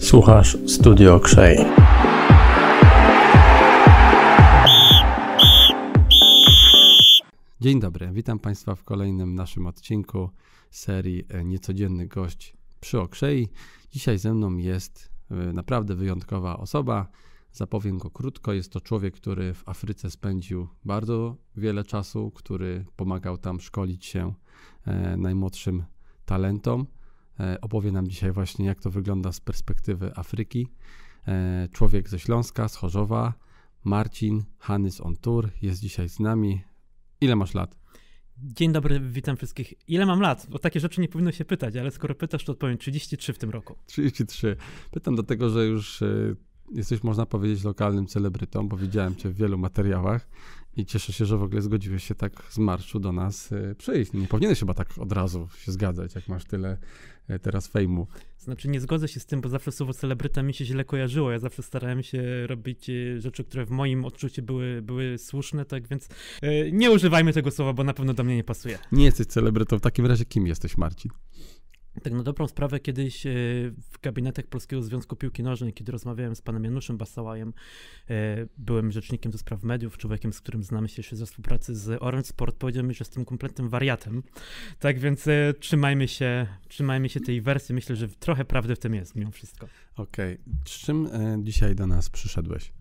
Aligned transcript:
Słuchasz 0.00 0.56
Studio 0.66 1.20
Krzej. 1.20 1.58
Dzień 7.60 7.80
dobry, 7.80 8.10
witam 8.12 8.38
Państwa 8.38 8.74
w 8.74 8.84
kolejnym 8.84 9.34
naszym 9.34 9.66
odcinku 9.66 10.30
serii 10.70 11.24
e, 11.28 11.44
Niecodzienny 11.44 12.06
Gość 12.06 12.56
przy 12.80 13.00
Okrzei. 13.00 13.48
Dzisiaj 13.90 14.18
ze 14.18 14.34
mną 14.34 14.56
jest 14.56 15.10
e, 15.30 15.34
naprawdę 15.34 15.94
wyjątkowa 15.94 16.56
osoba. 16.56 17.08
Zapowiem 17.52 17.98
go 17.98 18.10
krótko. 18.10 18.52
Jest 18.52 18.72
to 18.72 18.80
człowiek, 18.80 19.14
który 19.14 19.54
w 19.54 19.68
Afryce 19.68 20.10
spędził 20.10 20.68
bardzo 20.84 21.36
wiele 21.56 21.84
czasu, 21.84 22.30
który 22.30 22.84
pomagał 22.96 23.38
tam 23.38 23.60
szkolić 23.60 24.06
się 24.06 24.34
najmłodszym 25.16 25.84
talentom. 26.24 26.86
Opowie 27.60 27.92
nam 27.92 28.08
dzisiaj 28.08 28.32
właśnie, 28.32 28.66
jak 28.66 28.80
to 28.80 28.90
wygląda 28.90 29.32
z 29.32 29.40
perspektywy 29.40 30.12
Afryki. 30.16 30.68
Człowiek 31.72 32.08
ze 32.08 32.18
Śląska, 32.18 32.68
z 32.68 32.76
Chorzowa, 32.76 33.34
Marcin 33.84 34.44
Hanys 34.58 35.00
on 35.00 35.16
Tour 35.16 35.50
jest 35.62 35.80
dzisiaj 35.80 36.08
z 36.08 36.20
nami. 36.20 36.62
Ile 37.20 37.36
masz 37.36 37.54
lat? 37.54 37.78
Dzień 38.38 38.72
dobry, 38.72 39.00
witam 39.00 39.36
wszystkich. 39.36 39.88
Ile 39.88 40.06
mam 40.06 40.20
lat? 40.20 40.46
Bo 40.50 40.58
takie 40.58 40.80
rzeczy 40.80 41.00
nie 41.00 41.08
powinno 41.08 41.32
się 41.32 41.44
pytać, 41.44 41.76
ale 41.76 41.90
skoro 41.90 42.14
pytasz, 42.14 42.44
to 42.44 42.52
odpowiem 42.52 42.78
33 42.78 43.32
w 43.32 43.38
tym 43.38 43.50
roku. 43.50 43.76
33. 43.86 44.56
Pytam 44.90 45.14
dlatego, 45.14 45.50
że 45.50 45.66
już 45.66 46.00
jesteś, 46.72 47.02
można 47.02 47.26
powiedzieć, 47.26 47.64
lokalnym 47.64 48.06
celebrytą, 48.06 48.68
bo 48.68 48.76
widziałem 48.76 49.16
cię 49.16 49.28
w 49.28 49.34
wielu 49.34 49.58
materiałach 49.58 50.28
i 50.76 50.86
cieszę 50.86 51.12
się, 51.12 51.24
że 51.24 51.36
w 51.36 51.42
ogóle 51.42 51.62
zgodziłeś 51.62 52.04
się 52.04 52.14
tak 52.14 52.42
z 52.50 52.58
marszu 52.58 53.00
do 53.00 53.12
nas 53.12 53.52
y, 53.52 53.74
przyjść. 53.78 54.12
Nie 54.12 54.26
powinieneś 54.26 54.58
chyba 54.60 54.74
tak 54.74 54.98
od 54.98 55.12
razu 55.12 55.48
się 55.58 55.72
zgadzać, 55.72 56.14
jak 56.14 56.28
masz 56.28 56.44
tyle 56.44 56.78
y, 57.30 57.38
teraz 57.38 57.66
fejmu. 57.66 58.06
Znaczy 58.38 58.68
nie 58.68 58.80
zgodzę 58.80 59.08
się 59.08 59.20
z 59.20 59.26
tym, 59.26 59.40
bo 59.40 59.48
zawsze 59.48 59.72
słowo 59.72 59.92
celebryta 59.92 60.42
mi 60.42 60.54
się 60.54 60.64
źle 60.64 60.84
kojarzyło. 60.84 61.30
Ja 61.30 61.38
zawsze 61.38 61.62
starałem 61.62 62.02
się 62.02 62.46
robić 62.46 62.90
e, 62.90 63.20
rzeczy, 63.20 63.44
które 63.44 63.66
w 63.66 63.70
moim 63.70 64.04
odczuciu 64.04 64.42
były, 64.42 64.82
były 64.82 65.18
słuszne, 65.18 65.64
tak 65.64 65.88
więc 65.88 66.08
nie 66.72 66.90
używajmy 66.90 67.32
tego 67.32 67.50
słowa, 67.50 67.72
bo 67.72 67.84
na 67.84 67.94
pewno 67.94 68.14
do 68.14 68.24
mnie 68.24 68.36
nie 68.36 68.44
pasuje. 68.44 68.78
Nie 68.92 69.04
jesteś 69.04 69.26
celebrytą. 69.26 69.78
W 69.78 69.80
takim 69.80 70.06
razie 70.06 70.24
kim 70.24 70.46
jesteś, 70.46 70.76
Marcin? 70.76 71.10
Tak 72.02 72.12
na 72.12 72.22
dobrą 72.22 72.48
sprawę 72.48 72.80
kiedyś 72.80 73.26
e, 73.26 73.30
w 73.90 74.00
gabinetach 74.02 74.46
Polskiego 74.46 74.82
Związku 74.82 75.16
Piłki 75.16 75.42
Nożnej, 75.42 75.72
kiedy 75.72 75.92
rozmawiałem 75.92 76.36
z 76.36 76.42
panem 76.42 76.64
Januszem 76.64 76.96
Basałajem, 76.96 77.52
e, 78.10 78.46
byłem 78.58 78.92
rzecznikiem 78.92 79.32
do 79.32 79.38
spraw 79.38 79.62
mediów, 79.62 79.98
człowiekiem, 79.98 80.32
z 80.32 80.40
którym 80.40 80.62
znamy 80.62 80.88
się 80.88 80.94
jeszcze 80.96 81.16
ze 81.16 81.26
współpracy 81.26 81.76
z 81.76 82.02
Orange 82.02 82.28
Sport, 82.28 82.56
powiedział 82.56 82.84
mi, 82.84 82.94
że 82.94 83.02
jestem 83.02 83.24
kompletnym 83.24 83.68
wariatem. 83.68 84.22
Tak 84.78 84.98
więc 84.98 85.28
e, 85.28 85.54
trzymajmy 85.60 86.08
się, 86.08 86.46
trzymajmy 86.68 87.08
się 87.08 87.20
tej 87.20 87.40
wersji. 87.40 87.74
Myślę, 87.74 87.96
że 87.96 88.08
trochę 88.08 88.44
prawdy 88.44 88.76
w 88.76 88.78
tym 88.78 88.94
jest 88.94 89.14
mimo 89.14 89.30
wszystko. 89.30 89.68
Okej. 89.96 90.34
Okay. 90.34 90.54
Z 90.66 90.70
czym 90.70 91.08
dzisiaj 91.44 91.74
do 91.74 91.86
nas 91.86 92.10
przyszedłeś? 92.10 92.75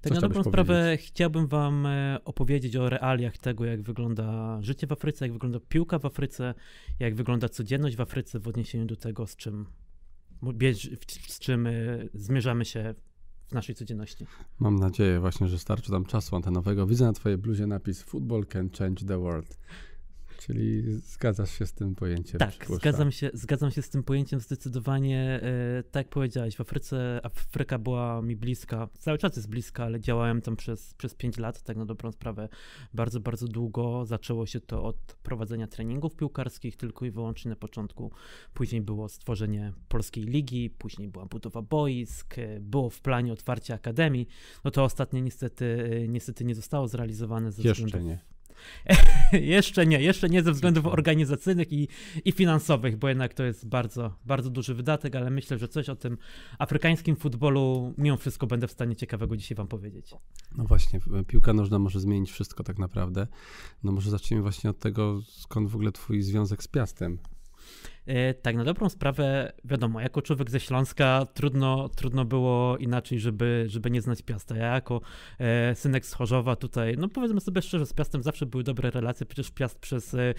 Tak 0.00 0.12
na 0.12 0.20
dobrą 0.20 0.44
sprawę 0.44 0.96
chciałbym 0.96 1.46
wam 1.46 1.86
e, 1.86 2.18
opowiedzieć 2.24 2.76
o 2.76 2.88
realiach 2.88 3.38
tego, 3.38 3.64
jak 3.64 3.82
wygląda 3.82 4.58
życie 4.62 4.86
w 4.86 4.92
Afryce, 4.92 5.24
jak 5.24 5.32
wygląda 5.32 5.58
piłka 5.68 5.98
w 5.98 6.06
Afryce, 6.06 6.54
jak 7.00 7.14
wygląda 7.14 7.48
codzienność 7.48 7.96
w 7.96 8.00
Afryce 8.00 8.40
w 8.40 8.48
odniesieniu 8.48 8.86
do 8.86 8.96
tego, 8.96 9.26
z 9.26 9.36
czym, 9.36 9.66
z 11.26 11.38
czym 11.38 11.66
e, 11.66 11.72
zmierzamy 12.14 12.64
się 12.64 12.94
w 13.48 13.52
naszej 13.52 13.74
codzienności. 13.74 14.26
Mam 14.58 14.76
nadzieję 14.76 15.20
właśnie, 15.20 15.48
że 15.48 15.58
starczy 15.58 15.90
tam 15.90 16.04
czasu 16.04 16.36
antenowego. 16.36 16.86
Widzę 16.86 17.04
na 17.04 17.12
twojej 17.12 17.38
bluzie 17.38 17.66
napis 17.66 18.02
Football 18.02 18.46
can 18.46 18.70
change 18.78 19.06
the 19.06 19.18
world. 19.18 19.58
Czyli 20.38 20.82
zgadzasz 20.92 21.58
się 21.58 21.66
z 21.66 21.72
tym 21.72 21.94
pojęciem? 21.94 22.38
Tak, 22.38 22.66
zgadzam 22.70 23.12
się, 23.12 23.30
zgadzam 23.34 23.70
się 23.70 23.82
z 23.82 23.90
tym 23.90 24.02
pojęciem 24.02 24.40
zdecydowanie. 24.40 25.40
E, 25.42 25.82
tak 25.82 26.06
jak 26.06 26.08
powiedziałeś, 26.08 26.56
w 26.56 26.60
Afryce 26.60 27.20
Afryka 27.22 27.78
była 27.78 28.22
mi 28.22 28.36
bliska, 28.36 28.88
cały 28.98 29.18
czas 29.18 29.36
jest 29.36 29.48
bliska, 29.48 29.84
ale 29.84 30.00
działałem 30.00 30.42
tam 30.42 30.56
przez, 30.56 30.94
przez 30.94 31.14
5 31.14 31.38
lat, 31.38 31.62
tak 31.62 31.76
na 31.76 31.84
dobrą 31.86 32.12
sprawę, 32.12 32.48
bardzo, 32.94 33.20
bardzo 33.20 33.48
długo. 33.48 34.04
Zaczęło 34.04 34.46
się 34.46 34.60
to 34.60 34.84
od 34.84 34.96
prowadzenia 35.22 35.66
treningów 35.66 36.16
piłkarskich 36.16 36.76
tylko 36.76 37.04
i 37.04 37.10
wyłącznie 37.10 37.48
na 37.48 37.56
początku. 37.56 38.12
Później 38.54 38.82
było 38.82 39.08
stworzenie 39.08 39.72
polskiej 39.88 40.24
ligi, 40.24 40.70
później 40.70 41.08
była 41.08 41.26
budowa 41.26 41.62
boisk, 41.62 42.38
e, 42.38 42.60
było 42.60 42.90
w 42.90 43.00
planie 43.00 43.32
otwarcie 43.32 43.74
akademii. 43.74 44.28
No 44.64 44.70
to 44.70 44.84
ostatnie 44.84 45.22
niestety, 45.22 45.90
e, 46.04 46.08
niestety 46.08 46.44
nie 46.44 46.54
zostało 46.54 46.88
zrealizowane 46.88 47.52
ze 47.52 47.62
Jeszcze 47.62 47.84
względów... 47.84 48.10
nie 48.10 48.37
jeszcze 49.32 49.86
nie, 49.86 50.00
jeszcze 50.00 50.28
nie 50.28 50.42
ze 50.42 50.52
względów 50.52 50.86
organizacyjnych 50.86 51.72
i, 51.72 51.88
i 52.24 52.32
finansowych, 52.32 52.96
bo 52.96 53.08
jednak 53.08 53.34
to 53.34 53.44
jest 53.44 53.68
bardzo, 53.68 54.14
bardzo 54.24 54.50
duży 54.50 54.74
wydatek, 54.74 55.16
ale 55.16 55.30
myślę, 55.30 55.58
że 55.58 55.68
coś 55.68 55.88
o 55.88 55.96
tym 55.96 56.18
afrykańskim 56.58 57.16
futbolu 57.16 57.94
mimo 57.98 58.16
wszystko 58.16 58.46
będę 58.46 58.68
w 58.68 58.72
stanie 58.72 58.96
ciekawego 58.96 59.36
dzisiaj 59.36 59.56
wam 59.56 59.68
powiedzieć. 59.68 60.14
No 60.56 60.64
właśnie, 60.64 61.00
piłka 61.26 61.52
nożna 61.52 61.78
może 61.78 62.00
zmienić 62.00 62.30
wszystko 62.30 62.64
tak 62.64 62.78
naprawdę. 62.78 63.26
No 63.82 63.92
może 63.92 64.10
zacznijmy 64.10 64.42
właśnie 64.42 64.70
od 64.70 64.78
tego, 64.78 65.20
skąd 65.26 65.68
w 65.68 65.74
ogóle 65.74 65.92
twój 65.92 66.22
związek 66.22 66.62
z 66.62 66.68
Piastem? 66.68 67.18
E, 68.06 68.34
tak, 68.34 68.56
na 68.56 68.64
dobrą 68.64 68.88
sprawę, 68.88 69.52
wiadomo, 69.64 70.00
jako 70.00 70.22
człowiek 70.22 70.50
ze 70.50 70.60
Śląska 70.60 71.26
trudno, 71.34 71.88
trudno 71.88 72.24
było 72.24 72.76
inaczej, 72.76 73.20
żeby, 73.20 73.64
żeby 73.66 73.90
nie 73.90 74.02
znać 74.02 74.22
Piasta. 74.22 74.56
Ja 74.56 74.74
jako 74.74 75.00
e, 75.38 75.74
synek 75.74 76.06
z 76.06 76.12
Chorzowa 76.12 76.56
tutaj, 76.56 76.94
no 76.98 77.08
powiedzmy 77.08 77.40
sobie 77.40 77.62
szczerze, 77.62 77.86
z 77.86 77.92
Piastem 77.92 78.22
zawsze 78.22 78.46
były 78.46 78.62
dobre 78.64 78.90
relacje, 78.90 79.26
przecież 79.26 79.50
Piast 79.50 79.78
przez 79.78 80.14
e, 80.14 80.34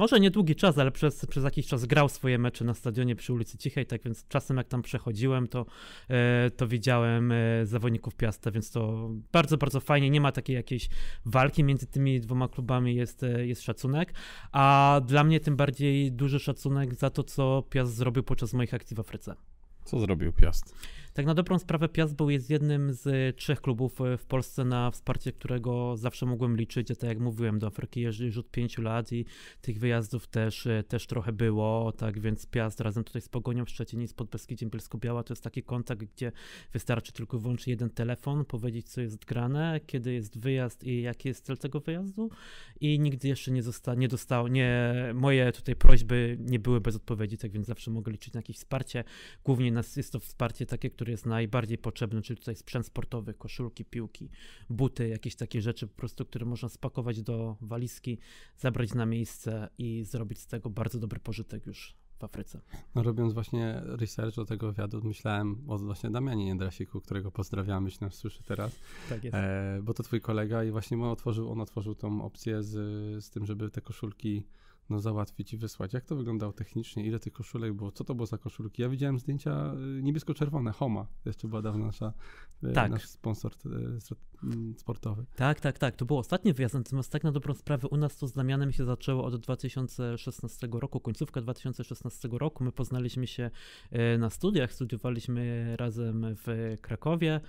może 0.00 0.20
niedługi 0.20 0.56
czas, 0.56 0.78
ale 0.78 0.90
przez, 0.90 1.26
przez 1.26 1.44
jakiś 1.44 1.66
czas 1.66 1.86
grał 1.86 2.08
swoje 2.08 2.38
mecze 2.38 2.64
na 2.64 2.74
stadionie 2.74 3.16
przy 3.16 3.32
ulicy 3.32 3.58
Cichej, 3.58 3.86
tak 3.86 4.02
więc 4.02 4.28
czasem 4.28 4.56
jak 4.56 4.68
tam 4.68 4.82
przechodziłem, 4.82 5.48
to, 5.48 5.66
e, 6.08 6.50
to 6.50 6.68
widziałem 6.68 7.32
e, 7.32 7.66
zawodników 7.66 8.14
Piasta, 8.14 8.50
więc 8.50 8.70
to 8.70 9.10
bardzo, 9.32 9.56
bardzo 9.56 9.80
fajnie. 9.80 10.10
Nie 10.10 10.20
ma 10.20 10.32
takiej 10.32 10.56
jakiejś 10.56 10.88
walki 11.24 11.64
między 11.64 11.86
tymi 11.86 12.20
dwoma 12.20 12.48
klubami, 12.48 12.94
jest, 12.94 13.22
e, 13.22 13.46
jest 13.46 13.62
szacunek, 13.62 14.14
a 14.52 15.00
dla 15.06 15.24
mnie 15.24 15.40
tym 15.40 15.56
bardziej 15.56 16.12
duży 16.12 16.38
szacunek 16.38 16.94
za 16.94 17.10
to, 17.10 17.22
co 17.22 17.62
Piast 17.70 17.94
zrobił 17.94 18.22
podczas 18.22 18.52
moich 18.52 18.74
akcji 18.74 18.96
w 18.96 19.00
Afryce. 19.00 19.34
Co 19.84 20.00
zrobił 20.00 20.32
Piast? 20.32 20.74
Tak 21.20 21.26
na 21.26 21.34
dobrą 21.34 21.58
sprawę 21.58 21.88
Piast 21.88 22.16
był 22.16 22.30
jest 22.30 22.50
jednym 22.50 22.92
z 22.92 23.36
trzech 23.36 23.60
klubów 23.60 24.00
e, 24.00 24.16
w 24.16 24.24
Polsce, 24.24 24.64
na 24.64 24.90
wsparcie 24.90 25.32
którego 25.32 25.96
zawsze 25.96 26.26
mogłem 26.26 26.56
liczyć. 26.56 26.90
Ja 26.90 26.96
tak 26.96 27.08
jak 27.08 27.20
mówiłem, 27.20 27.58
do 27.58 27.66
Afryki 27.66 28.00
jeżdżę 28.00 28.24
już 28.24 28.36
od 28.36 28.50
pięciu 28.50 28.82
lat 28.82 29.12
i 29.12 29.24
tych 29.60 29.78
wyjazdów 29.78 30.26
też, 30.26 30.66
e, 30.66 30.82
też 30.82 31.06
trochę 31.06 31.32
było, 31.32 31.92
tak 31.92 32.20
więc 32.20 32.46
Piast 32.46 32.80
razem 32.80 33.04
tutaj 33.04 33.22
z 33.22 33.28
Pogonią 33.28 33.64
w 33.64 33.70
Szczecinie 33.70 34.08
z 34.08 34.14
Podbeskidziem 34.14 34.70
Bielsko-Biała 34.70 35.22
to 35.22 35.32
jest 35.32 35.44
taki 35.44 35.62
kontakt, 35.62 36.04
gdzie 36.14 36.32
wystarczy 36.72 37.12
tylko 37.12 37.38
wyłącznie 37.38 37.70
jeden 37.70 37.90
telefon, 37.90 38.44
powiedzieć 38.44 38.88
co 38.88 39.00
jest 39.00 39.24
grane, 39.24 39.80
kiedy 39.86 40.12
jest 40.12 40.38
wyjazd 40.38 40.84
i 40.84 41.02
jaki 41.02 41.28
jest 41.28 41.44
cel 41.44 41.58
tego 41.58 41.80
wyjazdu 41.80 42.30
i 42.80 43.00
nigdy 43.00 43.28
jeszcze 43.28 43.50
nie, 43.50 43.62
zosta- 43.62 43.94
nie 43.96 44.08
dostał, 44.08 44.48
nie, 44.48 44.94
moje 45.14 45.52
tutaj 45.52 45.76
prośby 45.76 46.36
nie 46.40 46.58
były 46.58 46.80
bez 46.80 46.96
odpowiedzi, 46.96 47.38
tak 47.38 47.50
więc 47.50 47.66
zawsze 47.66 47.90
mogę 47.90 48.12
liczyć 48.12 48.34
na 48.34 48.38
jakieś 48.38 48.56
wsparcie. 48.56 49.04
Głównie 49.44 49.72
nas 49.72 49.96
jest 49.96 50.12
to 50.12 50.20
wsparcie 50.20 50.66
takie, 50.66 50.90
które 50.90 51.09
jest 51.10 51.26
najbardziej 51.26 51.78
potrzebny, 51.78 52.22
czyli 52.22 52.38
tutaj 52.38 52.56
sprzęt 52.56 52.86
sportowy, 52.86 53.34
koszulki, 53.34 53.84
piłki, 53.84 54.30
buty, 54.70 55.08
jakieś 55.08 55.36
takie 55.36 55.62
rzeczy 55.62 55.86
po 55.86 55.94
prostu, 55.94 56.24
które 56.24 56.46
można 56.46 56.68
spakować 56.68 57.22
do 57.22 57.56
walizki, 57.60 58.18
zabrać 58.56 58.94
na 58.94 59.06
miejsce 59.06 59.68
i 59.78 60.04
zrobić 60.04 60.38
z 60.38 60.46
tego 60.46 60.70
bardzo 60.70 60.98
dobry 60.98 61.20
pożytek 61.20 61.66
już 61.66 61.96
w 62.20 62.24
Afryce. 62.24 62.60
No, 62.94 63.02
robiąc 63.02 63.32
właśnie 63.32 63.82
research 63.84 64.36
do 64.36 64.44
tego 64.44 64.72
wywiadu, 64.72 65.00
myślałem 65.04 65.64
o 65.68 65.78
właśnie 65.78 66.10
Damianie 66.10 66.46
Jędrasiku, 66.46 67.00
którego 67.00 67.30
pozdrawiamy, 67.30 67.86
jeśli 67.86 68.04
nas 68.04 68.14
słyszy 68.14 68.42
teraz. 68.42 68.80
Tak 69.08 69.24
jest. 69.24 69.36
E, 69.36 69.80
bo 69.82 69.94
to 69.94 70.02
twój 70.02 70.20
kolega 70.20 70.64
i 70.64 70.70
właśnie 70.70 70.96
on 70.96 71.04
otworzył, 71.04 71.50
on 71.50 71.60
otworzył 71.60 71.94
tą 71.94 72.24
opcję 72.24 72.62
z, 72.62 72.74
z 73.24 73.30
tym, 73.30 73.46
żeby 73.46 73.70
te 73.70 73.80
koszulki 73.80 74.46
no, 74.90 75.00
załatwić 75.00 75.52
i 75.52 75.56
wysłać. 75.56 75.92
Jak 75.92 76.04
to 76.04 76.16
wyglądało 76.16 76.52
technicznie? 76.52 77.06
Ile 77.06 77.18
tych 77.18 77.32
koszulek 77.32 77.72
było? 77.72 77.92
Co 77.92 78.04
to 78.04 78.14
było 78.14 78.26
za 78.26 78.38
koszulki? 78.38 78.82
Ja 78.82 78.88
widziałem 78.88 79.18
zdjęcia 79.18 79.74
y, 79.98 80.02
niebiesko-czerwone, 80.02 80.72
Homa. 80.72 81.06
Jeszcze 81.24 81.48
była 81.48 81.62
dawna 81.62 81.86
nasza, 81.86 82.12
y, 82.64 82.72
tak. 82.72 82.90
nasz 82.90 83.06
sponsor 83.06 83.52
y, 83.66 83.68
mm, 84.42 84.74
sportowy. 84.78 85.24
Tak, 85.36 85.60
tak, 85.60 85.78
tak. 85.78 85.96
To 85.96 86.04
był 86.04 86.18
ostatni 86.18 86.52
wyjazd, 86.52 86.74
natomiast 86.74 87.12
tak 87.12 87.24
na 87.24 87.32
dobrą 87.32 87.54
sprawę 87.54 87.88
u 87.88 87.96
nas 87.96 88.16
to 88.16 88.26
z 88.26 88.32
Damianem 88.32 88.72
się 88.72 88.84
zaczęło 88.84 89.24
od 89.24 89.36
2016 89.36 90.68
roku, 90.72 91.00
końcówka 91.00 91.40
2016 91.40 92.28
roku. 92.32 92.64
My 92.64 92.72
poznaliśmy 92.72 93.26
się 93.26 93.50
na 94.18 94.30
studiach, 94.30 94.72
studiowaliśmy 94.72 95.76
razem 95.76 96.26
w 96.46 96.76
Krakowie. 96.80 97.40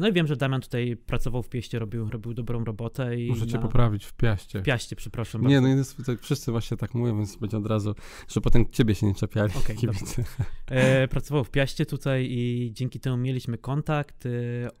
No 0.00 0.08
i 0.08 0.12
wiem, 0.12 0.26
że 0.26 0.36
Damian 0.36 0.60
tutaj 0.60 0.96
pracował 0.96 1.42
w 1.42 1.48
Pieście, 1.48 1.78
robił, 1.78 2.10
robił 2.10 2.34
dobrą 2.34 2.64
robotę. 2.64 3.16
I 3.20 3.28
Muszę 3.28 3.46
cię 3.46 3.58
poprawić, 3.58 4.04
w 4.04 4.12
Piaście. 4.12 4.60
W 4.60 4.62
Piaście, 4.62 4.96
przepraszam. 4.96 5.46
Nie, 5.46 5.56
bardzo. 5.56 5.68
no 5.68 5.76
jest, 5.76 5.96
tak 6.06 6.22
wszyscy 6.22 6.52
właśnie 6.56 6.76
tak 6.76 6.94
mówią, 6.94 7.16
więc 7.16 7.36
będzie 7.36 7.56
od 7.56 7.66
razu, 7.66 7.94
że 8.28 8.40
potem 8.40 8.70
ciebie 8.70 8.94
się 8.94 9.06
nie 9.06 9.14
czepiali 9.14 9.52
Okej, 9.58 9.76
kibice. 9.86 10.24
E, 10.66 11.08
pracował 11.08 11.44
w 11.44 11.50
Piaście 11.50 11.86
tutaj 11.86 12.26
i 12.30 12.70
dzięki 12.72 13.00
temu 13.00 13.16
mieliśmy 13.16 13.58
kontakt. 13.58 14.26
E, 14.26 14.30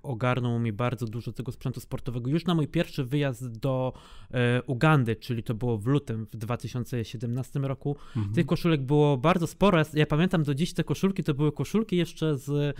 ogarnął 0.02 0.58
mi 0.58 0.72
bardzo 0.72 1.06
dużo 1.06 1.32
tego 1.32 1.52
sprzętu 1.52 1.80
sportowego. 1.80 2.30
Już 2.30 2.44
na 2.44 2.54
mój 2.54 2.68
pierwszy 2.68 3.04
wyjazd 3.04 3.58
do 3.58 3.92
e, 4.30 4.62
Ugandy, 4.62 5.16
czyli 5.16 5.42
to 5.42 5.54
było 5.54 5.78
w 5.78 5.86
lutym 5.86 6.26
w 6.32 6.36
2017 6.36 7.58
roku, 7.58 7.96
Mhm. 8.16 8.34
tych 8.34 8.46
koszulek 8.46 8.82
było 8.82 9.16
bardzo 9.16 9.46
sporo. 9.46 9.82
Ja 9.94 10.06
pamiętam 10.06 10.42
do 10.42 10.54
dziś 10.54 10.74
te 10.74 10.84
koszulki, 10.84 11.24
to 11.24 11.34
były 11.34 11.52
koszulki 11.52 11.96
jeszcze 11.96 12.36
z 12.38 12.76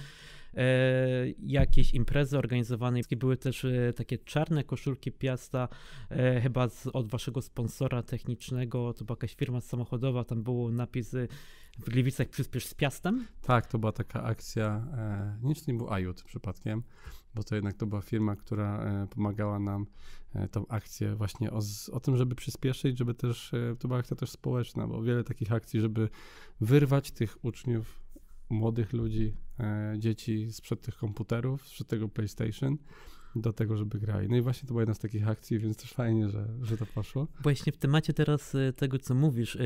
e, 0.57 0.63
jakiejś 1.39 1.95
imprezy 1.95 2.39
organizowanej. 2.39 3.03
Były 3.17 3.37
też 3.37 3.65
e, 3.65 3.93
takie 3.93 4.19
czarne 4.19 4.65
koszulki 4.65 5.13
Piasta, 5.13 5.69
e, 6.11 6.41
chyba 6.41 6.69
z, 6.69 6.87
od 6.87 7.09
waszego 7.09 7.43
sponsora 7.43 8.03
technicznego, 8.03 8.95
to 8.95 9.05
była 9.05 9.17
jakaś 9.17 9.35
firma 9.35 9.61
samochodowa, 9.61 10.25
tam 10.25 10.43
był 10.43 10.73
napis 10.73 11.15
e, 11.15 11.29
w 11.79 11.91
Gliwicach 11.91 12.29
przyspiesz 12.29 12.67
z 12.67 12.75
Piastem. 12.75 13.27
Tak, 13.43 13.67
to 13.67 13.79
była 13.79 13.93
taka 13.93 14.23
akcja, 14.23 14.87
e, 15.43 15.55
to 15.55 15.73
nie 15.73 15.79
był 15.79 15.93
Ajut 15.93 16.23
przypadkiem, 16.23 16.83
bo 17.35 17.43
to 17.43 17.55
jednak 17.55 17.77
to 17.77 17.87
była 17.87 18.01
firma, 18.01 18.37
która 18.37 18.85
e, 18.85 19.07
pomagała 19.07 19.59
nam 19.59 19.87
e, 20.35 20.49
tą 20.49 20.67
akcję 20.69 21.15
właśnie 21.15 21.51
o, 21.51 21.61
z, 21.61 21.89
o 21.89 22.01
tym, 22.01 22.17
żeby 22.17 22.35
przyspieszyć, 22.35 22.99
żeby 22.99 23.15
też, 23.15 23.55
e, 23.55 23.77
to 23.79 23.89
była 23.89 24.01
akcja 24.01 24.17
też 24.17 24.31
społeczna, 24.31 24.87
bo 24.87 25.03
wiele 25.03 25.25
takich 25.25 25.53
akcji, 25.53 25.81
żeby 25.81 26.09
wyrwać 26.61 27.11
tych 27.11 27.45
uczniów, 27.45 28.06
młodych 28.49 28.93
ludzi, 28.93 29.35
e, 29.61 29.95
dzieci 29.99 30.53
sprzed 30.53 30.81
tych 30.81 30.97
komputerów, 30.97 31.69
sprzed 31.69 31.89
tego 31.89 32.09
PlayStation, 32.09 32.79
do 33.41 33.53
tego, 33.53 33.77
żeby 33.77 33.99
grali. 33.99 34.29
No 34.29 34.37
i 34.37 34.41
właśnie 34.41 34.67
to 34.67 34.69
była 34.69 34.83
jedna 34.83 34.95
z 34.95 34.99
takich 34.99 35.29
akcji, 35.29 35.59
więc 35.59 35.77
też 35.77 35.93
fajnie, 35.93 36.29
że, 36.29 36.49
że 36.63 36.77
to 36.77 36.87
poszło. 36.87 37.27
Właśnie 37.43 37.73
w 37.73 37.79
temacie 37.79 38.13
teraz 38.13 38.55
e, 38.55 38.73
tego, 38.73 38.99
co 38.99 39.15
mówisz, 39.15 39.57
e, 39.57 39.61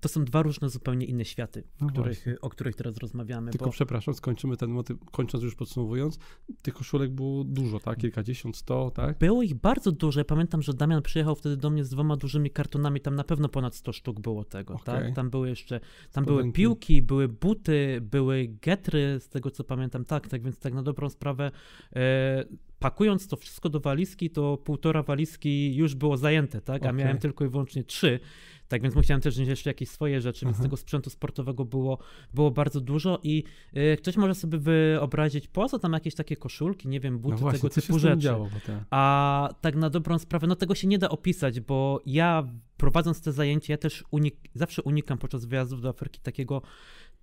to 0.00 0.08
są 0.08 0.24
dwa 0.24 0.42
różne, 0.42 0.68
zupełnie 0.68 1.06
inne 1.06 1.24
światy, 1.24 1.64
No 1.80 1.86
których, 1.86 2.26
o 2.40 2.50
których 2.50 2.76
teraz 2.76 2.96
rozmawiamy. 2.96 3.50
Tylko 3.50 3.64
bo... 3.66 3.72
przepraszam, 3.72 4.14
skończymy 4.14 4.56
ten 4.56 4.70
motyw, 4.70 4.98
kończąc 5.10 5.44
już 5.44 5.54
podsumowując, 5.54 6.18
tych 6.62 6.74
koszulek 6.74 7.10
było 7.10 7.44
dużo, 7.44 7.80
tak? 7.80 7.98
Kilkadziesiąt, 7.98 8.56
sto, 8.56 8.90
tak? 8.90 9.18
Było 9.18 9.42
ich 9.42 9.54
bardzo 9.54 9.92
dużo. 9.92 10.20
Ja 10.20 10.24
pamiętam, 10.24 10.62
że 10.62 10.74
Damian 10.74 11.02
przyjechał 11.02 11.34
wtedy 11.34 11.56
do 11.56 11.70
mnie 11.70 11.84
z 11.84 11.90
dwoma 11.90 12.16
dużymi 12.16 12.50
kartonami. 12.50 13.00
Tam 13.00 13.14
na 13.14 13.24
pewno 13.24 13.48
ponad 13.48 13.74
100 13.74 13.92
sztuk 13.92 14.20
było 14.20 14.44
tego, 14.44 14.74
Okej. 14.74 14.84
tak? 14.84 15.14
Tam 15.14 15.30
były 15.30 15.48
jeszcze, 15.48 15.80
tam 16.12 16.24
były 16.24 16.52
piłki, 16.52 17.02
były 17.02 17.28
buty, 17.28 18.00
były 18.02 18.48
getry, 18.62 19.20
z 19.20 19.28
tego 19.28 19.50
co 19.50 19.64
pamiętam, 19.64 20.04
tak, 20.04 20.28
tak, 20.28 20.42
więc 20.42 20.58
tak 20.58 20.74
na 20.74 20.82
dobrą 20.82 21.08
sprawę 21.08 21.50
e, 21.96 22.44
pakując 22.82 23.28
to 23.28 23.36
wszystko 23.36 23.68
do 23.68 23.80
walizki, 23.80 24.30
to 24.30 24.56
półtora 24.56 25.02
walizki 25.02 25.76
już 25.76 25.94
było 25.94 26.16
zajęte, 26.16 26.60
tak? 26.60 26.82
A 26.82 26.88
Okej. 26.88 26.98
miałem 26.98 27.18
tylko 27.18 27.44
i 27.44 27.48
wyłącznie 27.48 27.84
trzy. 27.84 28.20
Tak 28.68 28.82
więc 28.82 28.94
musiałem 28.94 29.20
też 29.20 29.34
wziąć 29.34 29.48
jeszcze 29.48 29.70
jakieś 29.70 29.88
swoje 29.88 30.20
rzeczy, 30.20 30.44
więc 30.44 30.56
Aha. 30.56 30.62
tego 30.62 30.76
sprzętu 30.76 31.10
sportowego 31.10 31.64
było, 31.64 31.98
było 32.34 32.50
bardzo 32.50 32.80
dużo 32.80 33.20
i 33.22 33.44
e, 33.74 33.96
ktoś 33.96 34.16
może 34.16 34.34
sobie 34.34 34.58
wyobrazić, 34.58 35.48
po 35.48 35.68
co 35.68 35.78
tam 35.78 35.92
jakieś 35.92 36.14
takie 36.14 36.36
koszulki, 36.36 36.88
nie 36.88 37.00
wiem, 37.00 37.18
buty, 37.18 37.34
no 37.34 37.40
właśnie, 37.40 37.60
tego 37.60 37.74
typu 37.74 37.98
rzeczy. 37.98 38.18
działo? 38.18 38.48
Bo 38.54 38.60
te... 38.66 38.84
A 38.90 39.48
tak 39.60 39.76
na 39.76 39.90
dobrą 39.90 40.18
sprawę, 40.18 40.46
no 40.46 40.56
tego 40.56 40.74
się 40.74 40.88
nie 40.88 40.98
da 40.98 41.08
opisać, 41.08 41.60
bo 41.60 42.00
ja 42.06 42.48
prowadząc 42.76 43.22
te 43.22 43.32
zajęcia, 43.32 43.72
ja 43.72 43.78
też 43.78 44.04
unik- 44.12 44.48
zawsze 44.54 44.82
unikam 44.82 45.18
podczas 45.18 45.44
wyjazdów 45.44 45.82
do 45.82 45.88
Afryki 45.88 46.20
takiego 46.20 46.62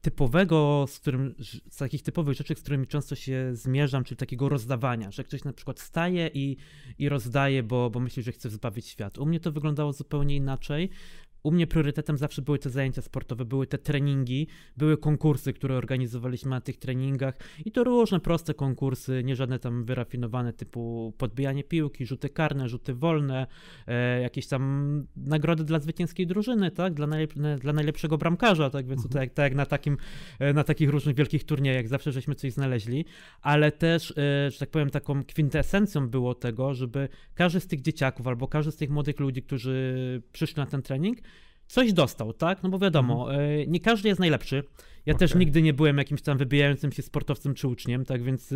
typowego, 0.02 0.86
z 0.88 1.00
którym, 1.00 1.36
z 1.70 1.78
takich 1.78 2.04
typowych 2.04 2.38
rzeczy, 2.38 2.56
z 2.56 2.62
którymi 2.62 2.88
często 2.88 3.16
się 3.16 3.50
zmierzam, 3.56 4.04
czyli 4.04 4.18
takiego 4.18 4.50
rozdawania, 4.50 5.12
że 5.12 5.24
ktoś 5.24 5.44
na 5.44 5.54
przykład 5.54 5.80
staje 5.80 6.30
i, 6.34 6.58
i 7.00 7.10
rozdaje, 7.10 7.64
bo, 7.64 7.90
bo 7.90 8.00
myśli, 8.00 8.24
że 8.24 8.32
chce 8.32 8.50
zbawić 8.50 8.88
świat. 8.88 9.18
U 9.18 9.26
mnie 9.26 9.40
to 9.40 9.52
wyglądało 9.52 9.94
zupełnie 9.94 10.36
inaczej. 10.36 10.90
U 11.44 11.52
mnie 11.52 11.68
priorytetem 11.68 12.18
zawsze 12.18 12.42
były 12.42 12.60
te 12.60 12.70
zajęcia 12.70 13.02
sportowe, 13.02 13.46
były 13.46 13.68
te 13.68 13.78
treningi, 13.78 14.48
były 14.78 14.98
konkursy, 14.98 15.54
które 15.54 15.76
organizowaliśmy 15.76 16.50
na 16.50 16.62
tych 16.62 16.78
treningach 16.78 17.36
i 17.66 17.72
to 17.72 17.84
różne 17.84 18.20
proste 18.20 18.54
konkursy, 18.54 19.22
nie 19.24 19.36
żadne 19.36 19.60
tam 19.60 19.86
wyrafinowane 19.86 20.54
typu 20.54 21.14
podbijanie 21.18 21.64
piłki, 21.64 22.06
rzuty 22.06 22.30
karne, 22.30 22.70
rzuty 22.70 22.94
wolne, 22.94 23.48
e, 23.88 24.22
jakieś 24.22 24.48
tam 24.48 25.06
nagrody 25.16 25.64
dla 25.64 25.80
zwycięskiej 25.80 26.28
drużyny, 26.28 26.72
tak, 26.72 26.94
dla, 26.94 27.08
najlep- 27.08 27.60
dla 27.60 27.74
najlepszego 27.74 28.18
bramkarza, 28.18 28.70
tak, 28.70 28.88
więc 28.88 29.04
tutaj, 29.04 29.30
tak 29.30 29.44
jak 29.44 29.56
na, 29.56 29.66
takim, 29.66 29.98
e, 30.40 30.54
na 30.54 30.64
takich 30.64 30.90
różnych 30.90 31.16
wielkich 31.16 31.44
turniejach 31.44 31.88
zawsze 31.88 32.12
żeśmy 32.12 32.36
coś 32.36 32.52
znaleźli, 32.54 33.06
ale 33.42 33.72
też, 33.72 34.12
e, 34.12 34.52
że 34.52 34.60
tak 34.60 34.70
powiem, 34.70 34.90
taką 34.90 35.24
kwintesencją 35.24 36.10
było 36.10 36.36
tego, 36.36 36.74
żeby 36.74 37.10
każdy 37.36 37.60
z 37.60 37.68
tych 37.68 37.82
dzieciaków 37.82 38.28
albo 38.28 38.48
każdy 38.48 38.72
z 38.72 38.76
tych 38.76 38.90
młodych 38.90 39.20
ludzi, 39.20 39.44
którzy 39.44 40.22
przyszli 40.32 40.56
na 40.56 40.66
ten 40.66 40.82
trening, 40.82 41.18
coś 41.70 41.94
dostał, 41.94 42.34
tak? 42.34 42.64
No 42.64 42.70
bo 42.70 42.80
wiadomo, 42.80 43.34
e, 43.34 43.68
nie 43.68 43.80
każdy 43.80 44.10
jest 44.10 44.20
najlepszy. 44.20 44.64
Ja 45.06 45.14
też 45.14 45.32
Okej. 45.32 45.40
nigdy 45.40 45.62
nie 45.62 45.74
byłem 45.74 45.98
jakimś 45.98 46.22
tam 46.22 46.38
wybijającym 46.38 46.92
się 46.92 47.02
sportowcem 47.02 47.54
czy 47.54 47.68
uczniem, 47.68 48.06
tak 48.06 48.24
więc 48.24 48.52
e, 48.52 48.56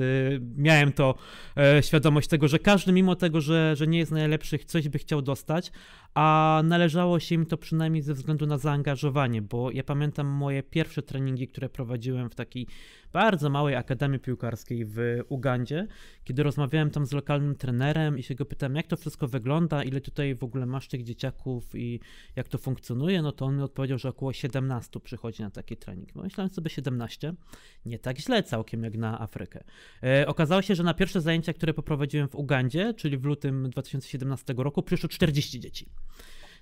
miałem 0.57 0.91
to 0.91 1.15
e, 1.57 1.83
świadomość 1.83 2.27
tego, 2.27 2.47
że 2.47 2.59
każdy 2.59 2.91
mimo 2.91 3.15
tego, 3.15 3.41
że, 3.41 3.75
że 3.75 3.87
nie 3.87 3.99
jest 3.99 4.11
najlepszy, 4.11 4.59
coś 4.59 4.89
by 4.89 4.99
chciał 4.99 5.21
dostać, 5.21 5.71
a 6.13 6.61
należało 6.65 7.19
się 7.19 7.35
im 7.35 7.45
to 7.45 7.57
przynajmniej 7.57 8.01
ze 8.01 8.13
względu 8.13 8.45
na 8.45 8.57
zaangażowanie, 8.57 9.41
bo 9.41 9.71
ja 9.71 9.83
pamiętam 9.83 10.27
moje 10.27 10.63
pierwsze 10.63 11.01
treningi, 11.01 11.47
które 11.47 11.69
prowadziłem 11.69 12.29
w 12.29 12.35
takiej 12.35 12.67
bardzo 13.13 13.49
małej 13.49 13.75
akademii 13.75 14.19
piłkarskiej 14.19 14.85
w 14.85 14.97
Ugandzie, 15.29 15.87
kiedy 16.23 16.43
rozmawiałem 16.43 16.89
tam 16.89 17.05
z 17.05 17.11
lokalnym 17.11 17.55
trenerem 17.55 18.17
i 18.17 18.23
się 18.23 18.35
go 18.35 18.45
pytałem, 18.45 18.75
jak 18.75 18.87
to 18.87 18.97
wszystko 18.97 19.27
wygląda, 19.27 19.83
ile 19.83 20.01
tutaj 20.01 20.35
w 20.35 20.43
ogóle 20.43 20.65
masz 20.65 20.87
tych 20.87 21.03
dzieciaków 21.03 21.75
i 21.75 21.99
jak 22.35 22.47
to 22.47 22.57
funkcjonuje, 22.57 23.21
no 23.21 23.31
to 23.31 23.45
on 23.45 23.57
mi 23.57 23.61
odpowiedział, 23.63 23.97
że 23.97 24.09
około 24.09 24.33
17 24.33 24.99
przychodzi 24.99 25.43
na 25.43 25.49
taki 25.49 25.77
trening. 25.77 26.15
Myślałem 26.33 26.53
sobie 26.53 26.69
17, 26.69 27.33
nie 27.85 27.99
tak 27.99 28.19
źle 28.19 28.43
całkiem 28.43 28.83
jak 28.83 28.97
na 28.97 29.21
Afrykę. 29.21 29.63
E, 30.03 30.27
okazało 30.27 30.61
się, 30.61 30.75
że 30.75 30.83
na 30.83 30.93
pierwsze 30.93 31.21
zajęcia, 31.21 31.53
które 31.53 31.73
poprowadziłem 31.73 32.27
w 32.27 32.35
Ugandzie, 32.35 32.93
czyli 32.93 33.17
w 33.17 33.25
lutym 33.25 33.69
2017 33.69 34.53
roku, 34.57 34.83
przyszło 34.83 35.09
40 35.09 35.59
dzieci. 35.59 35.89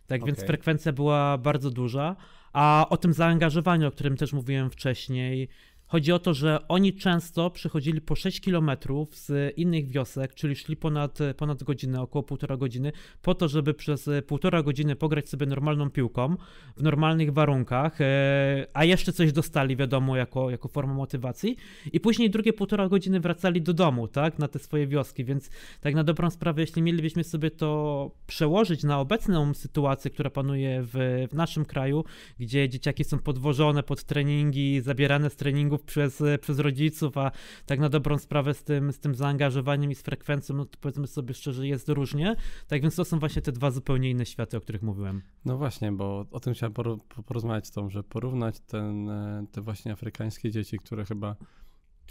Tak 0.08 0.26
więc 0.26 0.38
Okej. 0.38 0.48
frekwencja 0.48 0.92
była 0.92 1.38
bardzo 1.38 1.70
duża, 1.70 2.16
a 2.54 2.86
o 2.90 2.98
tym 2.98 3.14
zaangażowaniu, 3.14 3.88
o 3.88 3.92
którym 3.92 4.18
też 4.18 4.34
mówiłem 4.34 4.70
wcześniej, 4.70 5.50
Chodzi 5.92 6.12
o 6.12 6.20
to, 6.20 6.34
że 6.34 6.68
oni 6.68 6.94
często 6.94 7.50
przychodzili 7.50 8.02
po 8.02 8.16
6 8.16 8.42
kilometrów 8.42 9.16
z 9.16 9.58
innych 9.58 9.88
wiosek, 9.88 10.34
czyli 10.34 10.56
szli 10.56 10.78
ponad, 10.78 11.20
ponad 11.38 11.64
godzinę, 11.64 12.02
około 12.02 12.24
półtora 12.24 12.58
godziny, 12.58 12.92
po 13.22 13.36
to, 13.36 13.48
żeby 13.48 13.74
przez 13.74 14.10
półtora 14.28 14.64
godziny 14.64 14.96
pograć 14.96 15.30
sobie 15.30 15.46
normalną 15.46 15.90
piłką 15.90 16.36
w 16.78 16.84
normalnych 16.84 17.34
warunkach, 17.34 18.02
e, 18.02 18.68
a 18.74 18.86
jeszcze 18.86 19.14
coś 19.14 19.32
dostali, 19.32 19.76
wiadomo, 19.76 20.18
jako, 20.18 20.50
jako 20.50 20.68
formę 20.68 20.94
motywacji. 20.94 21.58
I 21.94 22.00
później 22.00 22.30
drugie 22.30 22.54
półtora 22.54 22.90
godziny 22.90 23.20
wracali 23.20 23.62
do 23.62 23.74
domu, 23.74 24.08
tak, 24.08 24.40
na 24.40 24.48
te 24.48 24.60
swoje 24.60 24.88
wioski. 24.88 25.26
Więc 25.26 25.50
tak 25.82 25.96
na 25.96 26.04
dobrą 26.04 26.30
sprawę, 26.30 26.62
jeśli 26.62 26.82
mielibyśmy 26.82 27.24
sobie 27.24 27.52
to 27.52 28.12
przełożyć 28.28 28.84
na 28.84 29.00
obecną 29.00 29.54
sytuację, 29.54 30.12
która 30.12 30.30
panuje 30.30 30.82
w, 30.84 31.28
w 31.32 31.36
naszym 31.36 31.66
kraju, 31.66 32.04
gdzie 32.40 32.70
dzieciaki 32.70 33.04
są 33.04 33.20
podwożone 33.20 33.84
pod 33.84 34.04
treningi, 34.04 34.82
zabierane 34.82 35.30
z 35.30 35.36
treningów 35.36 35.81
przez, 35.84 36.24
przez 36.42 36.60
rodziców, 36.60 37.18
a 37.18 37.32
tak 37.66 37.80
na 37.80 37.90
dobrą 37.90 38.18
sprawę 38.18 38.54
z 38.54 38.64
tym, 38.64 38.92
z 38.92 39.00
tym 39.00 39.16
zaangażowaniem 39.16 39.92
i 39.92 39.96
z 39.96 40.02
frekwencją, 40.02 40.56
no 40.56 40.66
to 40.66 40.78
powiedzmy 40.82 41.08
sobie 41.08 41.34
szczerze, 41.34 41.68
jest 41.68 41.90
różnie. 41.90 42.36
Tak 42.68 42.82
więc 42.82 42.96
to 42.96 43.06
są 43.06 43.20
właśnie 43.20 43.42
te 43.42 43.52
dwa 43.52 43.72
zupełnie 43.72 44.10
inne 44.10 44.26
światy, 44.26 44.58
o 44.58 44.62
których 44.62 44.82
mówiłem. 44.82 45.22
No 45.46 45.58
właśnie, 45.58 45.92
bo 45.92 46.26
o 46.32 46.40
tym 46.40 46.54
chciałem 46.54 46.74
por- 46.74 47.00
po- 47.16 47.24
porozmawiać 47.24 47.68
z 47.68 47.72
tą, 47.72 47.90
że 47.90 48.04
porównać 48.04 48.60
ten, 48.60 49.10
e, 49.10 49.46
te 49.52 49.62
właśnie 49.62 49.92
afrykańskie 49.92 50.52
dzieci, 50.52 50.78
które 50.78 51.06
chyba 51.06 51.36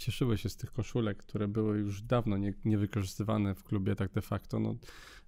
cieszyły 0.01 0.37
się 0.37 0.49
z 0.49 0.55
tych 0.55 0.71
koszulek, 0.71 1.17
które 1.17 1.47
były 1.47 1.77
już 1.77 2.01
dawno 2.01 2.37
nie, 2.37 2.53
niewykorzystywane 2.65 3.55
w 3.55 3.63
klubie 3.63 3.95
tak 3.95 4.11
de 4.11 4.21
facto, 4.21 4.59
no, 4.59 4.75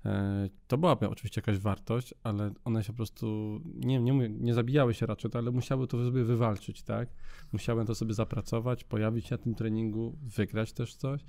e, 0.05 0.49
to 0.67 0.77
byłaby 0.77 1.09
oczywiście 1.09 1.41
jakaś 1.41 1.57
wartość, 1.57 2.13
ale 2.23 2.53
one 2.65 2.83
się 2.83 2.93
po 2.93 2.97
prostu, 2.97 3.59
nie, 3.65 3.99
nie, 3.99 4.29
nie 4.29 4.53
zabijały 4.53 4.93
się 4.93 5.05
raczej, 5.05 5.31
ale 5.33 5.51
musiały 5.51 5.87
to 5.87 6.05
sobie 6.05 6.23
wywalczyć, 6.23 6.83
tak? 6.83 7.09
Musiały 7.51 7.85
to 7.85 7.95
sobie 7.95 8.13
zapracować, 8.13 8.83
pojawić 8.83 9.27
się 9.27 9.35
na 9.35 9.43
tym 9.43 9.55
treningu, 9.55 10.17
wygrać 10.21 10.73
też 10.73 10.95
coś, 10.95 11.21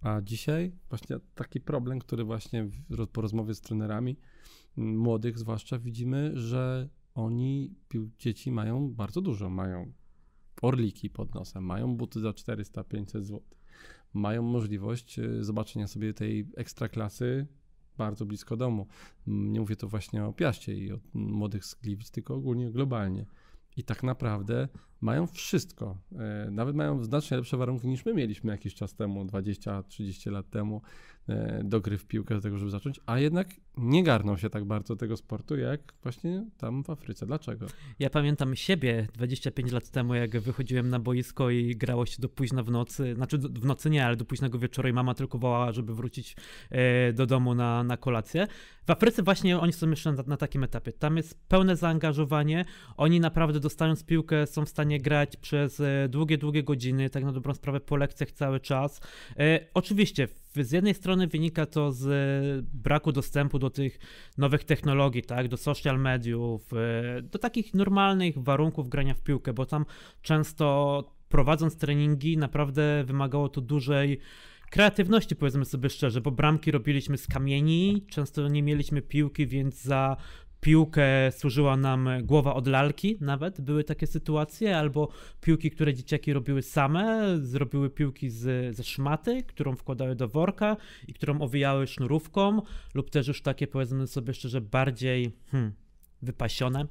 a 0.00 0.20
dzisiaj 0.22 0.72
właśnie 0.88 1.16
taki 1.34 1.60
problem, 1.60 1.98
który 1.98 2.24
właśnie 2.24 2.68
po 3.12 3.20
rozmowie 3.20 3.54
z 3.54 3.60
trenerami 3.60 4.16
młodych 4.76 5.38
zwłaszcza 5.38 5.78
widzimy, 5.78 6.32
że 6.34 6.88
oni, 7.14 7.74
dzieci 8.18 8.52
mają 8.52 8.94
bardzo 8.94 9.20
dużo, 9.20 9.50
mają 9.50 9.92
orliki 10.62 11.10
pod 11.10 11.34
nosem, 11.34 11.64
mają 11.64 11.96
buty 11.96 12.20
za 12.20 12.30
400-500 12.30 13.22
zł, 13.22 13.40
mają 14.14 14.42
możliwość 14.42 15.18
e, 15.18 15.44
zobaczenia 15.44 15.86
sobie 15.86 16.14
tej 16.14 16.46
ekstraklasy 16.56 17.46
bardzo 17.98 18.26
blisko 18.26 18.56
domu. 18.56 18.86
Nie 19.26 19.60
mówię 19.60 19.76
to 19.76 19.88
właśnie 19.88 20.24
o 20.24 20.32
Piaście 20.32 20.74
i 20.74 20.92
o 20.92 20.98
młodych 21.14 21.64
z 21.64 21.74
Gliwic, 21.74 22.10
tylko 22.10 22.34
ogólnie 22.34 22.70
globalnie. 22.70 23.26
I 23.76 23.84
tak 23.84 24.02
naprawdę 24.02 24.68
mają 25.00 25.26
wszystko. 25.26 25.98
E, 26.18 26.50
Nawet 26.50 26.76
mają 26.76 27.04
znacznie 27.04 27.36
lepsze 27.36 27.56
warunki 27.56 27.88
niż 27.88 28.04
my 28.04 28.14
mieliśmy 28.14 28.52
jakiś 28.52 28.74
czas 28.74 28.94
temu, 28.94 29.24
20-30 29.24 30.30
lat 30.30 30.50
temu, 30.50 30.82
e, 31.28 31.64
do 31.64 31.80
gry 31.80 31.98
w 31.98 32.06
piłkę, 32.06 32.34
do 32.34 32.40
tego, 32.40 32.58
żeby 32.58 32.70
zacząć, 32.70 33.00
a 33.06 33.18
jednak 33.18 33.48
nie 33.78 34.02
garną 34.02 34.36
się 34.36 34.50
tak 34.50 34.64
bardzo 34.64 34.96
tego 34.96 35.16
sportu, 35.16 35.56
jak 35.56 35.80
właśnie 36.02 36.44
tam 36.56 36.84
w 36.84 36.90
Afryce. 36.90 37.26
Dlaczego? 37.26 37.66
Ja 37.98 38.10
pamiętam 38.10 38.56
siebie 38.56 39.06
25 39.14 39.72
lat 39.72 39.90
temu, 39.90 40.14
jak 40.14 40.40
wychodziłem 40.40 40.88
na 40.88 40.98
boisko 40.98 41.50
i 41.50 41.76
grało 41.76 42.06
się 42.06 42.22
do 42.22 42.28
późna 42.28 42.62
w 42.62 42.70
nocy, 42.70 43.14
znaczy 43.14 43.38
w 43.38 43.64
nocy 43.64 43.90
nie, 43.90 44.06
ale 44.06 44.16
do 44.16 44.24
późnego 44.24 44.58
wieczoru 44.58 44.88
i 44.88 44.92
mama 44.92 45.14
tylko 45.14 45.38
wołała, 45.38 45.72
żeby 45.72 45.94
wrócić 45.94 46.36
e, 46.70 47.12
do 47.12 47.26
domu 47.26 47.54
na, 47.54 47.84
na 47.84 47.96
kolację. 47.96 48.46
W 48.86 48.90
Afryce 48.90 49.22
właśnie 49.22 49.58
oni 49.58 49.72
są 49.72 49.90
jeszcze 49.90 50.12
na, 50.12 50.22
na, 50.26 50.36
takim 50.36 50.64
etapie. 50.64 50.92
Tam 50.92 51.16
jest 51.16 51.48
pełne 51.48 51.76
zaangażowanie. 51.76 52.64
Oni 52.96 53.20
naprawdę 53.20 53.60
dostając 53.60 54.04
piłkę 54.04 54.46
są 54.46 54.64
w 54.64 54.68
stanie 54.68 55.00
grać 55.00 55.36
przez 55.36 55.80
e, 55.80 56.08
długie, 56.08 56.38
długie 56.38 56.62
godziny, 56.62 57.10
tak 57.10 57.24
na 57.24 57.32
dobrą 57.32 57.54
sprawę 57.54 57.80
po 57.80 57.96
lekcjach 57.96 58.32
cały 58.32 58.60
czas. 58.60 59.00
E, 59.38 59.60
oczywiście 59.74 60.28
z 60.56 60.72
jednej 60.72 60.94
strony 60.94 61.26
wynika 61.26 61.66
to 61.66 61.92
z 61.92 62.66
braku 62.74 63.12
dostępu 63.12 63.58
do 63.58 63.67
tych 63.70 63.98
nowych 64.38 64.64
technologii, 64.64 65.22
tak, 65.22 65.48
do 65.48 65.56
social 65.56 66.00
mediów, 66.00 66.72
e, 66.72 67.22
do 67.22 67.38
takich 67.38 67.74
normalnych 67.74 68.38
warunków 68.38 68.88
grania 68.88 69.14
w 69.14 69.22
piłkę, 69.22 69.52
bo 69.52 69.66
tam 69.66 69.86
często 70.22 71.04
prowadząc 71.28 71.76
treningi 71.76 72.36
naprawdę 72.36 73.04
wymagało 73.04 73.48
to 73.48 73.60
dużej 73.60 74.18
kreatywności, 74.70 75.36
powiedzmy 75.36 75.64
sobie 75.64 75.90
szczerze, 75.90 76.20
bo 76.20 76.30
bramki 76.30 76.70
robiliśmy 76.70 77.18
z 77.18 77.26
kamieni, 77.26 78.04
często 78.10 78.48
nie 78.48 78.62
mieliśmy 78.62 79.02
piłki, 79.02 79.46
więc 79.46 79.82
za 79.82 80.16
piłkę 80.60 81.32
służyła 81.32 81.76
nam 81.76 82.08
głowa 82.22 82.54
od 82.54 82.66
lalki, 82.66 83.16
nawet. 83.20 83.60
Były 83.60 83.84
takie 83.84 84.06
sytuacje, 84.06 84.78
albo 84.78 85.08
piłki, 85.40 85.70
które 85.70 85.94
dzieciaki 85.94 86.32
robiły 86.32 86.62
same, 86.62 87.38
zrobiły 87.38 87.90
piłki 87.90 88.30
z, 88.30 88.76
ze 88.76 88.84
szmaty, 88.84 89.42
którą 89.42 89.76
wkładały 89.76 90.14
do 90.14 90.28
worka 90.28 90.76
i 91.08 91.14
którą 91.14 91.40
owijały 91.40 91.86
sznurówką, 91.86 92.62
lub 92.94 93.10
też 93.10 93.28
już 93.28 93.42
takie, 93.42 93.66
powiedzmy 93.66 94.06
sobie 94.06 94.34
szczerze, 94.34 94.60
bardziej 94.60 95.32
hmm, 95.50 95.72
wypasione, 96.22 96.86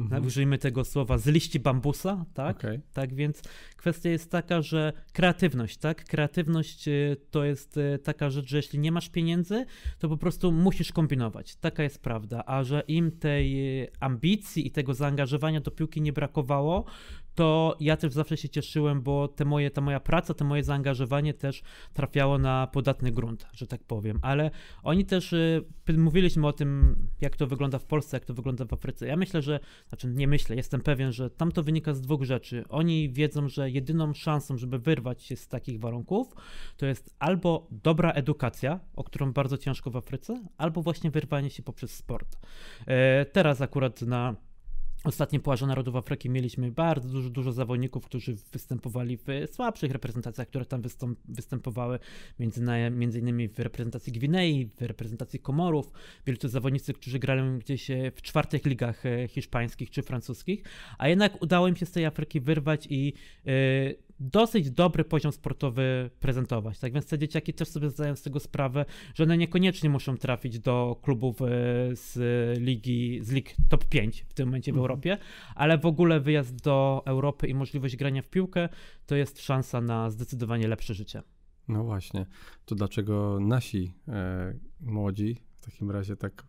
mhm. 0.00 0.26
użyjmy 0.26 0.58
tego 0.58 0.84
słowa, 0.84 1.18
z 1.18 1.26
liści 1.26 1.60
bambusa, 1.60 2.24
tak? 2.34 2.56
Okay. 2.56 2.80
Tak 2.92 3.14
więc 3.14 3.42
kwestia 3.76 4.10
jest 4.10 4.30
taka, 4.30 4.62
że 4.62 4.92
kreatywność, 5.12 5.76
tak? 5.76 6.04
Kreatywność 6.04 6.88
y, 6.88 7.16
to 7.30 7.44
jest 7.44 7.76
y, 7.76 7.98
taka 8.04 8.30
rzecz, 8.30 8.48
że 8.48 8.56
jeśli 8.56 8.78
nie 8.78 8.92
masz 8.92 9.08
pieniędzy, 9.08 9.66
to 9.98 10.08
po 10.08 10.16
prostu 10.16 10.52
musisz 10.52 10.92
kombinować. 10.92 11.56
Taka 11.56 11.82
jest 11.82 12.02
prawda, 12.02 12.42
a 12.46 12.64
że 12.64 12.82
im 12.88 13.12
tej 13.12 13.80
y, 13.82 13.88
ambicji 14.00 14.66
i 14.66 14.70
tego 14.70 14.94
zaangażowania 14.94 15.60
do 15.60 15.70
piłki 15.70 16.00
nie 16.00 16.12
brakowało, 16.12 16.84
to 17.40 17.76
ja 17.80 17.96
też 17.96 18.12
zawsze 18.12 18.36
się 18.36 18.48
cieszyłem, 18.48 19.02
bo 19.02 19.28
te 19.28 19.44
moje, 19.44 19.70
ta 19.70 19.80
moja 19.80 20.00
praca, 20.00 20.34
to 20.34 20.44
moje 20.44 20.64
zaangażowanie 20.64 21.34
też 21.34 21.62
trafiało 21.92 22.38
na 22.38 22.66
podatny 22.66 23.10
grunt, 23.10 23.46
że 23.52 23.66
tak 23.66 23.84
powiem. 23.84 24.18
Ale 24.22 24.50
oni 24.82 25.04
też, 25.04 25.32
y, 25.32 25.64
mówiliśmy 25.98 26.46
o 26.46 26.52
tym, 26.52 26.96
jak 27.20 27.36
to 27.36 27.46
wygląda 27.46 27.78
w 27.78 27.84
Polsce, 27.84 28.16
jak 28.16 28.24
to 28.24 28.34
wygląda 28.34 28.64
w 28.64 28.72
Afryce. 28.72 29.06
Ja 29.06 29.16
myślę, 29.16 29.42
że, 29.42 29.60
znaczy 29.88 30.08
nie 30.08 30.28
myślę, 30.28 30.56
jestem 30.56 30.80
pewien, 30.80 31.12
że 31.12 31.30
tam 31.30 31.52
to 31.52 31.62
wynika 31.62 31.94
z 31.94 32.00
dwóch 32.00 32.22
rzeczy. 32.22 32.64
Oni 32.68 33.10
wiedzą, 33.12 33.48
że 33.48 33.70
jedyną 33.70 34.14
szansą, 34.14 34.56
żeby 34.56 34.78
wyrwać 34.78 35.22
się 35.22 35.36
z 35.36 35.48
takich 35.48 35.80
warunków, 35.80 36.34
to 36.76 36.86
jest 36.86 37.14
albo 37.18 37.66
dobra 37.70 38.12
edukacja, 38.12 38.80
o 38.96 39.04
którą 39.04 39.32
bardzo 39.32 39.58
ciężko 39.58 39.90
w 39.90 39.96
Afryce, 39.96 40.42
albo 40.58 40.82
właśnie 40.82 41.10
wyrwanie 41.10 41.50
się 41.50 41.62
poprzez 41.62 41.96
sport. 41.96 42.36
E, 42.86 43.24
teraz 43.24 43.60
akurat 43.60 44.02
na 44.02 44.49
Ostatnie 45.04 45.40
Puarze 45.40 45.66
Narodów 45.66 45.96
Afryki 45.96 46.30
mieliśmy 46.30 46.70
bardzo 46.70 47.08
dużo, 47.08 47.30
dużo 47.30 47.52
zawodników, 47.52 48.04
którzy 48.04 48.36
występowali 48.52 49.16
w 49.16 49.54
słabszych 49.54 49.92
reprezentacjach, 49.92 50.48
które 50.48 50.64
tam 50.64 50.82
wystąp, 50.82 51.18
występowały, 51.28 51.98
między, 52.38 52.64
między 52.90 53.18
innymi 53.18 53.48
w 53.48 53.58
reprezentacji 53.58 54.12
Gwinei, 54.12 54.70
w 54.76 54.82
reprezentacji 54.82 55.40
Komorów. 55.40 55.92
To 56.40 56.48
zawodnicy, 56.48 56.92
którzy 56.92 57.18
grali 57.18 57.58
gdzieś 57.58 57.90
e, 57.90 58.10
w 58.10 58.22
czwartych 58.22 58.66
ligach 58.66 59.06
e, 59.06 59.28
hiszpańskich 59.28 59.90
czy 59.90 60.02
francuskich, 60.02 60.62
a 60.98 61.08
jednak 61.08 61.42
udało 61.42 61.68
im 61.68 61.76
się 61.76 61.86
z 61.86 61.92
tej 61.92 62.06
Afryki 62.06 62.40
wyrwać 62.40 62.86
i 62.90 63.12
yy, 63.44 64.09
dosyć 64.20 64.70
dobry 64.70 65.04
poziom 65.04 65.32
sportowy 65.32 66.10
prezentować. 66.20 66.78
Tak 66.78 66.92
więc 66.92 67.06
te 67.06 67.18
dzieciaki 67.18 67.54
też 67.54 67.68
sobie 67.68 67.90
zdają 67.90 68.16
z 68.16 68.22
tego 68.22 68.40
sprawę, 68.40 68.84
że 69.14 69.24
one 69.24 69.36
niekoniecznie 69.36 69.90
muszą 69.90 70.16
trafić 70.16 70.58
do 70.58 71.00
klubów 71.02 71.42
e, 71.42 71.46
z 71.92 72.18
ligi, 72.58 73.20
z 73.22 73.30
lig 73.30 73.56
top 73.68 73.84
5 73.84 74.24
w 74.28 74.34
tym 74.34 74.48
momencie 74.48 74.72
w 74.72 74.74
mhm. 74.74 74.82
Europie, 74.82 75.18
ale 75.54 75.78
w 75.78 75.86
ogóle 75.86 76.20
wyjazd 76.20 76.62
do 76.62 77.02
Europy 77.06 77.46
i 77.46 77.54
możliwość 77.54 77.96
grania 77.96 78.22
w 78.22 78.30
piłkę 78.30 78.68
to 79.06 79.16
jest 79.16 79.42
szansa 79.42 79.80
na 79.80 80.10
zdecydowanie 80.10 80.68
lepsze 80.68 80.94
życie. 80.94 81.22
No 81.68 81.84
właśnie. 81.84 82.26
To 82.64 82.74
dlaczego 82.74 83.38
nasi 83.40 83.94
e, 84.08 84.54
młodzi 84.80 85.36
w 85.54 85.60
takim 85.60 85.90
razie 85.90 86.16
tak 86.16 86.46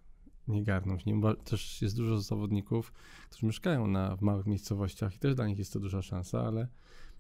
nie 0.48 0.63
garną 0.63 1.00
się? 1.00 1.20
Bo 1.22 1.36
też 1.36 1.82
jest 1.82 1.98
dużo 1.98 2.22
zawodników, 2.22 2.94
którzy 3.30 3.46
mieszkają 3.46 3.88
na, 3.88 4.16
w 4.16 4.22
małych 4.22 4.46
miejscowościach 4.46 5.16
i 5.16 5.20
też 5.20 5.36
dla 5.36 5.48
nich 5.48 5.58
jest 5.58 5.74
to 5.74 5.80
duża 5.80 6.01
szansa, 6.01 6.42
ale 6.42 6.68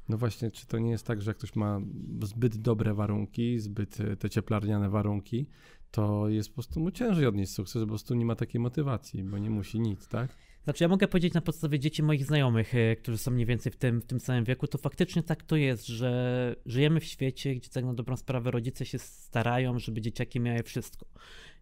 no 0.09 0.17
właśnie, 0.17 0.51
czy 0.51 0.67
to 0.67 0.79
nie 0.79 0.91
jest 0.91 1.07
tak, 1.07 1.21
że 1.21 1.31
jak 1.31 1.37
ktoś 1.37 1.55
ma 1.55 1.79
zbyt 2.23 2.57
dobre 2.57 2.93
warunki, 2.93 3.59
zbyt 3.59 3.99
e, 3.99 4.15
te 4.15 4.29
cieplarniane 4.29 4.89
warunki, 4.89 5.47
to 5.91 6.29
jest 6.29 6.49
po 6.49 6.55
prostu 6.55 6.79
mu 6.79 6.91
ciężej 6.91 7.25
odnieść 7.25 7.53
sukces, 7.53 7.81
po 7.81 7.87
prostu 7.87 8.15
nie 8.15 8.25
ma 8.25 8.35
takiej 8.35 8.61
motywacji, 8.61 9.23
bo 9.23 9.37
nie 9.37 9.49
musi 9.49 9.79
nic, 9.79 10.07
tak? 10.07 10.35
Znaczy, 10.63 10.83
ja 10.83 10.87
mogę 10.87 11.07
powiedzieć 11.07 11.33
na 11.33 11.41
podstawie 11.41 11.79
dzieci 11.79 12.03
moich 12.03 12.25
znajomych, 12.25 12.75
e, 12.75 12.95
którzy 12.95 13.17
są 13.17 13.31
mniej 13.31 13.45
więcej 13.45 13.71
w 13.71 13.75
tym, 13.75 14.01
w 14.01 14.05
tym 14.05 14.19
samym 14.19 14.43
wieku, 14.43 14.67
to 14.67 14.77
faktycznie 14.77 15.23
tak 15.23 15.43
to 15.43 15.55
jest, 15.55 15.87
że 15.87 16.55
żyjemy 16.65 16.99
w 16.99 17.05
świecie, 17.05 17.55
gdzie 17.55 17.69
tak 17.69 17.85
na 17.85 17.93
dobrą 17.93 18.17
sprawę 18.17 18.51
rodzice 18.51 18.85
się 18.85 18.99
starają, 18.99 19.79
żeby 19.79 20.01
dzieciaki 20.01 20.39
miały 20.39 20.63
wszystko 20.63 21.05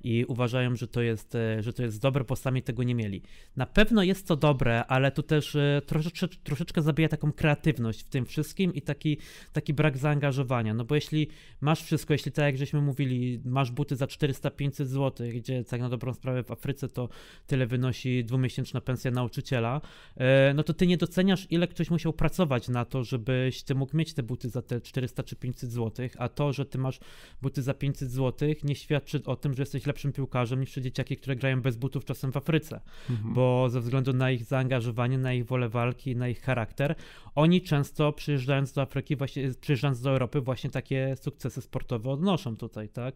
i 0.03 0.25
uważają, 0.25 0.75
że 0.75 0.87
to 0.87 1.01
jest, 1.01 1.35
e, 1.35 1.63
że 1.63 1.73
to 1.73 1.83
jest 1.83 2.01
dobre, 2.01 2.23
bo 2.23 2.35
sami 2.35 2.63
tego 2.63 2.83
nie 2.83 2.95
mieli. 2.95 3.21
Na 3.55 3.65
pewno 3.65 4.03
jest 4.03 4.27
to 4.27 4.35
dobre, 4.35 4.85
ale 4.85 5.11
tu 5.11 5.23
też 5.23 5.55
e, 5.55 5.81
troszeczkę, 5.85 6.27
troszeczkę 6.43 6.81
zabija 6.81 7.09
taką 7.09 7.31
kreatywność 7.31 8.03
w 8.03 8.09
tym 8.09 8.25
wszystkim 8.25 8.73
i 8.73 8.81
taki, 8.81 9.17
taki 9.53 9.73
brak 9.73 9.97
zaangażowania. 9.97 10.73
No 10.73 10.85
bo 10.85 10.95
jeśli 10.95 11.27
masz 11.61 11.83
wszystko, 11.83 12.13
jeśli 12.13 12.31
tak 12.31 12.45
jak 12.45 12.57
żeśmy 12.57 12.81
mówili, 12.81 13.41
masz 13.45 13.71
buty 13.71 13.95
za 13.95 14.05
400-500 14.05 14.85
zł, 14.85 15.27
gdzie 15.33 15.63
tak 15.63 15.81
na 15.81 15.89
dobrą 15.89 16.13
sprawę 16.13 16.43
w 16.43 16.51
Afryce 16.51 16.89
to 16.89 17.09
tyle 17.47 17.67
wynosi 17.67 18.23
dwumiesięczna 18.23 18.81
pensja 18.81 19.11
nauczyciela, 19.11 19.81
e, 20.17 20.53
no 20.53 20.63
to 20.63 20.73
ty 20.73 20.87
nie 20.87 20.97
doceniasz, 20.97 21.47
ile 21.49 21.67
ktoś 21.67 21.89
musiał 21.89 22.13
pracować 22.13 22.67
na 22.67 22.85
to, 22.85 23.03
żebyś 23.03 23.63
ty 23.63 23.75
mógł 23.75 23.97
mieć 23.97 24.13
te 24.13 24.23
buty 24.23 24.49
za 24.49 24.61
te 24.61 24.81
400 24.81 25.23
czy 25.23 25.35
500 25.35 25.71
zł, 25.71 26.09
a 26.17 26.29
to, 26.29 26.53
że 26.53 26.65
ty 26.65 26.77
masz 26.77 26.99
buty 27.41 27.61
za 27.61 27.73
500 27.73 28.11
zł, 28.11 28.49
nie 28.63 28.75
świadczy 28.75 29.21
o 29.25 29.35
tym, 29.35 29.53
że 29.53 29.61
jesteś 29.61 29.85
lepszym 29.89 30.13
piłkarzem 30.13 30.59
niż 30.59 30.75
dzieciaki, 30.75 31.17
które 31.17 31.35
grają 31.35 31.61
bez 31.61 31.77
butów 31.77 32.05
czasem 32.05 32.31
w 32.31 32.37
Afryce, 32.37 32.81
mhm. 33.09 33.33
bo 33.33 33.69
ze 33.69 33.81
względu 33.81 34.13
na 34.13 34.31
ich 34.31 34.43
zaangażowanie, 34.43 35.17
na 35.17 35.33
ich 35.33 35.45
wolę 35.45 35.69
walki, 35.69 36.15
na 36.15 36.27
ich 36.27 36.41
charakter, 36.41 36.95
oni 37.35 37.61
często 37.61 38.13
przyjeżdżając 38.13 38.73
do 38.73 38.81
Afryki, 38.81 39.15
właśnie 39.15 39.51
przyjeżdżając 39.61 40.01
do 40.01 40.09
Europy, 40.09 40.41
właśnie 40.41 40.69
takie 40.69 41.15
sukcesy 41.21 41.61
sportowe 41.61 42.09
odnoszą 42.09 42.57
tutaj, 42.57 42.89
tak? 42.89 43.15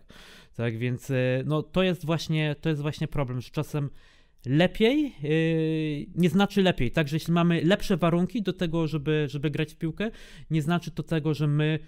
Tak 0.55 0.77
więc 0.77 1.09
y, 1.09 1.43
no, 1.45 1.63
to 1.63 1.83
jest 1.83 2.05
właśnie 2.05 2.55
to 2.61 2.69
jest 2.69 2.81
właśnie 2.81 3.07
problem, 3.07 3.41
że 3.41 3.49
czasem 3.49 3.89
lepiej 4.45 5.13
yy, 5.23 6.05
nie 6.15 6.29
znaczy 6.29 6.61
lepiej, 6.61 6.91
tak, 6.91 7.07
że 7.07 7.15
jeśli 7.15 7.33
mamy 7.33 7.61
lepsze 7.61 7.97
warunki 7.97 8.41
do 8.41 8.53
tego, 8.53 8.87
żeby, 8.87 9.25
żeby 9.29 9.49
grać 9.49 9.73
w 9.73 9.77
piłkę, 9.77 10.11
nie 10.49 10.61
znaczy 10.61 10.91
to 10.91 11.03
tego, 11.03 11.33
że 11.33 11.47
my 11.47 11.79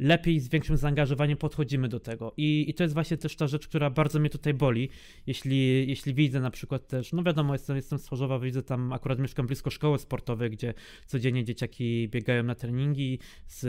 lepiej, 0.00 0.40
z 0.40 0.48
większym 0.48 0.76
zaangażowaniem 0.76 1.38
podchodzimy 1.38 1.88
do 1.88 2.00
tego. 2.00 2.32
I, 2.36 2.64
I 2.68 2.74
to 2.74 2.82
jest 2.82 2.94
właśnie 2.94 3.16
też 3.16 3.36
ta 3.36 3.46
rzecz, 3.46 3.68
która 3.68 3.90
bardzo 3.90 4.20
mnie 4.20 4.30
tutaj 4.30 4.54
boli, 4.54 4.88
jeśli, 5.26 5.88
jeśli 5.88 6.14
widzę 6.14 6.40
na 6.40 6.50
przykład 6.50 6.88
też, 6.88 7.12
no 7.12 7.22
wiadomo, 7.22 7.52
jestem, 7.52 7.76
jestem 7.76 7.98
z 7.98 8.08
Chorzowa, 8.08 8.38
widzę 8.38 8.62
tam, 8.62 8.92
akurat 8.92 9.18
mieszkam 9.18 9.46
blisko 9.46 9.70
szkoły 9.70 9.98
sportowej, 9.98 10.50
gdzie 10.50 10.74
codziennie 11.06 11.44
dzieciaki 11.44 12.08
biegają 12.08 12.42
na 12.42 12.54
treningi 12.54 13.18
z, 13.46 13.60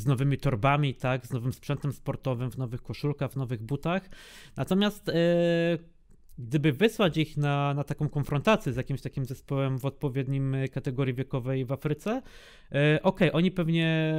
z 0.00 0.06
nowymi 0.06 0.38
torbami, 0.38 0.94
tak, 0.94 1.26
z 1.26 1.32
nowym 1.32 1.52
sprzętem 1.52 1.92
sportowym, 1.92 2.50
w 2.50 2.58
nowych 2.58 2.82
koszulkach, 2.82 3.32
w 3.32 3.36
nowych 3.36 3.62
butach. 3.62 4.10
Natomiast... 4.56 5.06
Yy, 5.06 5.98
gdyby 6.40 6.72
wysłać 6.72 7.16
ich 7.16 7.36
na, 7.36 7.74
na 7.74 7.84
taką 7.84 8.08
konfrontację 8.08 8.72
z 8.72 8.76
jakimś 8.76 9.00
takim 9.00 9.24
zespołem 9.24 9.78
w 9.78 9.84
odpowiednim 9.84 10.56
kategorii 10.72 11.14
wiekowej 11.14 11.64
w 11.64 11.72
Afryce, 11.72 12.22
okej, 12.68 13.00
okay, 13.02 13.32
oni 13.32 13.50
pewnie 13.50 14.14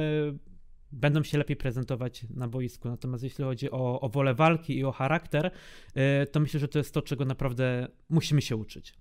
będą 0.92 1.22
się 1.22 1.38
lepiej 1.38 1.56
prezentować 1.56 2.26
na 2.30 2.48
boisku. 2.48 2.88
Natomiast 2.88 3.24
jeśli 3.24 3.44
chodzi 3.44 3.70
o, 3.70 4.00
o 4.00 4.08
wolę 4.08 4.34
walki 4.34 4.78
i 4.78 4.84
o 4.84 4.92
charakter, 4.92 5.50
y, 5.96 6.26
to 6.26 6.40
myślę, 6.40 6.60
że 6.60 6.68
to 6.68 6.78
jest 6.78 6.94
to, 6.94 7.02
czego 7.02 7.24
naprawdę 7.24 7.88
musimy 8.08 8.42
się 8.42 8.56
uczyć. 8.56 8.94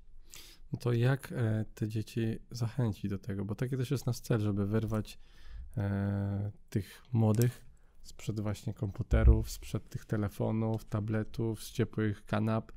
No 0.73 0.79
to 0.79 0.93
jak 0.93 1.31
e, 1.31 1.65
te 1.75 1.87
dzieci 1.87 2.39
zachęcić 2.51 3.11
do 3.11 3.19
tego? 3.19 3.45
Bo 3.45 3.55
taki 3.55 3.77
też 3.77 3.91
jest 3.91 4.05
nasz 4.05 4.19
cel, 4.19 4.39
żeby 4.39 4.67
wyrwać 4.67 5.19
e, 5.77 6.51
tych 6.69 7.03
młodych 7.13 7.65
sprzed 8.01 8.39
właśnie 8.39 8.73
komputerów, 8.73 9.51
sprzed 9.51 9.89
tych 9.89 10.05
telefonów, 10.05 10.85
tabletów, 10.85 11.63
z 11.63 11.71
ciepłych 11.71 12.25
kanap, 12.25 12.71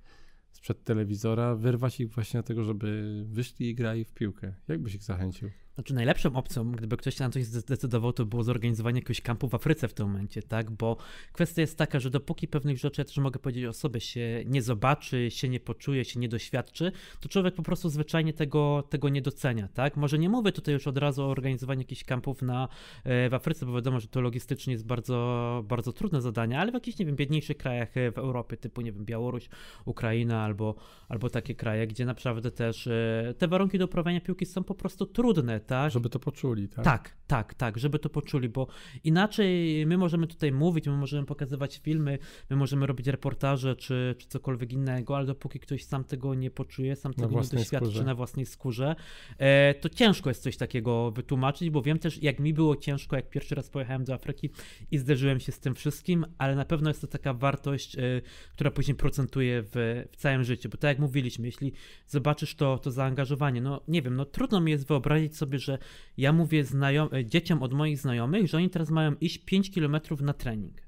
sprzed 0.53 0.85
telewizora, 0.85 1.55
wyrwać 1.55 2.01
ich 2.01 2.11
właśnie 2.11 2.41
do 2.41 2.47
tego, 2.47 2.65
żeby 2.65 3.23
wyszli 3.27 3.69
i 3.69 3.75
grali 3.75 4.05
w 4.05 4.13
piłkę. 4.13 4.55
Jak 4.69 4.83
byś 4.83 4.95
ich 4.95 5.03
zachęcił? 5.03 5.51
Znaczy 5.75 5.95
najlepszą 5.95 6.37
opcją, 6.37 6.73
gdyby 6.73 6.97
ktoś 6.97 7.15
się 7.15 7.25
na 7.25 7.31
coś 7.31 7.45
zdecydował, 7.45 8.13
to 8.13 8.27
było 8.27 8.43
zorganizowanie 8.43 8.99
jakiegoś 8.99 9.21
kampu 9.21 9.49
w 9.49 9.55
Afryce 9.55 9.89
w 9.89 9.95
tym 9.95 10.07
momencie, 10.07 10.43
tak? 10.43 10.71
Bo 10.71 10.97
kwestia 11.33 11.61
jest 11.61 11.79
taka, 11.79 12.01
że 12.01 12.11
dopóki 12.11 12.49
pewnych 12.49 12.79
rzeczy, 12.79 13.01
ja 13.01 13.05
też 13.05 13.19
mogę 13.19 13.39
powiedzieć 13.39 13.65
o 13.65 13.73
sobie, 13.73 14.01
się 14.01 14.45
nie 14.47 14.63
zobaczy, 14.63 15.31
się 15.31 15.49
nie 15.49 15.61
poczuje, 15.61 16.05
się 16.05 16.21
nie 16.21 16.29
doświadczy, 16.29 16.93
to 17.21 17.29
człowiek 17.29 17.55
po 17.55 17.63
prostu 17.63 17.89
zwyczajnie 17.89 18.33
tego, 18.33 18.85
tego 18.91 19.09
nie 19.09 19.23
docenia, 19.23 19.69
tak? 19.69 19.97
Może 19.97 20.19
nie 20.19 20.29
mówię 20.29 20.53
tutaj 20.53 20.75
już 20.75 20.87
od 20.87 20.99
razu 20.99 21.23
o 21.23 21.27
organizowaniu 21.27 21.81
jakichś 21.81 22.05
kampów 22.05 22.43
na, 22.43 22.69
e, 23.05 23.29
w 23.29 23.35
Afryce, 23.35 23.67
bo 23.67 23.73
wiadomo, 23.73 24.01
że 24.01 24.09
to 24.09 24.21
logistycznie 24.21 24.73
jest 24.73 24.87
bardzo, 24.87 25.65
bardzo 25.69 25.93
trudne 25.93 26.23
zadanie, 26.23 26.59
ale 26.59 26.71
w 26.71 26.75
jakichś, 26.75 26.99
nie 26.99 27.07
wiem, 27.07 27.17
biedniejszych 27.17 27.57
krajach 27.57 27.97
e, 27.97 28.13
w 28.13 28.19
Europie, 28.19 28.57
typu, 28.57 28.81
nie 28.81 28.93
wiem, 28.93 29.05
Białoruś, 29.05 29.49
Ukraina 29.85 30.45
albo, 30.45 30.75
albo 31.09 31.31
takie 31.31 31.55
kraje, 31.55 31.87
gdzie 31.87 32.05
naprawdę 32.05 32.51
też 32.51 32.87
e, 32.87 33.35
te 33.39 33.49
warunki 33.49 33.79
do 33.79 33.85
uprawiania 33.85 34.21
piłki 34.21 34.47
są 34.47 34.65
po 34.65 34.75
prostu 34.75 35.07
trudne, 35.07 35.62
tak? 35.63 35.93
Żeby 35.93 36.09
to 36.09 36.19
poczuli, 36.19 36.69
tak? 36.69 36.85
Tak, 36.85 37.17
tak, 37.27 37.55
tak, 37.55 37.79
żeby 37.79 37.99
to 37.99 38.09
poczuli, 38.09 38.49
bo 38.49 38.67
inaczej 39.05 39.87
my 39.87 39.99
możemy 39.99 40.27
tutaj 40.27 40.53
mówić, 40.53 40.87
my 40.87 40.97
możemy 40.97 41.27
pokazywać 41.27 41.79
filmy, 41.79 42.19
my 42.51 42.57
możemy 42.57 42.87
robić 42.87 43.07
reportaże 43.07 43.77
czy, 43.77 44.15
czy 44.19 44.29
cokolwiek 44.29 44.73
innego, 44.73 45.17
ale 45.17 45.27
dopóki 45.27 45.61
ktoś 45.61 45.85
sam 45.85 46.05
tego 46.05 46.35
nie 46.35 46.51
poczuje, 46.51 46.97
sam 46.97 47.15
tego 47.15 47.41
nie 47.41 47.49
doświadczy 47.49 47.87
skórze. 47.87 48.05
na 48.05 48.15
własnej 48.15 48.47
skórze, 48.47 48.97
e, 49.39 49.75
to 49.75 49.89
ciężko 49.89 50.31
jest 50.31 50.43
coś 50.43 50.57
takiego 50.57 51.11
wytłumaczyć, 51.11 51.71
bo 51.71 51.83
wiem 51.83 51.99
też, 51.99 52.23
jak 52.23 52.41
mi 52.41 52.55
było 52.55 52.77
ciężko, 52.77 53.17
jak 53.17 53.31
pierwszy 53.31 53.55
raz 53.55 53.71
pojechałem 53.71 54.05
do 54.05 54.15
Afryki 54.15 54.51
i 54.91 54.99
zderzyłem 54.99 55.41
się 55.41 55.53
z 55.53 55.61
tym 55.61 55.75
wszystkim, 55.75 56.27
ale 56.39 56.57
na 56.57 56.65
pewno 56.65 56.91
jest 56.91 57.01
to 57.01 57.07
taka 57.07 57.35
wartość, 57.35 57.99
e, 57.99 58.01
która 58.53 58.71
później 58.71 58.95
procentuje 58.95 59.63
w, 59.63 60.05
w 60.13 60.17
całym 60.17 60.45
życiu, 60.45 60.69
bo 60.69 60.77
tak 60.77 60.89
jak 60.89 60.99
mówiliśmy, 60.99 61.47
jeśli 61.47 61.73
zobaczysz 62.07 62.55
to, 62.55 62.79
to 62.79 62.91
zaangażowanie, 62.91 63.61
no 63.61 63.81
nie 63.89 64.03
wiem, 64.03 64.17
no 64.17 64.25
trudno 64.25 64.61
mi 64.61 64.73
jest 64.73 64.87
wyobrazić 64.87 65.37
sobie, 65.37 65.52
że 65.59 65.79
ja 66.17 66.33
mówię 66.33 66.65
znajom- 66.65 67.25
dzieciom 67.25 67.63
od 67.63 67.73
moich 67.73 67.99
znajomych, 67.99 68.49
że 68.49 68.57
oni 68.57 68.71
teraz 68.71 68.91
mają 68.91 69.15
iść 69.15 69.39
5 69.39 69.71
km 69.75 69.97
na 70.21 70.33
trening. 70.33 70.83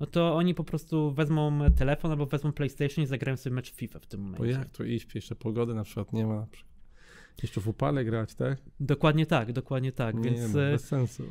No 0.00 0.06
to 0.06 0.36
oni 0.36 0.54
po 0.54 0.64
prostu 0.64 1.12
wezmą 1.12 1.58
telefon 1.78 2.10
albo 2.10 2.26
wezmą 2.26 2.52
PlayStation 2.52 3.04
i 3.04 3.06
zagrają 3.06 3.36
sobie 3.36 3.54
mecz 3.56 3.72
FIFA 3.72 3.98
w 3.98 4.06
tym 4.06 4.20
momencie. 4.20 4.44
Bo 4.44 4.50
jak 4.50 4.70
tu 4.70 4.84
iść? 4.84 5.14
Jeszcze 5.14 5.34
pogody 5.34 5.74
na 5.74 5.84
przykład 5.84 6.12
nie 6.12 6.26
ma. 6.26 6.46
Jeszcze 7.42 7.60
w 7.60 7.68
upale 7.68 8.04
grać, 8.04 8.34
tak? 8.34 8.58
Dokładnie 8.80 9.26
tak, 9.26 9.52
dokładnie 9.52 9.92
tak. 9.92 10.14
Nie, 10.14 10.22
więc 10.30 10.40
no, 10.40 10.52
bez 10.54 10.84
sensu. 10.84 11.24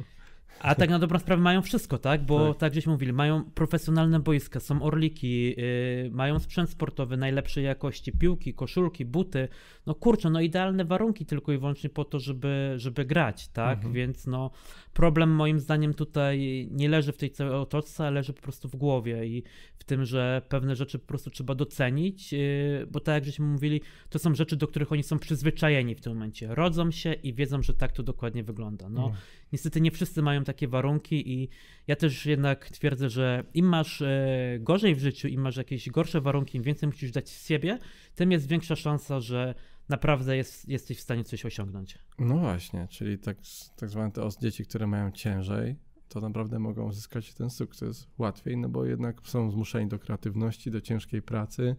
A 0.59 0.75
tak 0.75 0.89
na 0.89 0.99
dobrą 0.99 1.19
sprawę 1.19 1.41
mają 1.41 1.61
wszystko, 1.61 1.97
tak? 1.97 2.25
Bo 2.25 2.47
tak, 2.47 2.57
tak 2.57 2.73
żeśmy 2.73 2.91
mówili, 2.93 3.13
mają 3.13 3.43
profesjonalne 3.43 4.19
boiska, 4.19 4.59
są 4.59 4.81
orliki, 4.81 5.47
yy, 5.47 6.09
mają 6.11 6.39
sprzęt 6.39 6.69
sportowy 6.69 7.17
najlepszej 7.17 7.63
jakości, 7.63 8.11
piłki, 8.11 8.53
koszulki, 8.53 9.05
buty. 9.05 9.47
No 9.85 9.95
kurczę, 9.95 10.29
no 10.29 10.41
idealne 10.41 10.85
warunki 10.85 11.25
tylko 11.25 11.51
i 11.51 11.57
wyłącznie 11.57 11.89
po 11.89 12.05
to, 12.05 12.19
żeby, 12.19 12.73
żeby 12.77 13.05
grać, 13.05 13.47
tak? 13.47 13.77
Mhm. 13.77 13.93
Więc 13.93 14.27
no 14.27 14.51
problem 14.95 15.29
moim 15.29 15.59
zdaniem 15.59 15.93
tutaj 15.93 16.67
nie 16.71 16.89
leży 16.89 17.11
w 17.11 17.17
tej 17.17 17.31
całej 17.31 17.53
otoczce, 17.53 18.07
a 18.07 18.09
leży 18.09 18.33
po 18.33 18.41
prostu 18.41 18.69
w 18.69 18.75
głowie 18.75 19.25
i 19.25 19.43
w 19.79 19.83
tym, 19.83 20.05
że 20.05 20.41
pewne 20.49 20.75
rzeczy 20.75 20.99
po 20.99 21.07
prostu 21.07 21.29
trzeba 21.29 21.55
docenić, 21.55 22.33
yy, 22.33 22.87
bo 22.91 22.99
tak 22.99 23.15
jak 23.15 23.25
żeśmy 23.25 23.45
mówili, 23.45 23.81
to 24.09 24.19
są 24.19 24.35
rzeczy, 24.35 24.55
do 24.55 24.67
których 24.67 24.91
oni 24.91 25.03
są 25.03 25.19
przyzwyczajeni 25.19 25.95
w 25.95 26.01
tym 26.01 26.13
momencie. 26.13 26.55
Rodzą 26.55 26.91
się 26.91 27.13
i 27.13 27.33
wiedzą, 27.33 27.63
że 27.63 27.73
tak 27.73 27.91
to 27.91 28.03
dokładnie 28.03 28.43
wygląda. 28.43 28.89
No, 28.89 29.03
mhm. 29.05 29.21
niestety 29.53 29.81
nie 29.81 29.91
wszyscy 29.91 30.21
mają 30.21 30.43
takie 30.43 30.67
warunki 30.67 31.31
i 31.33 31.49
ja 31.87 31.95
też 31.95 32.25
jednak 32.25 32.69
twierdzę, 32.69 33.09
że 33.09 33.43
im 33.53 33.65
masz 33.65 34.01
e, 34.01 34.57
gorzej 34.59 34.95
w 34.95 34.99
życiu, 34.99 35.27
im 35.27 35.41
masz 35.41 35.57
jakieś 35.57 35.89
gorsze 35.89 36.21
warunki, 36.21 36.57
im 36.57 36.63
więcej 36.63 36.87
musisz 36.87 37.11
dać 37.11 37.29
z 37.29 37.47
siebie, 37.47 37.79
tym 38.15 38.31
jest 38.31 38.47
większa 38.47 38.75
szansa, 38.75 39.19
że 39.19 39.55
naprawdę 39.89 40.37
jest, 40.37 40.69
jesteś 40.69 40.97
w 40.97 41.01
stanie 41.01 41.23
coś 41.23 41.45
osiągnąć. 41.45 41.99
No 42.19 42.37
właśnie, 42.37 42.87
czyli 42.87 43.19
tak, 43.19 43.37
tak 43.75 43.89
zwane 43.89 44.11
te 44.11 44.29
dzieci, 44.41 44.65
które 44.65 44.87
mają 44.87 45.11
ciężej, 45.11 45.75
to 46.09 46.21
naprawdę 46.21 46.59
mogą 46.59 46.87
uzyskać 46.87 47.33
ten 47.33 47.49
sukces 47.49 48.07
łatwiej, 48.17 48.57
no 48.57 48.69
bo 48.69 48.85
jednak 48.85 49.21
są 49.23 49.51
zmuszeni 49.51 49.87
do 49.87 49.99
kreatywności, 49.99 50.71
do 50.71 50.81
ciężkiej 50.81 51.21
pracy 51.21 51.75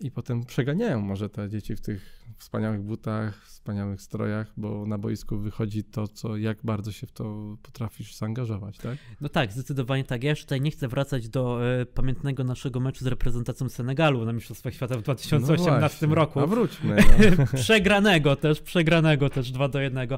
i 0.00 0.10
potem 0.10 0.44
przeganiają 0.44 1.00
może 1.00 1.28
te 1.28 1.48
dzieci 1.48 1.76
w 1.76 1.80
tych 1.80 2.20
wspaniałych 2.40 2.82
butach, 2.82 3.46
wspaniałych 3.46 4.02
strojach, 4.02 4.52
bo 4.56 4.86
na 4.86 4.98
boisku 4.98 5.38
wychodzi 5.38 5.84
to, 5.84 6.08
co 6.08 6.36
jak 6.36 6.58
bardzo 6.64 6.92
się 6.92 7.06
w 7.06 7.12
to 7.12 7.56
potrafisz 7.62 8.14
zaangażować, 8.14 8.78
tak? 8.78 8.98
No 9.20 9.28
tak, 9.28 9.52
zdecydowanie 9.52 10.04
tak. 10.04 10.24
Ja 10.24 10.30
już 10.30 10.40
tutaj 10.40 10.60
nie 10.60 10.70
chcę 10.70 10.88
wracać 10.88 11.28
do 11.28 11.66
e, 11.80 11.86
pamiętnego 11.86 12.44
naszego 12.44 12.80
meczu 12.80 13.04
z 13.04 13.06
reprezentacją 13.06 13.68
Senegalu 13.68 14.24
na 14.24 14.32
Mistrzostwach 14.32 14.74
Świata 14.74 14.96
w 14.96 15.02
2018 15.02 16.06
no 16.06 16.14
roku. 16.14 16.40
A 16.40 16.46
wróćmy. 16.46 16.96
No. 17.38 17.46
przegranego 17.54 18.36
też, 18.36 18.60
przegranego 18.60 19.30
też 19.30 19.52
2 19.52 19.68
do 19.68 19.80
1, 19.80 20.08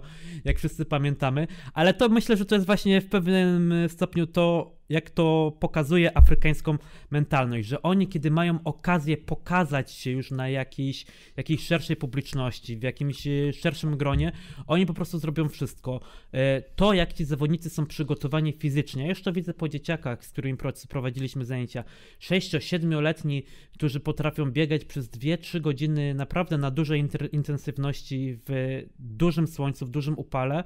jak 0.45 0.59
wszyscy 0.59 0.85
pamiętamy. 0.85 1.47
Ale 1.75 1.95
to 1.95 2.09
myślę, 2.09 2.37
że 2.37 2.45
to 2.45 2.55
jest 2.55 2.67
właśnie 2.67 3.01
w 3.01 3.09
pewnym 3.09 3.75
stopniu 3.89 4.27
to, 4.27 4.77
jak 4.89 5.11
to 5.11 5.57
pokazuje 5.61 6.17
afrykańską 6.17 6.79
mentalność, 7.11 7.69
że 7.69 7.83
oni, 7.83 8.09
kiedy 8.09 8.31
mają 8.31 8.59
okazję 8.65 9.17
pokazać 9.17 9.93
się 9.93 10.11
już 10.11 10.31
na 10.31 10.49
jakiejś, 10.49 11.07
jakiejś 11.37 11.67
szerszej 11.67 11.97
publiczności, 11.97 12.77
w 12.77 12.83
jakimś 12.83 13.27
e, 13.27 13.53
szerszym 13.53 13.97
gronie, 13.97 14.33
oni 14.67 14.87
po 14.87 14.95
prostu 14.95 15.19
zrobią 15.19 15.49
wszystko. 15.49 16.01
E, 16.33 16.63
to, 16.63 16.93
jak 16.93 17.13
ci 17.13 17.25
zawodnicy 17.25 17.71
są 17.71 17.87
przygotowani 17.87 18.53
fizycznie, 18.53 19.03
ja 19.03 19.09
jeszcze 19.09 19.33
widzę 19.33 19.55
po 19.55 19.69
dzieciakach, 19.69 20.25
z 20.25 20.33
którymi 20.33 20.59
prowadziliśmy 20.89 21.45
zajęcia, 21.45 21.85
6-7-letni, 22.21 23.43
którzy 23.83 24.01
potrafią 24.01 24.51
biegać 24.51 24.85
przez 24.85 25.11
2-3 25.11 25.61
godziny 25.61 26.15
naprawdę 26.15 26.59
na 26.59 26.71
dużej 26.71 27.05
intensywności, 27.33 28.39
w 28.47 28.83
dużym 28.99 29.47
słońcu, 29.47 29.87
w 29.87 29.91
dużym 29.91 30.19
upale. 30.19 30.65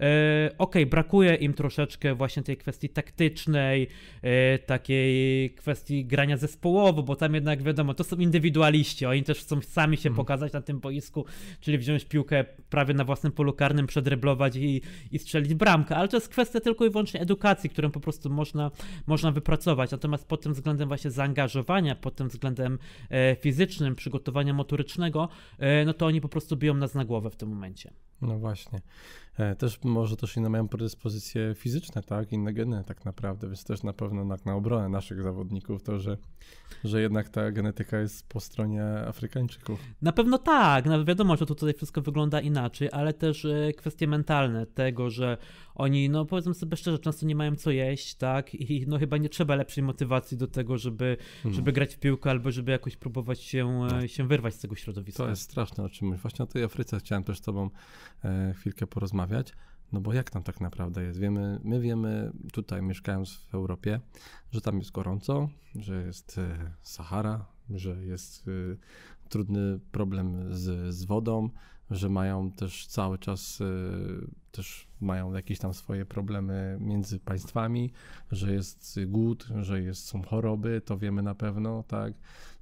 E, 0.00 0.50
ok, 0.58 0.74
brakuje 0.90 1.34
im 1.34 1.54
troszeczkę 1.54 2.14
właśnie 2.14 2.42
tej 2.42 2.56
kwestii 2.56 2.88
taktycznej, 2.88 3.88
takiej 4.66 5.50
kwestii 5.50 6.04
grania 6.04 6.36
zespołowo, 6.36 7.02
bo 7.02 7.16
tam 7.16 7.34
jednak 7.34 7.62
wiadomo, 7.62 7.94
to 7.94 8.04
są 8.04 8.16
indywidualiści, 8.16 9.06
oni 9.06 9.22
też 9.22 9.38
chcą 9.38 9.60
sami 9.60 9.96
się 9.96 10.08
mhm. 10.08 10.16
pokazać 10.16 10.52
na 10.52 10.60
tym 10.60 10.80
boisku, 10.80 11.24
czyli 11.60 11.78
wziąć 11.78 12.04
piłkę 12.04 12.44
prawie 12.70 12.94
na 12.94 13.04
własnym 13.04 13.32
polu 13.32 13.52
karnym, 13.52 13.86
przedryblować 13.86 14.56
i, 14.56 14.82
i 15.12 15.18
strzelić 15.18 15.54
bramkę, 15.54 15.96
ale 15.96 16.08
to 16.08 16.16
jest 16.16 16.28
kwestia 16.28 16.60
tylko 16.60 16.86
i 16.86 16.90
wyłącznie 16.90 17.20
edukacji, 17.20 17.70
którą 17.70 17.90
po 17.90 18.00
prostu 18.00 18.30
można, 18.30 18.70
można 19.06 19.32
wypracować. 19.32 19.90
Natomiast 19.90 20.28
pod 20.28 20.42
tym 20.42 20.52
względem 20.52 20.88
właśnie 20.88 21.10
zaangażowania, 21.10 21.94
pod 21.94 22.16
tym 22.16 22.28
względem 22.28 22.57
e, 22.58 23.36
fizycznym, 23.36 23.94
przygotowania 23.94 24.52
motorycznego, 24.52 25.28
e, 25.58 25.84
no 25.84 25.94
to 25.94 26.06
oni 26.06 26.20
po 26.20 26.28
prostu 26.28 26.56
biją 26.56 26.74
nas 26.74 26.94
na 26.94 27.04
głowę 27.04 27.30
w 27.30 27.36
tym 27.36 27.48
momencie. 27.48 27.90
No 28.22 28.38
właśnie. 28.38 28.80
E, 29.38 29.56
też 29.56 29.78
może 29.84 30.16
też 30.16 30.36
inne 30.36 30.48
mają 30.48 30.68
predyspozycje 30.68 31.54
fizyczne, 31.54 32.02
tak, 32.02 32.32
inne 32.32 32.52
geny 32.52 32.84
tak 32.86 33.04
naprawdę, 33.04 33.46
więc 33.46 33.64
też 33.64 33.82
na 33.82 33.92
pewno 33.92 34.24
na, 34.24 34.36
na 34.44 34.54
obronę 34.54 34.88
naszych 34.88 35.22
zawodników 35.22 35.82
to, 35.82 35.98
że, 35.98 36.16
że 36.84 37.02
jednak 37.02 37.28
ta 37.28 37.52
genetyka 37.52 37.98
jest 37.98 38.28
po 38.28 38.40
stronie 38.40 38.84
Afrykańczyków. 38.84 39.80
Na 40.02 40.12
pewno 40.12 40.38
tak, 40.38 40.86
no 40.86 41.04
wiadomo, 41.04 41.36
że 41.36 41.46
to 41.46 41.54
tutaj 41.54 41.74
wszystko 41.74 42.00
wygląda 42.00 42.40
inaczej, 42.40 42.88
ale 42.92 43.12
też 43.12 43.44
e, 43.44 43.72
kwestie 43.72 44.06
mentalne 44.06 44.66
tego, 44.66 45.10
że 45.10 45.38
oni, 45.74 46.08
no 46.08 46.24
powiedzmy 46.24 46.54
sobie 46.54 46.76
szczerze, 46.76 46.98
często 46.98 47.26
nie 47.26 47.34
mają 47.34 47.56
co 47.56 47.70
jeść, 47.70 48.14
tak, 48.14 48.54
i 48.54 48.84
no 48.86 48.98
chyba 48.98 49.16
nie 49.16 49.28
trzeba 49.28 49.54
lepszej 49.54 49.84
motywacji 49.84 50.36
do 50.36 50.46
tego, 50.46 50.78
żeby, 50.78 51.16
hmm. 51.42 51.54
żeby 51.54 51.72
grać 51.72 51.94
w 51.94 51.98
piłkę 51.98 52.30
albo 52.30 52.50
żeby 52.50 52.72
jakoś 52.72 52.96
próbować 52.96 53.40
się, 53.40 53.86
no. 53.90 54.06
się 54.06 54.26
wyrwać 54.26 54.54
z 54.54 54.58
tego 54.58 54.74
środowiska. 54.74 55.22
To 55.22 55.30
jest 55.30 55.42
straszne 55.42 55.84
o 55.84 55.88
czym 55.88 56.16
Właśnie 56.16 56.42
o 56.42 56.46
tej 56.46 56.64
Afryce 56.64 56.98
chciałem 56.98 57.24
też 57.24 57.38
z 57.38 57.40
tobą 57.40 57.64
e, 57.66 57.70
chwilkę 58.54 58.86
porozmawiać. 58.86 59.54
No 59.92 60.00
bo 60.00 60.12
jak 60.12 60.30
tam 60.30 60.42
tak 60.42 60.60
naprawdę 60.60 61.02
jest? 61.02 61.18
Wiemy, 61.18 61.60
my 61.64 61.80
wiemy 61.80 62.32
tutaj 62.52 62.82
mieszkając 62.82 63.34
w 63.34 63.54
Europie, 63.54 64.00
że 64.50 64.60
tam 64.60 64.78
jest 64.78 64.90
gorąco, 64.90 65.48
że 65.74 66.02
jest 66.02 66.38
e, 66.38 66.72
Sahara, 66.82 67.46
że 67.70 68.04
jest 68.04 68.48
e, 68.48 68.76
trudny 69.28 69.80
problem 69.92 70.54
z, 70.54 70.94
z 70.94 71.04
wodą, 71.04 71.50
że 71.90 72.08
mają 72.08 72.52
też 72.52 72.86
cały 72.86 73.18
czas 73.18 73.60
e, 73.60 73.64
też 74.52 74.88
mają 75.00 75.32
jakieś 75.32 75.58
tam 75.58 75.74
swoje 75.74 76.06
problemy 76.06 76.78
między 76.80 77.20
państwami, 77.20 77.92
że 78.32 78.52
jest 78.52 79.00
głód, 79.06 79.48
że 79.62 79.82
jest, 79.82 80.06
są 80.06 80.22
choroby, 80.22 80.80
to 80.84 80.98
wiemy 80.98 81.22
na 81.22 81.34
pewno, 81.34 81.82
tak. 81.82 82.14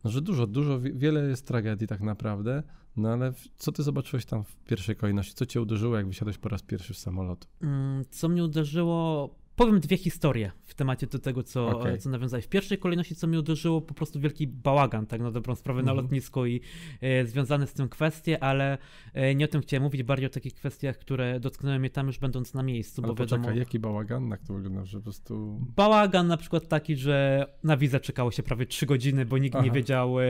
No, 0.04 0.10
że 0.10 0.22
dużo, 0.22 0.46
dużo, 0.46 0.80
wiele 0.80 1.28
jest 1.28 1.46
tragedii 1.46 1.86
tak 1.86 2.00
naprawdę, 2.00 2.62
no 2.96 3.08
ale 3.08 3.32
co 3.56 3.72
ty 3.72 3.82
zobaczyłeś 3.82 4.26
tam 4.26 4.44
w 4.44 4.56
pierwszej 4.56 4.96
kolejności? 4.96 5.34
Co 5.34 5.46
cię 5.46 5.60
uderzyło, 5.60 5.96
jak 5.96 6.06
wysiadłeś 6.06 6.38
po 6.38 6.48
raz 6.48 6.62
pierwszy 6.62 6.94
w 6.94 6.98
samolot? 6.98 7.48
Mm, 7.62 8.04
co 8.10 8.28
mnie 8.28 8.44
uderzyło 8.44 9.30
Powiem 9.56 9.80
dwie 9.80 9.96
historie 9.96 10.52
w 10.62 10.74
temacie 10.74 11.06
do 11.06 11.18
tego, 11.18 11.42
co, 11.42 11.78
Okej. 11.80 11.98
co 11.98 12.10
nawiązałeś. 12.10 12.44
W 12.44 12.48
pierwszej 12.48 12.78
kolejności, 12.78 13.14
co 13.16 13.26
mi 13.26 13.38
uderzyło, 13.38 13.80
po 13.80 13.94
prostu 13.94 14.20
wielki 14.20 14.46
bałagan, 14.46 15.06
tak 15.06 15.20
na 15.20 15.30
dobrą 15.30 15.54
sprawę, 15.54 15.82
na 15.82 15.90
Mhm. 15.90 16.04
lotnisku 16.04 16.46
i 16.46 16.60
e, 17.00 17.26
związane 17.26 17.66
z 17.66 17.72
tym 17.72 17.88
kwestie, 17.88 18.42
ale 18.42 18.78
e, 19.14 19.34
nie 19.34 19.44
o 19.44 19.48
tym 19.48 19.60
chciałem 19.60 19.82
mówić, 19.82 20.02
bardziej 20.02 20.26
o 20.26 20.30
takich 20.30 20.54
kwestiach, 20.54 20.98
które 20.98 21.40
dotknęły 21.40 21.78
mnie 21.78 21.90
tam 21.90 22.06
już 22.06 22.18
będąc 22.18 22.54
na 22.54 22.62
miejscu, 22.62 23.02
Ale 23.04 23.08
bo 23.14 23.14
wiadomo... 23.14 23.42
poczekaj, 23.42 23.58
jaki 23.58 23.78
bałagan, 23.78 24.28
jak 24.28 24.42
to 24.42 24.54
wygląda, 24.54 24.84
że 24.84 24.98
po 24.98 25.04
prostu... 25.04 25.60
Bałagan 25.76 26.26
na 26.26 26.36
przykład 26.36 26.68
taki, 26.68 26.96
że 26.96 27.46
na 27.64 27.76
wizę 27.76 28.00
czekało 28.00 28.30
się 28.30 28.42
prawie 28.42 28.66
3 28.66 28.86
godziny, 28.86 29.26
bo 29.26 29.38
nikt 29.38 29.54
nie 29.54 29.60
Aha. 29.60 29.70
wiedział, 29.74 30.20
e, 30.20 30.24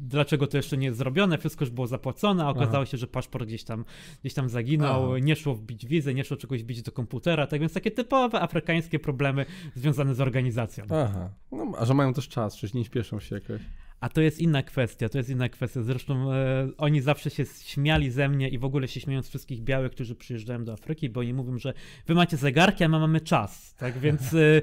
dlaczego 0.00 0.46
to 0.46 0.56
jeszcze 0.56 0.76
nie 0.76 0.86
jest 0.86 0.98
zrobione, 0.98 1.38
wszystko 1.38 1.64
już 1.64 1.70
było 1.70 1.86
zapłacone, 1.86 2.44
a 2.44 2.48
okazało 2.48 2.82
Aha. 2.82 2.86
się, 2.86 2.96
że 2.96 3.06
paszport 3.06 3.46
gdzieś 3.46 3.64
tam, 3.64 3.84
gdzieś 4.20 4.34
tam 4.34 4.48
zaginął, 4.48 5.10
Aha. 5.10 5.18
nie 5.18 5.36
szło 5.36 5.54
wbić 5.54 5.86
wizę, 5.86 6.14
nie 6.14 6.24
szło 6.24 6.36
czegoś 6.36 6.62
wbić 6.62 6.82
do 6.82 6.92
komputera, 6.92 7.46
tak 7.46 7.60
więc 7.60 7.72
takie 7.72 7.90
typowe 7.90 8.40
afrykańskie 8.40 8.61
problemy 8.98 9.46
związane 9.74 10.14
z 10.14 10.20
organizacją. 10.20 10.84
Aha, 10.84 11.30
no, 11.52 11.72
a 11.78 11.84
że 11.84 11.94
mają 11.94 12.14
też 12.14 12.28
czas, 12.28 12.56
przecież 12.56 12.74
nie 12.74 12.84
śpieszą 12.84 13.20
się 13.20 13.34
jakoś. 13.34 13.60
A 14.02 14.08
to 14.08 14.20
jest 14.20 14.38
inna 14.38 14.62
kwestia, 14.62 15.08
to 15.08 15.18
jest 15.18 15.30
inna 15.30 15.48
kwestia. 15.48 15.82
Zresztą 15.82 16.32
e, 16.32 16.68
oni 16.78 17.00
zawsze 17.00 17.30
się 17.30 17.44
śmiali 17.64 18.10
ze 18.10 18.28
mnie 18.28 18.48
i 18.48 18.58
w 18.58 18.64
ogóle 18.64 18.88
się 18.88 19.00
śmieją 19.00 19.22
z 19.22 19.28
wszystkich 19.28 19.60
białych, 19.60 19.92
którzy 19.92 20.14
przyjeżdżają 20.14 20.64
do 20.64 20.72
Afryki, 20.72 21.10
bo 21.10 21.20
oni 21.20 21.34
mówią, 21.34 21.58
że 21.58 21.74
wy 22.06 22.14
macie 22.14 22.36
zegarki, 22.36 22.84
a 22.84 22.88
my 22.88 22.98
mamy 22.98 23.20
czas. 23.20 23.74
Tak 23.74 23.98
więc 23.98 24.34
e, 24.34 24.62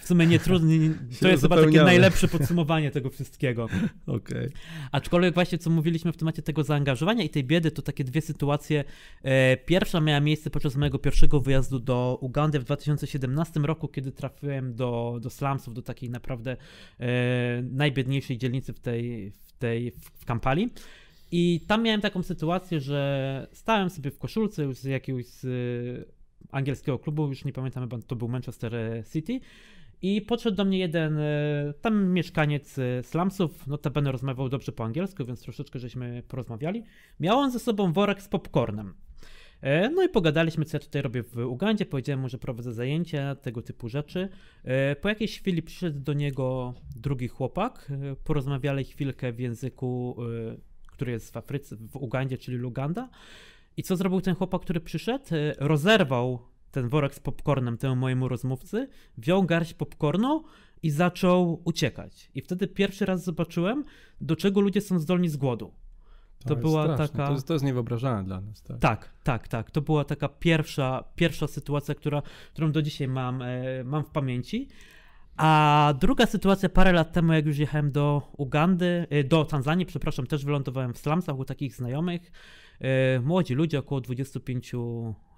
w 0.00 0.06
sumie 0.06 0.26
nie 0.26 0.38
trudno. 0.38 0.70
To 1.20 1.28
jest 1.28 1.42
chyba 1.42 1.56
takie 1.64 1.82
najlepsze 1.82 2.28
podsumowanie 2.28 2.90
tego 2.90 3.10
wszystkiego. 3.10 3.68
Okej. 4.06 4.48
Aczkolwiek 4.92 5.34
właśnie 5.34 5.58
co 5.58 5.70
mówiliśmy 5.70 6.12
w 6.12 6.16
temacie 6.16 6.42
tego 6.42 6.64
zaangażowania 6.64 7.24
i 7.24 7.28
tej 7.28 7.44
biedy, 7.44 7.70
to 7.70 7.82
takie 7.82 8.04
dwie 8.04 8.20
sytuacje. 8.20 8.84
E, 9.22 9.56
Pierwsza 9.56 10.00
miała 10.00 10.20
miejsce 10.20 10.50
podczas 10.50 10.76
mojego 10.76 10.98
pierwszego 10.98 11.40
wyjazdu 11.40 11.78
do 11.78 12.18
Ugandy 12.20 12.60
w 12.60 12.64
2017 12.64 13.60
roku, 13.60 13.88
kiedy 13.88 14.12
trafiłem 14.12 14.74
do, 14.74 15.18
do 15.22 15.30
slumsów, 15.30 15.74
do 15.74 15.82
takiej 15.82 16.10
naprawdę 16.10 16.56
e, 17.00 17.62
najbiedniejszej 17.62 18.38
dzielnicy 18.38 18.72
w 18.72 18.80
tej, 18.80 19.30
w 19.30 19.52
tej 19.52 19.90
w 19.90 20.24
Kampali. 20.24 20.70
I 21.32 21.60
tam 21.66 21.82
miałem 21.82 22.00
taką 22.00 22.22
sytuację, 22.22 22.80
że 22.80 23.46
stałem 23.52 23.90
sobie 23.90 24.10
w 24.10 24.18
koszulce 24.18 24.62
już 24.62 24.76
z 24.76 24.84
jakiegoś 24.84 25.26
z 25.26 25.44
e, 25.44 26.20
angielskiego 26.52 26.98
klubu, 26.98 27.28
już 27.28 27.44
nie 27.44 27.52
pamiętam, 27.52 27.88
to 28.06 28.16
był 28.16 28.28
Manchester 28.28 28.72
City. 29.12 29.40
I 30.02 30.22
podszedł 30.22 30.56
do 30.56 30.64
mnie 30.64 30.78
jeden 30.78 31.18
e, 31.18 31.74
tam 31.80 32.12
mieszkaniec 32.12 32.78
e, 32.78 33.02
slumsów, 33.02 33.66
notabene 33.66 34.12
rozmawiał 34.12 34.48
dobrze 34.48 34.72
po 34.72 34.84
angielsku, 34.84 35.24
więc 35.24 35.42
troszeczkę 35.42 35.78
żeśmy 35.78 36.22
porozmawiali. 36.28 36.84
Miał 37.20 37.38
on 37.38 37.50
ze 37.50 37.58
sobą 37.58 37.92
worek 37.92 38.22
z 38.22 38.28
popcornem. 38.28 38.94
E, 39.60 39.90
No 39.90 40.02
i 40.02 40.08
pogadaliśmy, 40.08 40.64
co 40.64 40.76
ja 40.76 40.80
tutaj 40.80 41.02
robię 41.02 41.22
w 41.22 41.36
Ugandzie. 41.38 41.86
Powiedziałem 41.86 42.20
mu, 42.20 42.28
że 42.28 42.38
prowadzę 42.38 42.72
zajęcia, 42.72 43.34
tego 43.34 43.62
typu 43.62 43.88
rzeczy. 43.88 44.28
Po 45.00 45.08
jakiejś 45.08 45.40
chwili 45.40 45.62
przyszedł 45.62 46.00
do 46.00 46.12
niego 46.12 46.74
drugi 46.96 47.28
chłopak. 47.28 47.92
Porozmawiali 48.24 48.84
chwilkę 48.84 49.32
w 49.32 49.38
języku, 49.40 50.16
który 50.86 51.12
jest 51.12 51.32
w 51.32 51.36
Afryce, 51.36 51.76
w 51.76 51.96
Ugandzie, 51.96 52.38
czyli 52.38 52.56
Luganda. 52.56 53.08
I 53.76 53.82
co 53.82 53.96
zrobił 53.96 54.20
ten 54.20 54.34
chłopak, 54.34 54.62
który 54.62 54.80
przyszedł? 54.80 55.24
Rozerwał 55.58 56.49
ten 56.70 56.88
worek 56.88 57.14
z 57.14 57.20
popcornem 57.20 57.76
temu 57.78 57.96
mojemu 57.96 58.28
rozmówcy, 58.28 58.88
wziął 59.18 59.42
garść 59.42 59.74
popcornu 59.74 60.44
i 60.82 60.90
zaczął 60.90 61.62
uciekać. 61.64 62.30
I 62.34 62.40
wtedy 62.42 62.66
pierwszy 62.68 63.06
raz 63.06 63.24
zobaczyłem, 63.24 63.84
do 64.20 64.36
czego 64.36 64.60
ludzie 64.60 64.80
są 64.80 64.98
zdolni 64.98 65.28
z 65.28 65.36
głodu. 65.36 65.72
To 66.46 66.54
jest 66.54 66.62
była 66.62 66.82
straszne. 66.82 67.08
taka- 67.08 67.26
To 67.26 67.32
jest, 67.32 67.46
to 67.46 67.52
jest 67.52 67.64
niewyobrażalne 67.64 68.24
dla 68.24 68.40
nas, 68.40 68.62
tak? 68.62 68.78
Tak, 68.78 69.12
tak, 69.24 69.48
tak. 69.48 69.70
To 69.70 69.80
była 69.80 70.04
taka 70.04 70.28
pierwsza, 70.28 71.04
pierwsza 71.14 71.46
sytuacja, 71.46 71.94
która, 71.94 72.22
którą 72.52 72.72
do 72.72 72.82
dzisiaj 72.82 73.08
mam, 73.08 73.42
e, 73.42 73.84
mam 73.84 74.04
w 74.04 74.10
pamięci. 74.10 74.68
A 75.36 75.94
druga 76.00 76.26
sytuacja 76.26 76.68
parę 76.68 76.92
lat 76.92 77.12
temu, 77.12 77.32
jak 77.32 77.46
już 77.46 77.58
jechałem 77.58 77.92
do 77.92 78.22
Ugandy, 78.36 79.06
e, 79.10 79.24
do 79.24 79.44
Tanzanii, 79.44 79.86
przepraszam, 79.86 80.26
też 80.26 80.44
wylądowałem 80.44 80.94
w 80.94 80.98
slumsach 80.98 81.38
u 81.38 81.44
takich 81.44 81.74
znajomych. 81.74 82.32
E, 82.80 83.20
Młodzi 83.20 83.54
ludzie, 83.54 83.78
około 83.78 84.00
25 84.00 84.74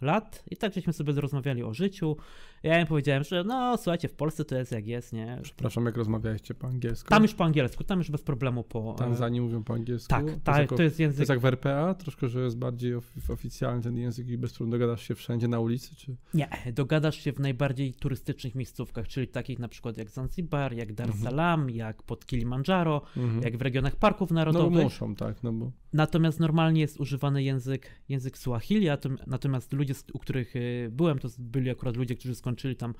lat, 0.03 0.43
i 0.51 0.57
tak 0.57 0.75
żeśmy 0.75 0.93
sobie 0.93 1.13
rozmawiali 1.13 1.63
o 1.63 1.75
życiu. 1.75 2.17
Ja 2.63 2.81
im 2.81 2.87
powiedziałem, 2.87 3.25
że 3.25 3.45
no 3.45 3.77
słuchajcie, 3.77 4.09
w 4.09 4.15
Polsce 4.15 4.45
to 4.45 4.57
jest 4.57 4.73
jak 4.73 4.87
jest, 4.87 5.13
nie? 5.13 5.39
Przepraszam, 5.43 5.87
jak 5.87 5.97
rozmawialiście 5.97 6.55
po 6.55 6.67
angielsku? 6.67 7.09
Tam 7.11 7.23
już 7.23 7.35
po 7.35 7.45
angielsku, 7.45 7.85
tam 7.85 7.99
już 7.99 8.11
bez 8.11 8.23
problemu 8.23 8.65
po. 8.65 8.95
Tanzanii 8.99 9.41
mówią 9.41 9.65
po 9.65 9.75
angielsku? 9.75 10.09
Tak, 10.09 10.25
To 10.27 10.33
tak, 10.45 10.59
jako- 10.59 10.77
to 10.77 10.83
jest 10.83 10.97
To 10.97 11.03
język 11.03 11.19
jest 11.19 11.31
jak 11.31 11.41
w 11.41 11.45
RPA, 11.47 11.95
troszkę, 11.95 12.29
że 12.29 12.41
jest 12.45 12.59
bardziej 12.59 12.95
of, 12.95 13.31
oficjalny 13.31 13.83
ten 13.83 13.97
język 13.97 14.29
i 14.29 14.39
bez 14.39 14.53
trudu 14.53 14.73
dogadasz 14.73 15.09
się 15.09 15.15
wszędzie 15.15 15.49
na 15.49 15.61
ulicy, 15.61 15.97
czy... 15.97 16.17
Nie, 16.35 16.49
dogadasz 16.73 17.17
się 17.17 17.33
w 17.33 17.39
najbardziej 17.41 17.95
turystycznych 17.95 18.55
miejscówkach, 18.55 19.09
czyli 19.09 19.29
takich 19.29 19.59
na 19.59 19.69
przykład 19.69 19.97
jak 19.97 20.11
Zanzibar, 20.11 20.73
jak 20.73 20.93
Dar 20.93 21.09
es 21.09 21.15
Mhm. 21.15 21.31
Salaam, 21.31 21.71
jak 21.71 22.03
pod 22.03 22.27
Kilimandżaro, 22.27 23.03
Mhm. 23.17 23.43
jak 23.43 23.57
w 23.57 23.63
regionach 23.63 23.97
parków 23.97 24.31
No 24.31 24.35
narodowych. 24.35 24.83
muszą, 24.85 25.15
tak, 25.15 25.43
no 25.43 25.53
bo... 25.53 25.73
Natomiast 25.93 26.41
normalnie 26.41 26.81
jest 26.81 27.01
używany 27.01 27.43
język, 27.43 27.89
język 28.09 28.39
Swahili, 28.39 28.87
natomiast 29.27 29.73
ludzie, 29.73 29.95
u 30.13 30.19
których 30.19 30.57
e, 30.57 30.61
byłem, 30.91 31.19
to 31.19 31.29
byli 31.39 31.71
akurat 31.71 31.97
ludzie, 31.97 32.15
którzy 32.17 32.35
skończyli 32.35 32.52
tam 32.79 32.95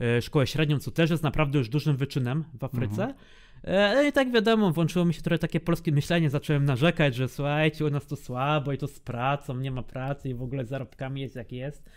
e, 0.00 0.22
szkołę 0.22 0.46
średnią, 0.46 0.78
co 0.78 0.90
też 0.90 1.10
jest 1.10 1.22
naprawdę 1.22 1.58
już 1.58 1.68
dużym 1.68 1.96
wyczynem 1.96 2.44
w 2.54 2.64
Afryce. 2.64 3.02
Mhm. 3.02 3.14
E, 3.62 3.94
No 3.94 4.02
i 4.02 4.12
tak 4.12 4.32
wiadomo, 4.32 4.70
włączyło 4.70 5.04
mi 5.04 5.14
się 5.14 5.22
trochę 5.22 5.38
takie 5.38 5.60
polskie 5.60 5.92
myślenie, 5.92 6.30
zacząłem 6.30 6.64
narzekać, 6.64 7.14
że 7.14 7.28
słuchajcie, 7.28 7.84
u 7.84 7.90
nas 7.90 8.06
to 8.06 8.16
słabo 8.16 8.72
i 8.72 8.78
to 8.78 8.86
z 8.86 9.00
pracą, 9.00 9.56
nie 9.56 9.70
ma 9.70 9.82
pracy 9.82 10.28
i 10.28 10.34
w 10.34 10.42
ogóle 10.42 10.64
z 10.64 10.68
zarobkami 10.68 11.20
jest 11.20 11.36
jak 11.36 11.52
jest. 11.52 11.90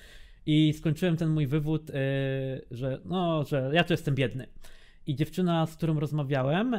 I 0.45 0.73
skończyłem 0.73 1.17
ten 1.17 1.29
mój 1.29 1.47
wywód, 1.47 1.89
e, 1.89 1.93
że 2.71 3.01
no, 3.05 3.43
że 3.43 3.71
ja 3.73 3.83
tu 3.83 3.93
jestem 3.93 4.15
biedny. 4.15 4.47
I 5.07 5.15
dziewczyna, 5.15 5.65
z 5.65 5.75
którą 5.75 5.99
rozmawiałem, 5.99 6.75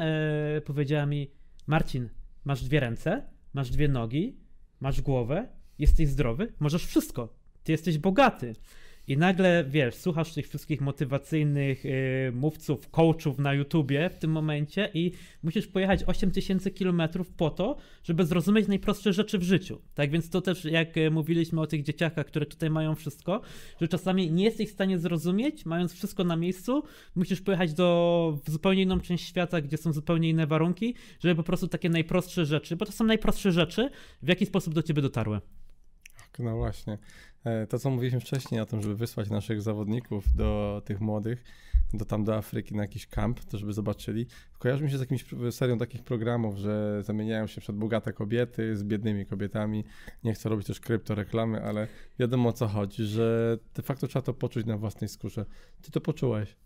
powiedziała 0.65 1.07
mi: 1.07 1.31
Marcin, 1.67 2.09
masz 2.45 2.65
dwie 2.65 2.81
ręce, 2.81 3.23
masz 3.55 3.71
dwie 3.71 3.89
nogi, 3.89 4.37
masz 4.81 5.01
głowę, 5.01 5.49
jesteś 5.79 6.09
zdrowy, 6.09 6.53
możesz 6.61 6.87
wszystko. 6.87 7.35
Ty 7.65 7.73
jesteś 7.73 7.99
bogaty. 7.99 8.55
I 9.09 9.17
nagle, 9.17 9.65
wiesz, 9.69 9.95
słuchasz 9.95 10.35
tych 10.35 10.49
wszystkich 10.49 10.81
motywacyjnych 10.81 11.87
y, 11.87 12.33
mówców, 12.35 12.91
coachów 12.91 13.39
na 13.39 13.55
YouTubie 13.55 14.11
w 14.11 14.19
tym 14.19 14.31
momencie 14.31 14.91
i 14.95 15.13
musisz 15.43 15.67
pojechać 15.67 16.05
8000 16.05 16.71
kilometrów 16.71 17.31
po 17.31 17.51
to, 17.51 17.77
żeby 18.05 18.27
zrozumieć 18.27 18.69
najprostsze 18.69 19.13
rzeczy 19.13 19.39
w 19.39 19.43
życiu. 19.43 19.81
Tak 19.95 20.11
więc 20.11 20.31
to 20.31 20.41
też, 20.41 20.65
jak 20.65 20.97
y, 20.97 21.11
mówiliśmy 21.11 21.61
o 21.61 21.67
tych 21.67 21.83
dzieciakach, 21.83 22.27
które 22.27 22.47
tutaj 22.47 22.71
mają 22.71 22.95
wszystko, 22.95 23.41
że 23.81 23.89
czasami 23.89 24.33
nie 24.33 24.45
jesteś 24.45 24.69
w 24.69 24.73
stanie 24.73 24.99
zrozumieć, 24.99 25.67
mając 25.67 25.93
wszystko 25.93 26.25
na 26.25 26.37
miejscu, 26.37 26.83
musisz 27.15 27.41
pojechać 27.41 27.75
do 27.75 28.39
zupełnie 28.47 28.83
inną 28.83 29.01
część 29.01 29.29
świata, 29.29 29.61
gdzie 29.61 29.77
są 29.77 29.93
zupełnie 29.93 30.29
inne 30.31 30.47
warunki, 30.47 30.95
żeby 31.21 31.35
po 31.35 31.43
prostu 31.43 31.69
takie 31.69 31.89
najprostsze 31.89 32.47
rzeczy, 32.47 32.77
bo 32.77 32.87
to 32.87 32.93
są 32.93 33.05
najprostsze 33.05 33.53
rzeczy, 33.53 33.91
w 34.23 34.29
jaki 34.29 34.47
sposób 34.47 34.75
do 34.75 34.83
ciebie 34.83 35.03
dotarły. 35.03 35.41
No 36.39 36.57
właśnie. 36.57 36.99
E, 37.45 37.67
To, 37.67 37.79
co 37.79 37.91
mówiliśmy 37.91 38.21
wcześniej 38.21 38.61
o 38.61 38.67
tym, 38.67 38.83
żeby 38.83 38.97
wysłać 38.97 39.31
naszych 39.31 39.63
zawodników 39.63 40.33
do 40.35 40.83
tych 40.85 41.01
młodych, 41.01 41.45
do 41.95 42.05
tam 42.05 42.25
do 42.25 42.37
Afryki 42.37 42.75
na 42.75 42.83
jakiś 42.83 43.07
kamp, 43.07 43.45
to 43.45 43.59
żeby 43.59 43.73
zobaczyli. 43.73 44.27
Kojarzy 44.59 44.85
mi 44.85 44.91
się 44.91 44.97
z 44.97 45.01
jakimś 45.01 45.25
serią 45.51 45.79
takich 45.79 46.03
programów, 46.05 46.57
że 46.57 47.03
zamieniają 47.03 47.47
się 47.47 47.61
przed 47.61 47.77
bogate 47.77 48.13
kobiety 48.13 48.77
z 48.77 48.85
biednymi 48.85 49.27
kobietami. 49.27 49.85
Nie 50.25 50.35
chcę 50.35 50.49
robić 50.49 50.67
też 50.67 50.81
kryptoreklamy, 50.81 51.63
ale 51.63 51.89
wiadomo 52.19 52.49
o 52.49 52.53
co 52.53 52.67
chodzi, 52.69 53.05
że 53.05 53.59
de 53.75 53.83
facto 53.83 54.07
trzeba 54.07 54.23
to 54.23 54.35
poczuć 54.35 54.67
na 54.67 54.77
własnej 54.77 55.09
skórze. 55.09 55.45
Ty 55.83 55.91
to 55.91 56.01
poczułeś. 56.01 56.57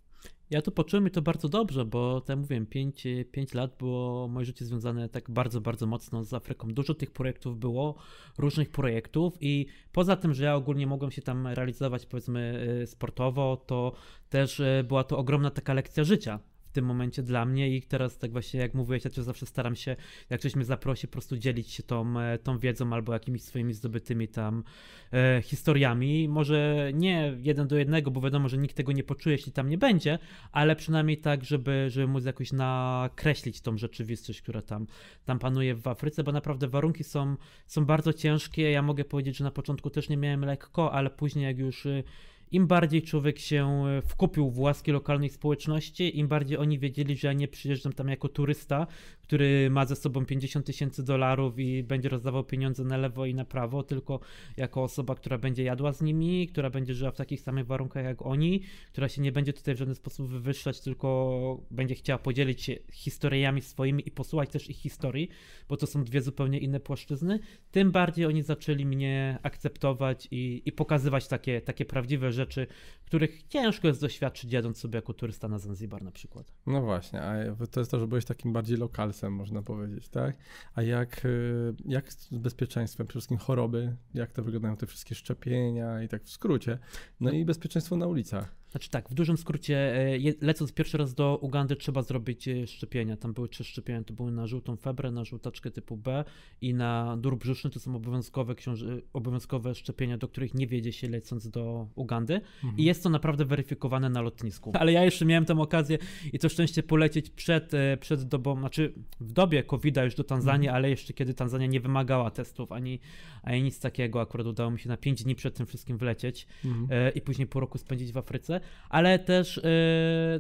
Ja 0.53 0.63
to 0.63 0.71
poczułem 0.71 1.07
i 1.07 1.11
to 1.11 1.23
bardzo 1.23 1.49
dobrze, 1.49 1.85
bo 1.85 2.21
tak 2.21 2.39
mówiłem, 2.39 2.67
5, 2.67 3.07
pięć 3.33 3.55
lat 3.55 3.77
było 3.79 4.29
moje 4.29 4.47
życie 4.47 4.65
związane 4.65 5.09
tak 5.09 5.31
bardzo, 5.31 5.61
bardzo 5.61 5.87
mocno 5.87 6.25
z 6.25 6.35
Afryką. 6.35 6.69
Dużo 6.69 6.95
tych 6.95 7.11
projektów 7.11 7.59
było, 7.59 7.95
różnych 8.39 8.71
projektów 8.71 9.39
i 9.41 9.67
poza 9.93 10.17
tym, 10.17 10.35
że 10.35 10.45
ja 10.45 10.55
ogólnie 10.55 10.87
mogłem 10.87 11.11
się 11.11 11.23
tam 11.23 11.47
realizować 11.47 12.07
powiedzmy 12.07 12.69
y, 12.83 12.87
sportowo, 12.87 13.57
to 13.67 13.93
też 14.29 14.61
y, 14.61 14.85
była 14.89 15.05
to 15.05 15.19
ogromna 15.19 15.51
taka 15.51 15.75
lekcja 15.75 16.05
życia 16.05 16.39
tym 16.73 16.85
momencie 16.85 17.23
dla 17.23 17.45
mnie 17.45 17.77
i 17.77 17.83
teraz 17.83 18.19
tak 18.19 18.33
właśnie 18.33 18.61
jak 18.61 18.75
mówiłeś, 18.75 19.05
ja 19.05 19.11
też 19.11 19.25
zawsze 19.25 19.47
staram 19.47 19.77
się, 19.77 19.97
jak 20.31 20.41
ktoś 20.41 20.57
mnie 20.57 20.65
zaprosi, 20.65 21.07
po 21.07 21.13
prostu 21.13 21.37
dzielić 21.37 21.71
się 21.71 21.83
tą, 21.83 22.21
e, 22.21 22.39
tą 22.39 22.59
wiedzą 22.59 22.93
albo 22.93 23.13
jakimiś 23.13 23.43
swoimi 23.43 23.75
zdobytymi 23.75 24.29
tam 24.29 24.65
e, 25.13 25.43
historiami. 25.43 26.29
Może 26.29 26.91
nie 26.95 27.37
jeden 27.43 27.69
do 27.69 27.77
jednego, 27.77 28.11
bo 28.11 28.21
wiadomo, 28.21 28.49
że 28.49 28.59
nikt 28.59 28.77
tego 28.77 28.93
nie 28.93 29.05
poczuje, 29.05 29.37
jeśli 29.37 29.53
tam 29.53 29.69
nie 29.69 29.79
będzie, 29.79 30.19
ale 30.53 30.77
przynajmniej 30.77 31.19
tak, 31.19 31.45
żeby, 31.45 31.87
żeby 31.91 32.07
móc 32.07 32.25
jakoś 32.25 32.53
nakreślić 32.53 33.61
tą 33.61 33.79
rzeczywistość, 33.79 34.43
która 34.43 34.63
tam, 34.63 34.87
tam 35.25 35.39
panuje 35.39 35.75
w 35.75 35.89
Afryce, 35.89 36.25
bo 36.25 36.33
naprawdę 36.33 36.69
warunki 36.69 37.05
są, 37.05 37.37
są 37.67 37.85
bardzo 37.87 38.13
ciężkie. 38.13 38.71
Ja 38.71 38.83
mogę 38.83 39.05
powiedzieć, 39.05 39.37
że 39.37 39.45
na 39.45 39.51
początku 39.51 39.91
też 39.91 40.09
nie 40.09 40.17
miałem 40.17 40.45
lekko, 40.45 40.93
ale 40.93 41.11
później 41.11 41.45
jak 41.45 41.59
już 41.59 41.87
y, 41.87 42.05
im 42.53 42.67
bardziej 42.67 43.03
człowiek 43.03 43.39
się 43.39 43.85
y, 43.99 44.03
wkupił 44.03 44.51
w 44.51 44.59
łaski 44.59 44.93
lokalnej 44.93 45.29
społeczności, 45.29 46.19
im 46.19 46.29
bardziej 46.29 46.59
oni 46.59 46.79
wiedzieli, 46.79 47.17
że 47.17 47.29
ja 47.29 47.33
nie 47.33 47.49
przyjeżdżam 47.49 47.93
tam 47.93 48.09
jako 48.09 48.29
turysta, 48.29 48.87
który 49.33 49.71
ma 49.71 49.87
ze 49.87 49.97
sobą 49.97 50.27
50 50.27 50.67
tysięcy 50.67 51.03
dolarów 51.03 51.59
i 51.59 51.83
będzie 51.83 52.09
rozdawał 52.09 52.45
pieniądze 52.45 52.85
na 52.85 52.97
lewo 52.97 53.27
i 53.27 53.35
na 53.35 53.45
prawo, 53.45 53.83
tylko 53.83 54.21
jako 54.57 54.83
osoba, 54.83 55.15
która 55.15 55.39
będzie 55.39 55.63
jadła 55.63 55.93
z 55.93 56.03
nimi, 56.03 56.49
która 56.49 56.71
będzie 56.71 56.95
żyła 56.95 57.11
w 57.11 57.17
takich 57.17 57.41
samych 57.41 57.67
warunkach 57.67 58.05
jak 58.05 58.27
oni, 58.27 58.63
która 58.93 59.09
się 59.09 59.23
nie 59.23 59.33
będzie 59.33 59.53
tutaj 59.53 59.75
w 59.75 59.79
żaden 59.79 59.95
sposób 59.95 60.29
wywyższać, 60.29 60.81
tylko 60.81 61.61
będzie 61.71 61.95
chciała 61.95 62.19
podzielić 62.19 62.63
się 62.63 62.77
historiami 62.93 63.63
swoimi 63.63 64.09
i 64.09 64.11
posłuchać 64.11 64.51
też 64.51 64.71
ich 64.71 64.77
historii, 64.77 65.29
bo 65.69 65.77
to 65.77 65.87
są 65.87 66.05
dwie 66.05 66.23
zupełnie 66.23 66.59
inne 66.59 66.81
płaszczyzny, 66.81 67.39
tym 67.71 67.91
bardziej 67.91 68.27
oni 68.27 68.43
zaczęli 68.43 68.87
mnie 68.87 69.39
akceptować 69.43 70.29
i, 70.31 70.63
i 70.65 70.73
pokazywać 70.73 71.29
takie, 71.29 71.61
takie 71.61 71.85
prawdziwe 71.85 72.33
rzeczy, 72.33 72.67
których 73.05 73.43
ciężko 73.49 73.89
jest 73.89 74.01
doświadczyć 74.01 74.53
jadąc 74.53 74.79
sobie 74.79 74.97
jako 74.97 75.15
turysta 75.15 75.49
na 75.49 75.59
Zanzibar 75.59 76.03
na 76.03 76.11
przykład. 76.11 76.53
No 76.67 76.83
właśnie, 76.83 77.23
a 77.23 77.67
to 77.67 77.81
jest 77.81 77.91
to, 77.91 77.99
że 77.99 78.07
byłeś 78.07 78.25
takim 78.25 78.53
bardziej 78.53 78.77
lokalsem, 79.23 79.33
można 79.33 79.63
powiedzieć, 79.63 80.09
tak? 80.09 80.37
A 80.75 80.83
jak, 80.83 81.25
y, 81.25 81.75
jak 81.85 82.13
z 82.13 82.29
bezpieczeństwem, 82.31 83.07
przede 83.07 83.21
wszystkim 83.21 83.39
choroby, 83.39 83.97
jak 84.15 84.33
to 84.33 84.43
wyglądają 84.43 84.77
te 84.77 84.87
wszystkie 84.87 85.15
szczepienia 85.15 86.03
i 86.03 86.09
tak 86.09 86.23
w 86.23 86.31
skrócie, 86.31 86.79
no, 87.21 87.31
no. 87.31 87.37
i 87.37 87.45
bezpieczeństwo 87.45 87.97
na 87.97 88.07
ulicach. 88.07 88.62
Znaczy 88.73 88.91
tak, 88.91 89.09
w 89.09 89.15
dużym 89.15 89.37
skrócie, 89.37 89.77
e, 89.97 90.19
lecąc 90.41 90.73
pierwszy 90.73 90.99
raz 90.99 91.15
do 91.15 91.39
Ugandy, 91.41 91.77
trzeba 91.77 92.03
zrobić 92.03 92.49
e, 92.49 92.67
szczepienia. 92.67 93.17
Tam 93.17 93.33
były 93.33 93.49
trzy 93.49 93.65
szczepienia, 93.65 94.05
to 94.05 94.15
były 94.15 94.33
na 94.33 94.47
żółtą 94.47 94.77
febrę, 94.77 95.11
na 95.11 95.25
żółtaczkę 95.25 95.71
typu 95.71 95.97
B 95.97 96.25
i 96.61 96.75
na 96.75 97.17
dur 97.17 97.39
brzuszny. 97.39 97.71
To 97.71 97.81
są 97.81 97.97
obowiązkowe, 97.97 98.55
książ- 98.55 99.03
obowiązkowe 99.13 99.75
szczepienia, 99.75 100.19
do 100.19 100.29
których 100.29 100.55
nie 100.55 100.67
wiedzie 100.67 100.93
się 100.93 101.09
lecąc 101.09 101.49
do 101.49 101.89
Ugandy. 101.95 102.35
Mhm. 102.35 102.79
I 102.79 102.85
jest 102.85 103.03
to 103.03 103.11
naprawdę 103.11 103.45
weryfikowane 103.45 104.11
na 104.11 104.23
lotnisku. 104.23 104.73
Ale 104.75 104.93
ja 104.93 105.05
jeszcze 105.05 105.25
miałem 105.25 105.45
tę 105.45 105.61
okazję 105.61 105.99
i 106.33 106.39
to 106.39 106.49
szczęście 106.49 106.83
polecieć 106.83 107.31
przed, 107.31 107.75
e, 107.75 107.97
przed 107.97 108.23
dobą, 108.23 108.59
znaczy 108.59 108.95
w 109.21 109.33
dobie 109.33 109.63
COVID-a 109.63 110.05
już 110.05 110.15
do 110.15 110.25
Tanzanii, 110.25 110.69
mhm. 110.69 110.77
ale 110.77 110.91
jeszcze 110.91 111.13
kiedy 111.13 111.35
Tanzania 111.35 111.67
nie 111.67 111.81
wymagała 111.81 112.31
testów 112.31 112.73
ani, 112.73 113.01
ani 113.43 113.63
nic 113.63 113.81
takiego. 113.81 114.21
Akurat 114.21 114.47
udało 114.47 114.71
mi 114.71 114.79
się 114.79 114.89
na 114.89 114.97
5 114.97 115.25
dni 115.25 115.35
przed 115.35 115.55
tym 115.55 115.67
wszystkim 115.67 115.99
wlecieć 115.99 116.47
mhm. 116.65 117.15
i 117.15 117.21
później 117.21 117.47
pół 117.47 117.61
roku 117.61 117.79
spędzić 117.79 118.13
w 118.13 118.19
Afryce 118.19 118.62
ale 118.89 119.19
też 119.19 119.57
yy, 119.57 119.63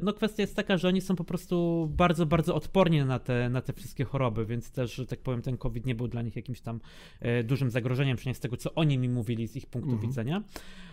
no 0.02 0.12
kwestia 0.12 0.42
jest 0.42 0.56
taka, 0.56 0.76
że 0.76 0.88
oni 0.88 1.00
są 1.00 1.16
po 1.16 1.24
prostu 1.24 1.88
bardzo, 1.96 2.26
bardzo 2.26 2.54
odporni 2.54 3.04
na 3.04 3.18
te, 3.18 3.50
na 3.50 3.62
te 3.62 3.72
wszystkie 3.72 4.04
choroby, 4.04 4.46
więc 4.46 4.70
też, 4.70 4.94
że 4.94 5.06
tak 5.06 5.20
powiem, 5.20 5.42
ten 5.42 5.56
COVID 5.56 5.87
nie 5.87 5.94
był 5.94 6.08
dla 6.08 6.22
nich 6.22 6.37
jakimś 6.37 6.61
tam 6.61 6.80
yy, 7.20 7.44
dużym 7.44 7.70
zagrożeniem, 7.70 8.16
przynajmniej 8.16 8.38
z 8.38 8.40
tego, 8.40 8.56
co 8.56 8.74
oni 8.74 8.98
mi 8.98 9.08
mówili 9.08 9.48
z 9.48 9.56
ich 9.56 9.66
punktu 9.66 9.92
mhm. 9.92 10.08
widzenia. 10.08 10.42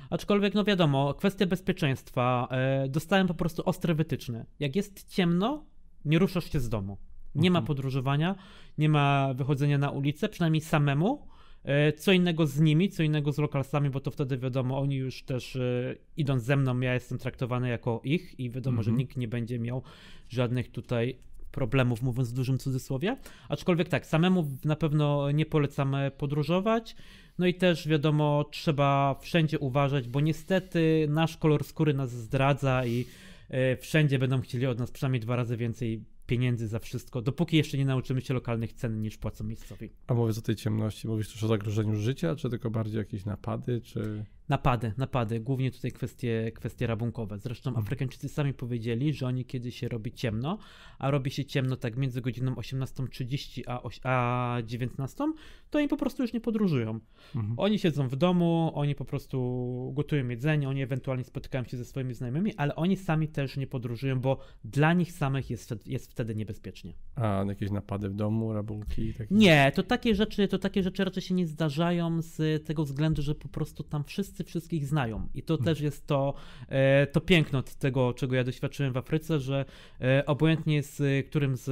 Aczkolwiek, 0.10 0.54
no 0.54 0.64
wiadomo, 0.64 1.14
kwestia 1.14 1.46
bezpieczeństwa. 1.46 2.48
Yy, 2.84 2.90
dostałem 2.90 3.28
po 3.28 3.34
prostu 3.34 3.62
ostre 3.66 3.96
wytyczne. 3.96 4.46
Jak 4.60 4.76
jest 4.76 5.10
ciemno, 5.10 5.66
nie 6.06 6.20
ruszasz 6.20 6.52
się 6.52 6.60
z 6.60 6.70
domu. 6.70 6.98
Nie 7.36 7.52
ma 7.52 7.60
mhm. 7.60 7.68
podróżowania, 7.68 8.36
nie 8.78 8.90
ma 8.90 9.34
wychodzenia 9.34 9.78
na 9.78 9.90
ulicę, 9.90 10.30
przynajmniej 10.30 10.62
samemu. 10.62 11.28
E, 11.70 11.94
co 11.94 12.12
innego 12.12 12.48
z 12.48 12.60
nimi, 12.60 12.90
co 12.90 13.04
innego 13.04 13.32
z 13.32 13.38
lokalsami, 13.38 13.90
bo 13.90 14.00
to 14.00 14.12
wtedy 14.12 14.38
wiadomo, 14.38 14.80
oni 14.80 14.96
już 14.96 15.24
też 15.24 15.56
e, 15.56 15.96
idąc 16.18 16.44
ze 16.44 16.56
mną, 16.56 16.80
ja 16.80 16.94
jestem 16.94 17.18
traktowany 17.18 17.70
jako 17.70 18.02
ich 18.04 18.40
i 18.40 18.50
wiadomo, 18.50 18.84
że 18.84 18.90
mhm. 18.90 18.98
nikt 18.98 19.18
nie 19.18 19.28
będzie 19.28 19.60
miał 19.60 19.84
żadnych 20.30 20.72
tutaj 20.72 21.18
problemów, 21.52 22.02
mówiąc 22.02 22.32
w 22.32 22.34
dużym 22.34 22.58
cudzysłowie. 22.58 23.18
Aczkolwiek 23.50 23.90
tak, 23.90 24.06
samemu 24.06 24.48
na 24.66 24.76
pewno 24.76 25.32
nie 25.32 25.46
polecam 25.46 25.96
podróżować. 26.18 26.96
No 27.38 27.48
i 27.48 27.54
też 27.54 27.88
wiadomo, 27.88 28.46
trzeba 28.52 29.16
wszędzie 29.22 29.60
uważać, 29.60 30.08
bo 30.08 30.22
niestety 30.22 31.08
nasz 31.10 31.38
kolor 31.38 31.64
skóry 31.64 31.94
nas 31.94 32.12
zdradza 32.12 32.86
i 32.86 33.06
e, 33.50 33.78
wszędzie 33.78 34.20
będą 34.20 34.42
chcieli 34.42 34.66
od 34.66 34.80
nas 34.80 34.92
przynajmniej 34.92 35.22
dwa 35.22 35.36
razy 35.36 35.58
więcej 35.58 36.04
pieniędzy 36.30 36.68
za 36.68 36.80
wszystko, 36.80 37.22
dopóki 37.22 37.58
jeszcze 37.58 37.78
nie 37.78 37.86
nauczymy 37.86 38.22
się 38.22 38.34
lokalnych 38.34 38.74
cen 38.74 39.02
niż 39.02 39.18
płacą 39.18 39.44
miejscowi. 39.44 39.90
A 40.08 40.14
mówisz 40.14 40.38
o 40.38 40.42
tej 40.42 40.56
ciemności, 40.56 41.08
mówisz 41.08 41.34
też 41.34 41.44
o 41.44 41.48
zagrożeniu 41.48 41.96
życia, 41.96 42.36
czy 42.36 42.50
tylko 42.50 42.70
bardziej 42.72 42.98
jakieś 42.98 43.26
napady, 43.26 43.82
czy... 43.82 44.26
Napady, 44.50 44.94
napady, 44.98 45.40
głównie 45.40 45.72
tutaj 45.72 45.92
kwestie, 45.92 46.52
kwestie 46.56 46.88
rabunkowe. 46.88 47.40
Zresztą 47.40 47.70
hmm. 47.70 47.84
Afrykańczycy 47.84 48.30
sami 48.30 48.54
powiedzieli, 48.54 49.14
że 49.14 49.28
oni 49.28 49.46
kiedy 49.46 49.72
się 49.72 49.88
robi 49.88 50.12
ciemno, 50.12 50.58
a 51.00 51.12
robi 51.12 51.32
się 51.32 51.46
ciemno 51.46 51.76
tak 51.76 51.98
między 51.98 52.22
godziną 52.22 52.54
18.30 52.54 53.64
a, 53.68 53.82
a 54.04 54.62
19, 54.62 55.34
to 55.70 55.78
oni 55.78 55.88
po 55.88 55.98
prostu 55.98 56.22
już 56.22 56.34
nie 56.34 56.42
podróżują. 56.42 57.00
Hmm. 57.34 57.54
Oni 57.58 57.80
siedzą 57.80 58.08
w 58.08 58.16
domu, 58.16 58.72
oni 58.76 58.96
po 58.96 59.06
prostu 59.06 59.92
gotują 59.96 60.28
jedzenie, 60.28 60.70
oni 60.70 60.82
ewentualnie 60.82 61.24
spotykają 61.24 61.64
się 61.64 61.78
ze 61.78 61.86
swoimi 61.86 62.14
znajomymi, 62.14 62.56
ale 62.56 62.76
oni 62.76 62.98
sami 62.98 63.28
też 63.28 63.58
nie 63.58 63.68
podróżują, 63.68 64.20
bo 64.20 64.40
dla 64.64 64.94
nich 64.94 65.12
samych 65.12 65.50
jest, 65.50 65.88
jest 65.88 66.12
wtedy 66.12 66.36
niebezpiecznie. 66.36 66.94
A 67.16 67.46
jakieś 67.48 67.72
napady 67.72 68.10
w 68.10 68.16
domu, 68.16 68.54
rabunki? 68.54 69.14
Takie... 69.14 69.36
Nie, 69.36 69.72
to 69.76 69.84
takie 69.84 70.16
rzeczy, 70.16 70.48
to 70.48 70.60
takie 70.60 70.84
rzeczy 70.84 71.04
raczej 71.04 71.24
się 71.24 71.34
nie 71.34 71.48
zdarzają 71.48 72.22
z 72.22 72.66
tego 72.66 72.86
względu, 72.86 73.22
że 73.22 73.36
po 73.36 73.48
prostu 73.48 73.84
tam 73.84 74.04
wszyscy 74.04 74.44
wszystkich 74.44 74.86
znają. 74.86 75.28
I 75.34 75.44
to 75.44 75.58
też 75.58 75.82
jest 75.82 76.08
to, 76.08 76.34
e, 76.68 77.08
to 77.08 77.22
piękno 77.22 77.64
tego, 77.64 78.14
czego 78.14 78.36
ja 78.36 78.44
doświadczyłem 78.44 78.94
w 78.94 78.98
Afryce, 78.98 79.40
że 79.40 79.66
e, 80.02 80.26
obojętnie 80.26 80.84
z 80.84 81.28
którym 81.28 81.56
z 81.56 81.70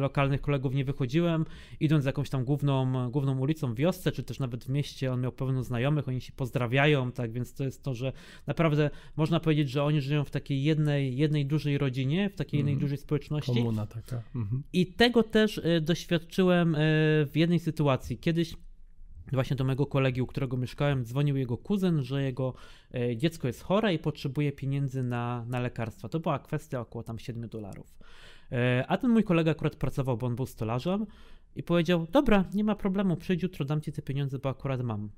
lokalnych 0.00 0.40
kolegów 0.40 0.74
nie 0.74 0.84
wychodziłem, 0.84 1.44
idąc 1.80 2.04
jakąś 2.04 2.30
tam 2.30 2.44
główną, 2.44 3.10
główną 3.10 3.39
ulicą 3.40 3.74
w 3.74 3.76
wiosce, 3.76 4.12
czy 4.12 4.22
też 4.22 4.38
nawet 4.38 4.64
w 4.64 4.68
mieście, 4.68 5.12
on 5.12 5.20
miał 5.20 5.32
pełno 5.32 5.62
znajomych, 5.62 6.08
oni 6.08 6.20
się 6.20 6.32
pozdrawiają, 6.32 7.12
tak 7.12 7.32
więc 7.32 7.54
to 7.54 7.64
jest 7.64 7.82
to, 7.82 7.94
że 7.94 8.12
naprawdę 8.46 8.90
można 9.16 9.40
powiedzieć, 9.40 9.70
że 9.70 9.84
oni 9.84 10.00
żyją 10.00 10.24
w 10.24 10.30
takiej 10.30 10.62
jednej, 10.62 11.16
jednej 11.16 11.46
dużej 11.46 11.78
rodzinie, 11.78 12.30
w 12.30 12.36
takiej 12.36 12.58
jednej 12.58 12.74
mhm. 12.74 12.80
dużej 12.80 12.98
społeczności. 12.98 13.52
Komuna 13.52 13.86
taka. 13.86 14.22
Mhm. 14.34 14.62
I 14.72 14.86
tego 14.86 15.22
też 15.22 15.58
e, 15.58 15.80
doświadczyłem 15.80 16.76
w 17.26 17.30
jednej 17.34 17.58
sytuacji. 17.58 18.18
Kiedyś 18.18 18.54
właśnie 19.32 19.56
do 19.56 19.64
mojego 19.64 19.86
kolegi, 19.86 20.22
u 20.22 20.26
którego 20.26 20.56
mieszkałem, 20.56 21.04
dzwonił 21.04 21.36
jego 21.36 21.56
kuzyn, 21.56 22.02
że 22.02 22.22
jego 22.22 22.54
e, 22.94 23.16
dziecko 23.16 23.46
jest 23.46 23.62
chore 23.62 23.94
i 23.94 23.98
potrzebuje 23.98 24.52
pieniędzy 24.52 25.02
na, 25.02 25.44
na 25.48 25.60
lekarstwa. 25.60 26.08
To 26.08 26.20
była 26.20 26.38
kwestia 26.38 26.80
około 26.80 27.02
tam 27.02 27.18
7 27.18 27.48
dolarów. 27.48 27.98
A 28.88 28.96
ten 28.96 29.10
mój 29.10 29.24
kolega 29.24 29.50
akurat 29.50 29.76
pracował, 29.76 30.16
bo 30.16 30.26
on 30.26 30.36
był 30.36 30.46
stolarzem 30.46 31.06
i 31.56 31.62
powiedział, 31.62 32.06
dobra, 32.12 32.44
nie 32.54 32.64
ma 32.64 32.74
problemu, 32.74 33.16
przyjdź 33.16 33.42
jutro, 33.42 33.64
dam 33.64 33.80
ci 33.80 33.92
te 33.92 34.02
pieniądze, 34.02 34.38
bo 34.38 34.48
akurat 34.48 34.82
mam. 34.82 35.10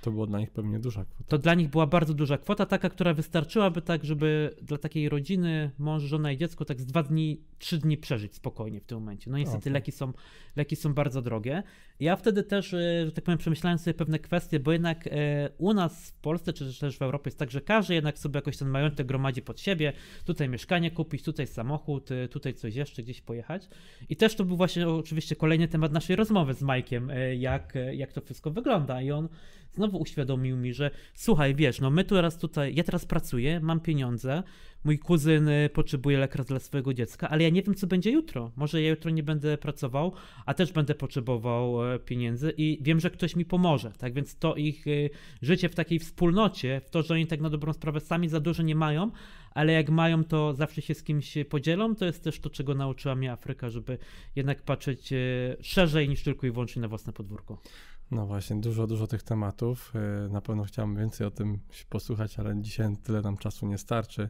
To 0.00 0.10
było 0.10 0.26
dla 0.26 0.38
nich 0.38 0.50
pewnie 0.50 0.78
duża 0.78 1.04
kwota. 1.04 1.24
To 1.28 1.38
dla 1.38 1.54
nich 1.54 1.68
była 1.68 1.86
bardzo 1.86 2.14
duża 2.14 2.38
kwota, 2.38 2.66
taka, 2.66 2.88
która 2.90 3.14
wystarczyłaby 3.14 3.82
tak, 3.82 4.04
żeby 4.04 4.56
dla 4.62 4.78
takiej 4.78 5.08
rodziny, 5.08 5.70
mąż, 5.78 6.02
żona 6.02 6.32
i 6.32 6.38
dziecko 6.38 6.64
tak 6.64 6.80
z 6.80 6.86
dwa 6.86 7.02
dni, 7.02 7.40
trzy 7.58 7.78
dni 7.78 7.96
przeżyć 7.96 8.34
spokojnie 8.34 8.80
w 8.80 8.84
tym 8.84 8.98
momencie. 8.98 9.30
No 9.30 9.38
niestety 9.38 9.62
okay. 9.62 9.72
leki, 9.72 9.92
są, 9.92 10.12
leki 10.56 10.76
są 10.76 10.94
bardzo 10.94 11.22
drogie. 11.22 11.62
Ja 12.00 12.16
wtedy 12.16 12.42
też, 12.42 12.74
e, 12.74 13.06
że 13.06 13.12
tak 13.12 13.24
powiem, 13.24 13.38
przemyślałem 13.38 13.78
sobie 13.78 13.94
pewne 13.94 14.18
kwestie, 14.18 14.60
bo 14.60 14.72
jednak 14.72 15.06
e, 15.06 15.10
u 15.58 15.74
nas 15.74 16.10
w 16.10 16.20
Polsce, 16.20 16.52
czy 16.52 16.80
też 16.80 16.98
w 16.98 17.02
Europie 17.02 17.28
jest 17.28 17.38
tak, 17.38 17.50
że 17.50 17.60
każdy 17.60 17.94
jednak 17.94 18.18
sobie 18.18 18.38
jakoś 18.38 18.56
ten 18.56 18.68
majątek 18.68 19.06
gromadzi 19.06 19.42
pod 19.42 19.60
siebie, 19.60 19.92
tutaj 20.24 20.48
mieszkanie 20.48 20.90
kupić, 20.90 21.22
tutaj 21.22 21.46
samochód, 21.46 22.10
e, 22.10 22.28
tutaj 22.28 22.54
coś 22.54 22.74
jeszcze, 22.74 23.02
gdzieś 23.02 23.20
pojechać. 23.20 23.68
I 24.08 24.16
też 24.16 24.34
to 24.34 24.44
był 24.44 24.56
właśnie 24.56 24.88
oczywiście 24.88 25.36
kolejny 25.36 25.68
temat 25.68 25.92
naszej 25.92 26.16
rozmowy 26.16 26.54
z 26.54 26.62
Majkiem, 26.62 27.12
jak, 27.38 27.74
jak 27.92 28.12
to 28.12 28.20
wszystko 28.20 28.50
wygląda. 28.50 29.02
I 29.02 29.10
on 29.10 29.28
znowu 29.72 29.98
uświadomił 29.98 30.56
mi, 30.56 30.74
że 30.74 30.90
słuchaj, 31.14 31.54
wiesz, 31.54 31.80
no 31.80 31.90
my 31.90 32.04
teraz 32.04 32.38
tutaj, 32.38 32.74
ja 32.74 32.84
teraz 32.84 33.06
pracuję, 33.06 33.60
mam 33.60 33.80
pieniądze, 33.80 34.42
mój 34.84 34.98
kuzyn 34.98 35.48
y, 35.48 35.70
potrzebuje 35.74 36.18
lekarza 36.18 36.44
dla 36.44 36.58
swojego 36.58 36.94
dziecka, 36.94 37.28
ale 37.28 37.42
ja 37.42 37.50
nie 37.50 37.62
wiem, 37.62 37.74
co 37.74 37.86
będzie 37.86 38.10
jutro. 38.10 38.52
Może 38.56 38.82
ja 38.82 38.90
jutro 38.90 39.10
nie 39.10 39.22
będę 39.22 39.58
pracował, 39.58 40.12
a 40.46 40.54
też 40.54 40.72
będę 40.72 40.94
potrzebował 40.94 41.92
e, 41.92 41.98
pieniędzy 41.98 42.52
i 42.56 42.78
wiem, 42.82 43.00
że 43.00 43.10
ktoś 43.10 43.36
mi 43.36 43.44
pomoże. 43.44 43.92
Tak 43.98 44.12
więc 44.14 44.36
to 44.36 44.54
ich 44.54 44.86
y, 44.86 45.10
życie 45.42 45.68
w 45.68 45.74
takiej 45.74 45.98
wspólnocie, 45.98 46.80
w 46.84 46.90
to, 46.90 47.02
że 47.02 47.14
oni 47.14 47.26
tak 47.26 47.40
na 47.40 47.50
dobrą 47.50 47.72
sprawę 47.72 48.00
sami 48.00 48.28
za 48.28 48.40
dużo 48.40 48.62
nie 48.62 48.74
mają, 48.74 49.10
ale 49.50 49.72
jak 49.72 49.90
mają, 49.90 50.24
to 50.24 50.54
zawsze 50.54 50.82
się 50.82 50.94
z 50.94 51.02
kimś 51.02 51.34
podzielą. 51.48 51.94
To 51.94 52.04
jest 52.04 52.24
też 52.24 52.40
to, 52.40 52.50
czego 52.50 52.74
nauczyła 52.74 53.14
mnie 53.14 53.32
Afryka, 53.32 53.70
żeby 53.70 53.98
jednak 54.36 54.62
patrzeć 54.62 55.12
e, 55.12 55.16
szerzej 55.60 56.08
niż 56.08 56.22
tylko 56.22 56.46
i 56.46 56.50
wyłącznie 56.50 56.82
na 56.82 56.88
własne 56.88 57.12
podwórko. 57.12 57.62
No 58.10 58.26
właśnie, 58.26 58.60
dużo, 58.60 58.86
dużo 58.86 59.06
tych 59.06 59.22
tematów. 59.22 59.92
E, 59.94 60.28
na 60.28 60.40
pewno 60.40 60.64
chciałbym 60.64 60.96
więcej 60.96 61.26
o 61.26 61.30
tym 61.30 61.58
posłuchać, 61.88 62.38
ale 62.38 62.60
dzisiaj 62.60 62.96
tyle 63.02 63.22
nam 63.22 63.36
czasu 63.36 63.66
nie 63.66 63.78
starczy. 63.78 64.28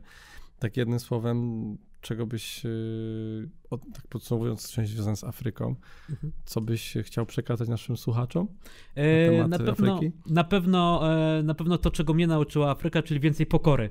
Tak 0.58 0.76
jednym 0.76 1.00
słowem, 1.00 1.78
czego 2.00 2.26
byś, 2.26 2.66
e, 2.66 2.68
tak 3.70 4.06
podsumowując 4.08 4.72
część 4.72 4.92
związaną 4.92 5.16
z 5.16 5.24
Afryką, 5.24 5.74
mhm. 6.10 6.32
co 6.44 6.60
byś 6.60 6.94
chciał 7.02 7.26
przekazać 7.26 7.68
naszym 7.68 7.96
słuchaczom 7.96 8.48
na, 9.38 9.48
na 9.48 9.58
pewno, 9.58 9.94
Afryki? 9.94 10.16
Na 10.26 10.44
pewno, 10.44 11.02
na 11.42 11.54
pewno 11.54 11.78
to, 11.78 11.90
czego 11.90 12.14
mnie 12.14 12.26
nauczyła 12.26 12.70
Afryka, 12.70 13.02
czyli 13.02 13.20
więcej 13.20 13.46
pokory 13.46 13.90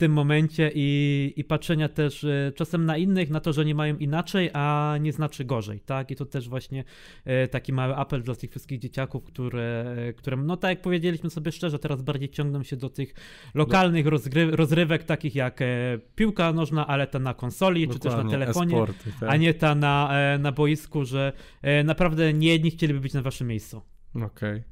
tym 0.00 0.12
momencie 0.12 0.70
i, 0.74 1.32
i 1.36 1.44
patrzenia 1.44 1.88
też 1.88 2.24
e, 2.24 2.52
czasem 2.54 2.86
na 2.86 2.96
innych, 2.96 3.30
na 3.30 3.40
to, 3.40 3.52
że 3.52 3.64
nie 3.64 3.74
mają 3.74 3.96
inaczej, 3.96 4.50
a 4.52 4.96
nie 5.00 5.12
znaczy 5.12 5.44
gorzej, 5.44 5.80
tak? 5.80 6.10
I 6.10 6.16
to 6.16 6.26
też 6.26 6.48
właśnie 6.48 6.84
e, 7.24 7.48
taki 7.48 7.72
mały 7.72 7.96
apel 7.96 8.22
dla 8.22 8.34
tych 8.34 8.50
wszystkich 8.50 8.78
dzieciaków, 8.78 9.24
które, 9.24 9.94
e, 10.08 10.12
które 10.12 10.36
no 10.36 10.56
tak 10.56 10.68
jak 10.68 10.82
powiedzieliśmy 10.82 11.30
sobie 11.30 11.52
szczerze, 11.52 11.78
teraz 11.78 12.02
bardziej 12.02 12.28
ciągną 12.28 12.62
się 12.62 12.76
do 12.76 12.90
tych 12.90 13.14
lokalnych 13.54 14.06
rozgry, 14.06 14.50
rozrywek, 14.50 15.04
takich 15.04 15.34
jak 15.34 15.60
piłka 16.14 16.52
nożna, 16.52 16.86
ale 16.86 17.06
ta 17.06 17.18
na 17.18 17.34
konsoli, 17.34 17.88
czy 17.88 17.98
też 17.98 18.12
na 18.12 18.22
Dokładnie, 18.22 18.30
telefonie, 18.30 18.86
tak. 19.20 19.30
a 19.30 19.36
nie 19.36 19.54
ta 19.54 19.74
na, 19.74 20.12
na 20.38 20.52
boisku, 20.52 21.04
że 21.04 21.32
naprawdę 21.84 22.32
nie 22.32 22.48
jedni 22.48 22.70
chcieliby 22.70 23.00
być 23.00 23.12
na 23.12 23.22
waszym 23.22 23.48
miejscu. 23.48 23.82
Okej. 24.14 24.56
E, 24.56 24.62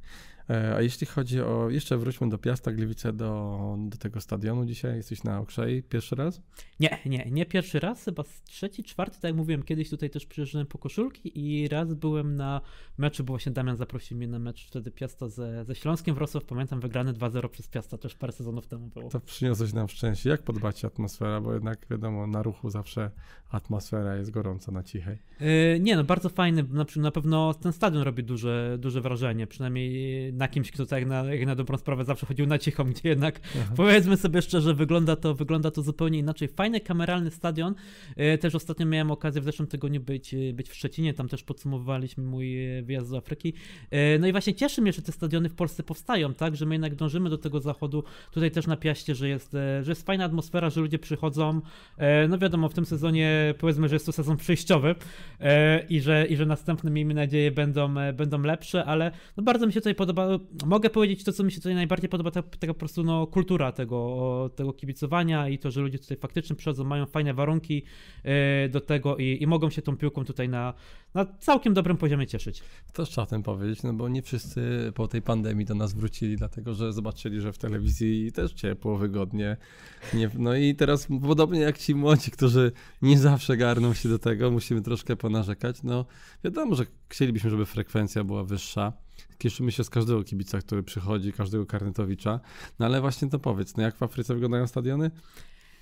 A 0.77 0.83
jeśli 0.83 1.07
chodzi 1.07 1.41
o, 1.41 1.71
jeszcze 1.71 1.99
wróćmy 1.99 2.29
do 2.29 2.39
Piasta 2.39 2.73
Gliwice, 2.73 3.13
do, 3.13 3.77
do 3.79 3.97
tego 3.97 4.21
stadionu 4.21 4.67
dzisiaj, 4.67 4.97
jesteś 4.97 5.25
na 5.25 5.41
Okrzei 5.41 5.83
pierwszy 5.83 6.17
raz? 6.17 6.43
Nie, 6.81 6.99
nie, 7.07 7.29
nie 7.31 7.47
pierwszy 7.47 7.81
raz, 7.81 8.05
chyba 8.05 8.25
trzeci, 8.45 8.85
czwarty, 8.85 9.15
tak 9.15 9.25
jak 9.25 9.37
mówiłem, 9.37 9.63
kiedyś 9.63 9.91
tutaj 9.91 10.11
też 10.11 10.27
przyjeżdżałem 10.27 10.67
po 10.67 10.79
koszulki 10.79 11.33
i 11.35 11.69
raz 11.69 11.95
byłem 11.95 12.37
na 12.37 12.61
meczu, 12.99 13.25
bo 13.25 13.33
właśnie 13.33 13.53
Damian 13.53 13.77
zaprosił 13.77 14.17
mnie 14.17 14.29
na 14.29 14.39
mecz 14.39 14.67
wtedy 14.67 14.91
Piasta 14.91 15.29
ze, 15.29 15.65
ze 15.65 15.75
Śląskiem 15.75 16.15
Wrocław, 16.15 16.45
pamiętam, 16.45 16.81
wygrany 16.81 17.13
2-0 17.13 17.49
przez 17.49 17.69
Piasta, 17.69 17.99
też 17.99 18.15
parę 18.15 18.33
sezonów 18.33 18.67
temu 18.67 18.87
było. 18.87 19.11
To 19.11 19.21
przyniosłeś 19.21 19.73
nam 19.73 19.89
szczęście. 19.89 20.31
Jak 20.31 20.43
podbacie 20.43 20.87
atmosfera, 20.87 21.41
bo 21.41 21.55
jednak 21.55 21.87
wiadomo, 21.91 22.27
na 22.27 22.43
ruchu 22.43 22.71
zawsze 22.71 23.11
atmosfera 23.51 24.17
jest 24.17 24.31
gorąca 24.31 24.73
na 24.73 24.83
cichej. 24.83 25.19
Yy, 25.41 25.81
nie, 25.81 25.97
no 25.97 26.05
bardzo 26.05 26.29
fajny, 26.29 26.63
na, 26.63 26.87
na 26.97 27.11
pewno 27.11 27.55
ten 27.55 27.73
stadion 27.73 28.03
robi 28.03 28.25
duże, 28.25 28.77
duże 28.81 29.01
wrażenie, 29.01 29.47
przynajmniej 29.47 30.33
na 30.39 30.49
kimś, 30.49 30.71
kto 30.71 30.87
tak 30.87 31.01
jak 31.01 31.09
na, 31.09 31.25
na 31.47 31.55
dobrą 31.55 31.79
sprawę 31.79 32.05
zawsze 32.05 32.27
chodził 32.27 32.47
na 32.47 32.59
cichą, 32.59 32.85
gdzie 32.85 33.09
jednak 33.09 33.41
Aha. 33.61 33.73
Powiedzmy 33.77 34.17
sobie 34.17 34.43
szczerze, 34.43 34.75
wygląda 34.75 35.17
to, 35.17 35.35
wygląda 35.35 35.71
to 35.71 35.83
zupełnie 35.83 36.19
inaczej. 36.19 36.49
Fajny, 36.49 36.81
kameralny 36.81 37.31
stadion. 37.31 37.75
E, 38.17 38.39
Też 38.39 38.55
ostatnio 38.55 38.87
miałem 38.87 39.11
okazję 39.11 39.41
w 39.41 39.45
zeszłym 39.45 39.69
tygodniu 39.69 40.01
być, 40.01 40.35
e, 40.35 40.53
być 40.53 40.69
w 40.69 40.75
Szczecinie, 40.75 41.15
tam 41.15 41.29
też 41.29 41.43
podsumowywaliśmy 41.43 42.25
mój 42.25 42.79
e, 42.79 42.83
wyjazd 42.83 43.11
do 43.11 43.17
Afryki. 43.17 43.53
No 44.21 44.27
i 44.27 44.33
właśnie 44.33 44.55
cieszy 44.55 44.83
mnie, 44.83 44.93
że 44.93 45.03
te 45.03 45.13
stadiony 45.13 45.49
w 45.49 45.55
Polsce 45.55 45.83
powstają, 45.83 46.35
tak, 46.35 46.57
że 46.57 46.67
my 46.67 46.75
jednak 46.75 46.95
dążymy 46.95 47.31
do 47.31 47.39
tego 47.39 47.61
zachodu. 47.61 48.05
Tutaj 48.33 48.51
też 48.51 48.67
na 48.67 48.77
Piaście, 48.77 49.15
że 49.15 49.29
jest, 49.29 49.53
że 49.53 49.91
jest 49.91 50.07
fajna 50.07 50.25
atmosfera, 50.25 50.71
że 50.71 50.81
ludzie 50.81 50.99
przychodzą. 50.99 51.61
No 52.29 52.39
wiadomo, 52.39 52.69
w 52.69 52.75
tym 52.75 52.87
sezonie 52.87 53.55
powiedzmy, 53.59 53.89
że 53.89 53.95
jest 53.95 54.07
to 54.07 54.13
sezon 54.13 54.37
przejściowy 54.37 54.95
i 55.89 56.01
że, 56.01 56.27
i 56.27 56.37
że 56.37 56.47
następne, 56.47 56.91
miejmy 56.91 57.15
nadzieję, 57.15 57.51
będą, 57.51 57.95
będą 58.15 58.43
lepsze, 58.43 58.85
ale 58.85 59.11
no 59.37 59.43
bardzo 59.43 59.67
mi 59.67 59.73
się 59.73 59.81
tutaj 59.81 59.95
podoba. 59.95 60.28
Mogę 60.67 60.91
powiedzieć 60.91 61.25
to, 61.25 61.33
co 61.33 61.45
mi 61.45 61.53
się 61.53 61.59
tutaj 61.59 61.75
najbardziej 61.75 62.09
podoba, 62.09 62.31
to 62.31 62.43
taka 62.43 62.75
po 62.75 62.79
prostu 62.79 63.03
no, 63.03 63.27
kultura 63.27 63.73
tego, 63.73 64.51
tego 64.57 64.73
kibicowania 64.73 65.49
i 65.49 65.59
to, 65.59 65.71
że 65.71 65.81
ludzie 65.81 65.99
tutaj 65.99 66.17
faktycznie 66.17 66.57
przychodzą, 66.57 66.85
mają 66.85 67.07
fajne 67.07 67.35
warunki 67.35 67.83
e, 68.25 68.69
do 68.69 68.81
tego 68.81 69.17
i, 69.17 69.39
i 69.41 69.47
mogą 69.47 69.71
się 69.71 69.83
tą 69.83 69.97
piłką 69.97 70.25
tutaj 70.25 70.49
na, 70.49 70.75
na 71.15 71.25
całkiem 71.25 71.75
dobrym 71.75 71.97
poziomie 71.97 72.27
cieszyć. 72.27 72.63
To 72.93 73.05
trzeba 73.05 73.27
tym 73.27 73.43
powiedzieć, 73.43 73.83
no 73.83 73.93
bo 73.93 74.09
nie 74.09 74.23
wszyscy 74.23 74.93
po 74.95 75.09
tej 75.09 75.23
pandemii 75.23 75.65
do 75.65 75.75
nas 75.75 75.95
wrócili, 75.95 76.37
dlatego 76.37 76.75
że 76.75 76.93
zobaczyli, 76.93 77.41
że 77.41 77.53
w 77.53 77.59
telewizji 77.59 78.33
też 78.33 78.53
ciepło, 78.53 78.97
wygodnie. 78.97 79.57
Nie, 80.15 80.31
no 80.39 80.57
i 80.57 80.75
teraz 80.75 81.09
podobnie 81.23 81.61
jak 81.61 81.79
ci 81.79 81.95
młodzi, 81.95 82.31
którzy 82.31 82.73
nie 83.03 83.19
zawsze 83.19 83.57
garną 83.57 83.95
się 83.95 84.09
do 84.09 84.19
tego, 84.19 84.51
musimy 84.51 84.83
troszkę 84.83 85.17
ponarzekać. 85.17 85.83
No 85.83 86.07
wiadomo, 86.45 86.75
że 86.75 86.87
chcielibyśmy, 87.09 87.51
żeby 87.51 87.67
frekwencja 87.67 88.25
była 88.25 88.45
wyższa. 88.45 88.93
Cieszymy 89.39 89.73
się 89.73 89.85
z 89.85 89.91
każdego 89.91 90.25
kibica, 90.25 90.59
który 90.59 90.83
przychodzi, 90.83 91.33
każdego 91.33 91.67
karnetowicza. 91.67 92.41
No 92.79 92.87
ale 92.87 93.01
właśnie 93.01 93.29
to 93.31 93.39
powiedz, 93.39 93.77
no 93.77 93.83
jak 93.83 93.97
w 93.97 94.03
Afryce 94.03 94.35
wyglądają 94.35 94.67
stadiony? 94.67 95.11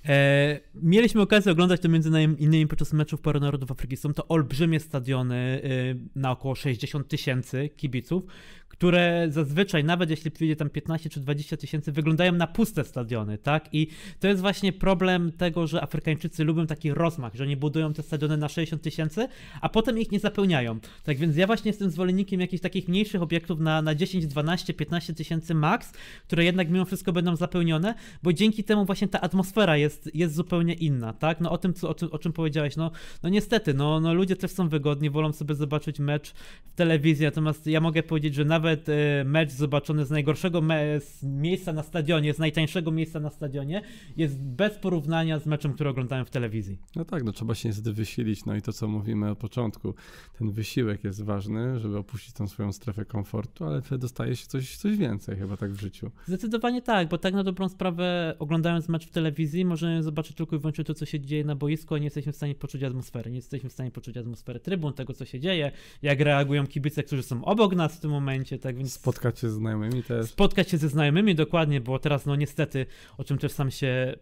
E, 0.08 0.60
mieliśmy 0.74 1.22
okazję 1.22 1.52
oglądać 1.52 1.80
to 1.80 1.88
między 1.88 2.10
innymi 2.38 2.66
podczas 2.66 2.92
meczów 2.92 3.20
Paru 3.20 3.40
Narodów 3.40 3.70
Afryki. 3.70 3.96
Są 3.96 4.14
to 4.14 4.28
olbrzymie 4.28 4.80
stadiony 4.80 5.34
e, 5.34 6.18
na 6.18 6.30
około 6.30 6.54
60 6.54 7.08
tysięcy 7.08 7.68
kibiców, 7.76 8.24
które 8.68 9.26
zazwyczaj, 9.30 9.84
nawet 9.84 10.10
jeśli 10.10 10.30
przyjdzie 10.30 10.56
tam 10.56 10.70
15 10.70 11.10
czy 11.10 11.20
20 11.20 11.56
tysięcy, 11.56 11.92
wyglądają 11.92 12.32
na 12.32 12.46
puste 12.46 12.84
stadiony, 12.84 13.38
tak? 13.38 13.68
I 13.72 13.88
to 14.20 14.28
jest 14.28 14.40
właśnie 14.40 14.72
problem 14.72 15.32
tego, 15.32 15.66
że 15.66 15.82
Afrykańczycy 15.82 16.44
lubią 16.44 16.66
taki 16.66 16.94
rozmach, 16.94 17.34
że 17.34 17.46
nie 17.46 17.56
budują 17.56 17.92
te 17.92 18.02
stadiony 18.02 18.36
na 18.36 18.48
60 18.48 18.82
tysięcy, 18.82 19.28
a 19.60 19.68
potem 19.68 19.98
ich 19.98 20.12
nie 20.12 20.20
zapełniają. 20.20 20.78
Tak 21.04 21.16
więc 21.16 21.36
ja 21.36 21.46
właśnie 21.46 21.68
jestem 21.68 21.90
zwolennikiem 21.90 22.40
jakichś 22.40 22.62
takich 22.62 22.88
mniejszych 22.88 23.22
obiektów 23.22 23.60
na, 23.60 23.82
na 23.82 23.94
10, 23.94 24.26
12, 24.26 24.74
15 24.74 25.14
tysięcy 25.14 25.54
max, 25.54 25.92
które 26.26 26.44
jednak 26.44 26.70
mimo 26.70 26.84
wszystko 26.84 27.12
będą 27.12 27.36
zapełnione, 27.36 27.94
bo 28.22 28.32
dzięki 28.32 28.64
temu 28.64 28.84
właśnie 28.84 29.08
ta 29.08 29.20
atmosfera 29.20 29.76
jest, 29.76 30.10
jest 30.14 30.34
zupełnie 30.34 30.74
inna, 30.74 31.12
tak? 31.12 31.40
No 31.40 31.50
o 31.50 31.58
tym, 31.58 31.74
co, 31.74 31.88
o, 31.88 31.94
czym, 31.94 32.12
o 32.12 32.18
czym 32.18 32.32
powiedziałeś, 32.32 32.76
no, 32.76 32.90
no 33.22 33.28
niestety, 33.28 33.74
no, 33.74 34.00
no 34.00 34.14
ludzie 34.14 34.36
też 34.36 34.50
są 34.50 34.68
wygodni, 34.68 35.10
wolą 35.10 35.32
sobie 35.32 35.54
zobaczyć 35.54 35.98
mecz 35.98 36.34
w 36.66 36.74
telewizji, 36.74 37.24
natomiast 37.24 37.66
ja 37.66 37.80
mogę 37.80 38.02
powiedzieć, 38.02 38.34
że 38.34 38.44
nawet 38.56 38.88
e, 38.88 39.24
mecz 39.24 39.52
zobaczony 39.52 40.04
z 40.04 40.10
najgorszego 40.10 40.62
z 41.00 41.22
miejsca 41.22 41.72
na 41.72 41.82
stadionie, 41.82 42.34
z 42.34 42.38
najtańszego 42.38 42.90
miejsca 42.90 43.20
na 43.20 43.30
stadionie, 43.30 43.82
jest 44.16 44.38
bez 44.38 44.78
porównania 44.78 45.38
z 45.38 45.46
meczem, 45.46 45.72
który 45.72 45.90
oglądałem 45.90 46.24
w 46.24 46.30
telewizji. 46.30 46.78
No 46.96 47.04
tak, 47.04 47.24
no 47.24 47.32
trzeba 47.32 47.54
się 47.54 47.68
niestety 47.68 47.92
wysilić, 47.92 48.44
no 48.44 48.56
i 48.56 48.62
to 48.62 48.72
co 48.72 48.88
mówimy 48.88 49.30
od 49.30 49.38
początku, 49.38 49.94
ten 50.38 50.50
wysiłek 50.50 51.04
jest 51.04 51.24
ważny, 51.24 51.78
żeby 51.78 51.98
opuścić 51.98 52.34
tą 52.34 52.48
swoją 52.48 52.72
strefę 52.72 53.04
komfortu, 53.04 53.64
ale 53.64 53.82
wtedy 53.82 53.98
dostaje 53.98 54.36
się 54.36 54.46
coś, 54.46 54.76
coś 54.76 54.96
więcej 54.96 55.36
chyba 55.36 55.56
tak 55.56 55.72
w 55.72 55.80
życiu. 55.80 56.10
Zdecydowanie 56.26 56.82
tak, 56.82 57.08
bo 57.08 57.18
tak 57.18 57.34
na 57.34 57.44
dobrą 57.44 57.68
sprawę, 57.68 58.34
oglądając 58.38 58.88
mecz 58.88 59.06
w 59.06 59.10
telewizji, 59.10 59.64
możemy 59.64 60.02
zobaczyć 60.02 60.36
tylko 60.36 60.56
i 60.56 60.58
wyłącznie 60.58 60.84
to, 60.84 60.94
co 60.94 61.06
się 61.06 61.20
dzieje 61.20 61.44
na 61.44 61.56
boisku, 61.56 61.94
a 61.94 61.98
nie 61.98 62.04
jesteśmy 62.04 62.32
w 62.32 62.36
stanie 62.36 62.54
poczuć 62.54 62.82
atmosfery. 62.82 63.30
Nie 63.30 63.36
jesteśmy 63.36 63.70
w 63.70 63.72
stanie 63.72 63.90
poczuć 63.90 64.16
atmosfery 64.16 64.60
trybun, 64.60 64.92
tego, 64.92 65.12
co 65.12 65.24
się 65.24 65.40
dzieje, 65.40 65.72
jak 66.02 66.20
reagują 66.20 66.66
kibice, 66.66 67.02
którzy 67.02 67.22
są 67.22 67.44
obok 67.44 67.74
nas 67.74 67.96
w 67.96 68.00
tym 68.00 68.10
momencie, 68.10 68.45
tak 68.62 68.76
więc 68.76 68.92
Spotkać 68.92 69.38
się 69.38 69.48
z 69.50 69.52
znajomymi 69.52 70.02
też. 70.02 70.26
spotkać 70.30 70.70
się 70.70 70.78
ze 70.78 70.88
znajomymi 70.88 71.34
dokładnie, 71.34 71.80
bo 71.80 71.98
teraz, 71.98 72.26
no 72.26 72.36
niestety, 72.36 72.86
o 73.18 73.24
czym 73.24 73.38
też 73.38 73.52
sam 73.52 73.70
się. 73.70 74.16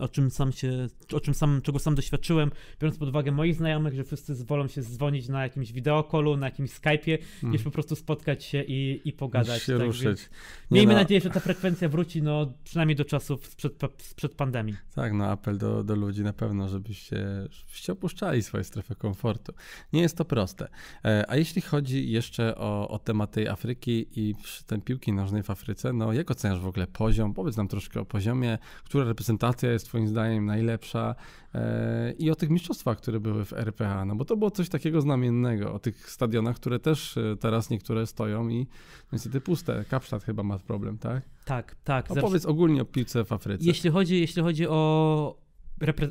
O 0.00 0.08
czym 0.08 0.30
sam 0.30 0.52
się, 0.52 0.86
o 1.12 1.20
czym 1.20 1.34
sam, 1.34 1.62
czego 1.62 1.78
sam 1.78 1.94
doświadczyłem, 1.94 2.50
biorąc 2.80 2.98
pod 2.98 3.08
uwagę 3.08 3.32
moich 3.32 3.54
znajomych, 3.54 3.94
że 3.94 4.04
wszyscy 4.04 4.34
wolą 4.44 4.68
się 4.68 4.82
dzwonić 4.82 5.28
na 5.28 5.42
jakimś 5.42 5.72
wideokolu, 5.72 6.36
na 6.36 6.46
jakimś 6.46 6.70
Skype'ie, 6.70 7.18
Mm. 7.42 7.52
niż 7.52 7.62
po 7.62 7.70
prostu 7.70 7.96
spotkać 7.96 8.44
się 8.44 8.62
i, 8.62 9.00
i 9.04 9.12
pogadać. 9.12 9.62
się 9.62 9.78
tak 9.78 9.86
ruszyć. 9.86 10.28
Miejmy 10.70 10.92
no, 10.92 10.98
nadzieję, 10.98 11.20
że 11.20 11.30
ta 11.30 11.40
frekwencja 11.40 11.88
wróci, 11.88 12.22
no 12.22 12.52
przynajmniej 12.64 12.96
do 12.96 13.04
czasów 13.04 13.46
sprzed, 13.46 13.72
sprzed 13.98 14.34
pandemii. 14.34 14.76
Tak, 14.94 15.12
no 15.12 15.24
apel 15.24 15.58
do, 15.58 15.84
do 15.84 15.94
ludzi 15.96 16.22
na 16.22 16.32
pewno, 16.32 16.68
żebyście, 16.68 17.26
żebyście 17.50 17.92
opuszczali 17.92 18.42
swoje 18.42 18.64
strefy 18.64 18.94
komfortu. 18.94 19.52
Nie 19.92 20.00
jest 20.00 20.16
to 20.16 20.24
proste. 20.24 20.68
E, 21.04 21.24
A 21.30 21.36
jeśli 21.36 21.62
chodzi 21.62 22.10
jeszcze 22.10 22.56
o, 22.56 22.88
o 22.88 22.98
temat 22.98 23.30
tej 23.30 23.48
Afryki 23.48 24.06
i 24.20 24.34
ten 24.66 24.80
piłki 24.80 25.12
nożnej 25.12 25.42
w 25.42 25.50
Afryce, 25.50 25.92
no 25.92 26.12
jak 26.12 26.30
oceniasz 26.30 26.60
w 26.60 26.66
ogóle 26.66 26.86
poziom? 26.86 27.34
Powiedz 27.34 27.56
nam 27.56 27.68
troszkę 27.68 28.00
o 28.00 28.04
poziomie, 28.04 28.58
która 28.84 29.04
reprezentacja 29.04 29.72
jest 29.72 29.85
twoim 29.86 30.08
zdaniem 30.08 30.46
najlepsza 30.46 31.14
e, 31.54 32.12
i 32.18 32.30
o 32.30 32.34
tych 32.34 32.50
mistrzostwach, 32.50 32.98
które 32.98 33.20
były 33.20 33.44
w 33.44 33.52
RPA, 33.52 34.04
no 34.04 34.14
bo 34.16 34.24
to 34.24 34.36
było 34.36 34.50
coś 34.50 34.68
takiego 34.68 35.00
znamiennego, 35.00 35.72
o 35.72 35.78
tych 35.78 36.10
stadionach, 36.10 36.56
które 36.56 36.78
też 36.78 37.16
e, 37.16 37.36
teraz 37.40 37.70
niektóre 37.70 38.06
stoją 38.06 38.48
i 38.48 38.66
niestety 39.12 39.40
puste. 39.40 39.84
Kapsztad 39.90 40.24
chyba 40.24 40.42
ma 40.42 40.58
problem, 40.58 40.98
tak? 40.98 41.22
Tak, 41.44 41.76
tak. 41.84 42.08
zawsze- 42.08 42.20
Opowiedz 42.20 42.46
ogólnie 42.46 42.82
o 42.82 42.84
piłce 42.84 43.24
w 43.24 43.32
Afryce. 43.32 43.64
Jeśli 43.64 43.90
chodzi, 43.90 44.20
jeśli 44.20 44.42
chodzi 44.42 44.66
o, 44.66 45.36
repre, 45.80 46.08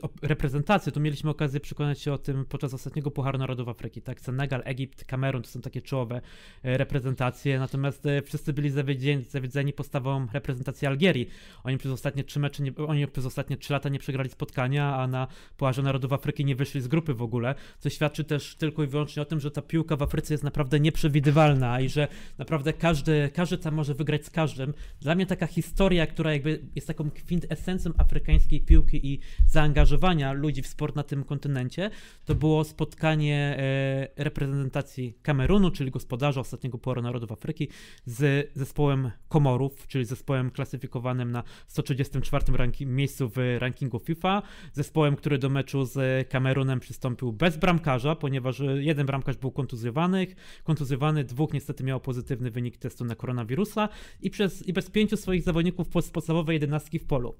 to 0.93 0.99
mieliśmy 0.99 1.29
okazję 1.29 1.59
przekonać 1.59 2.01
się 2.01 2.13
o 2.13 2.17
tym 2.17 2.45
podczas 2.45 2.73
ostatniego 2.73 3.11
Pucharu 3.11 3.37
Narodów 3.37 3.67
Afryki. 3.67 4.01
Tak, 4.01 4.21
Senegal, 4.21 4.61
Egipt, 4.65 5.05
Kamerun 5.05 5.41
to 5.41 5.49
są 5.49 5.61
takie 5.61 5.81
czołowe 5.81 6.21
e, 6.63 6.77
reprezentacje, 6.77 7.59
natomiast 7.59 8.05
e, 8.05 8.21
wszyscy 8.21 8.53
byli 8.53 8.69
zawiedzeni, 8.69 9.23
zawiedzeni 9.23 9.73
postawą 9.73 10.27
reprezentacji 10.33 10.87
Algierii. 10.87 11.29
Oni 11.63 11.77
przez 11.77 11.91
ostatnie 11.91 12.23
trzy 12.23 12.39
mecze, 12.39 12.63
nie, 12.63 12.75
oni 12.75 13.07
przez 13.07 13.25
ostatnie 13.25 13.57
trzy 13.57 13.73
lata 13.73 13.89
nie 13.89 13.99
przegrali 13.99 14.29
spotkania, 14.29 14.95
a 14.95 15.07
na 15.07 15.27
Pucharze 15.57 15.81
Narodów 15.81 16.13
Afryki 16.13 16.45
nie 16.45 16.55
wyszli 16.55 16.81
z 16.81 16.87
grupy 16.87 17.13
w 17.13 17.21
ogóle, 17.21 17.55
co 17.79 17.89
świadczy 17.89 18.23
też 18.23 18.55
tylko 18.55 18.83
i 18.83 18.87
wyłącznie 18.87 19.21
o 19.21 19.25
tym, 19.25 19.39
że 19.39 19.51
ta 19.51 19.61
piłka 19.61 19.95
w 19.95 20.01
Afryce 20.01 20.33
jest 20.33 20.43
naprawdę 20.43 20.79
nieprzewidywalna 20.79 21.79
i 21.79 21.89
że 21.89 22.07
naprawdę 22.37 22.73
każdy, 22.73 23.29
każdy 23.33 23.57
tam 23.57 23.73
może 23.73 23.93
wygrać 23.93 24.25
z 24.25 24.29
każdym. 24.29 24.73
Dla 25.01 25.15
mnie 25.15 25.25
taka 25.25 25.47
historia, 25.47 26.07
która 26.07 26.33
jakby 26.33 26.61
jest 26.75 26.87
taką 26.87 27.11
kwintesencją 27.11 27.91
afrykańskiej 27.97 28.61
piłki 28.61 29.13
i 29.13 29.19
zaangażowania 29.55 30.33
ludzi 30.33 30.61
w 30.61 30.67
sport 30.67 30.95
na 30.95 31.03
tym 31.03 31.23
kontynencie, 31.23 31.89
to 32.25 32.35
było 32.35 32.63
spotkanie 32.63 33.57
e, 33.59 34.23
reprezentacji 34.23 35.17
Kamerunu, 35.21 35.71
czyli 35.71 35.91
gospodarza 35.91 36.41
ostatniego 36.41 36.77
Pucharu 36.77 37.01
Narodów 37.01 37.31
Afryki, 37.31 37.67
z 38.05 38.49
zespołem 38.53 39.11
Komorów, 39.29 39.87
czyli 39.87 40.05
zespołem 40.05 40.51
klasyfikowanym 40.51 41.31
na 41.31 41.43
134 41.67 42.45
ranki- 42.53 42.85
miejscu 42.85 43.29
w 43.29 43.37
rankingu 43.59 43.99
FIFA, 43.99 44.41
zespołem, 44.73 45.15
który 45.15 45.37
do 45.37 45.49
meczu 45.49 45.85
z 45.85 46.27
Kamerunem 46.29 46.79
przystąpił 46.79 47.33
bez 47.33 47.57
bramkarza, 47.57 48.15
ponieważ 48.15 48.61
jeden 48.79 49.05
bramkarz 49.05 49.37
był 49.37 49.51
kontuzjowany, 49.51 50.27
kontuzjowany, 50.63 51.23
dwóch 51.23 51.53
niestety 51.53 51.83
miało 51.83 51.99
pozytywny 51.99 52.51
wynik 52.51 52.77
testu 52.77 53.05
na 53.05 53.15
koronawirusa 53.15 53.89
i, 54.21 54.29
przez, 54.29 54.67
i 54.67 54.73
bez 54.73 54.89
pięciu 54.89 55.17
swoich 55.17 55.43
zawodników 55.43 55.89
podstawowej 55.89 56.53
jedenastki 56.55 56.99
w 56.99 57.05
polu. 57.05 57.35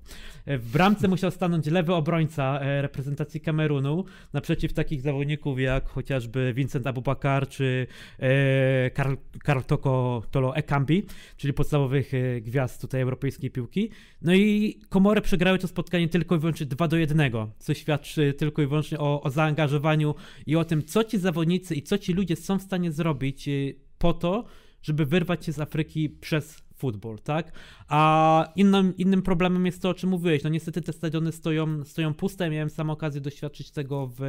W 0.48 0.72
bramce 0.72 1.08
musiał 1.08 1.32
stanąć 1.32 1.68
lewy 1.68 1.94
obrońca 1.94 2.05
e, 2.62 2.82
reprezentacji 2.82 3.42
Kamerunu, 3.42 4.06
naprzeciw 4.34 4.74
takich 4.74 5.02
zawodników 5.02 5.60
jak 5.60 5.90
chociażby 5.90 6.54
Vincent 6.54 6.88
Abubakar 6.88 7.48
czy 7.48 7.88
e, 8.20 8.92
Karl 9.44 9.62
Toko 9.68 10.24
Tolo 10.32 10.56
Ekambi, 10.56 11.06
czyli 11.38 11.54
podstawowych 11.54 12.14
e, 12.14 12.42
gwiazd 12.42 12.82
tutaj 12.82 13.02
europejskiej 13.02 13.52
piłki. 13.52 13.90
No 14.22 14.34
i 14.34 14.80
Komory 14.90 15.22
przegrały 15.22 15.60
to 15.60 15.68
spotkanie 15.68 16.10
tylko 16.10 16.36
i 16.36 16.40
wyłącznie 16.40 16.66
2 16.66 16.88
do 16.88 16.98
1, 16.98 17.32
co 17.60 17.74
świadczy 17.74 18.34
tylko 18.34 18.62
i 18.62 18.68
wyłącznie 18.68 19.00
o, 19.00 19.22
o 19.22 19.30
zaangażowaniu 19.30 20.16
i 20.46 20.56
o 20.56 20.66
tym, 20.66 20.84
co 20.84 21.04
ci 21.04 21.18
zawodnicy 21.18 21.76
i 21.76 21.82
co 21.82 21.98
ci 21.98 22.14
ludzie 22.14 22.36
są 22.36 22.60
w 22.60 22.62
stanie 22.62 22.92
zrobić 22.92 23.50
po 23.98 24.14
to, 24.14 24.46
żeby 24.82 25.06
wyrwać 25.06 25.46
się 25.46 25.52
z 25.52 25.60
Afryki 25.60 26.10
przez 26.10 26.65
futbol, 26.76 27.20
tak? 27.20 27.52
A 27.88 28.50
innym, 28.56 28.98
innym 28.98 29.22
problemem 29.22 29.66
jest 29.66 29.82
to, 29.82 29.90
o 29.90 29.94
czym 29.94 30.10
mówiłeś. 30.10 30.44
No 30.44 30.50
niestety 30.50 30.82
te 30.82 30.94
stadiony 30.94 31.32
stoją, 31.32 31.84
stoją 31.84 32.14
puste. 32.14 32.50
Miałem 32.50 32.70
sam 32.70 32.90
okazję 32.90 33.22
doświadczyć 33.22 33.72
tego 33.72 34.08
w 34.08 34.22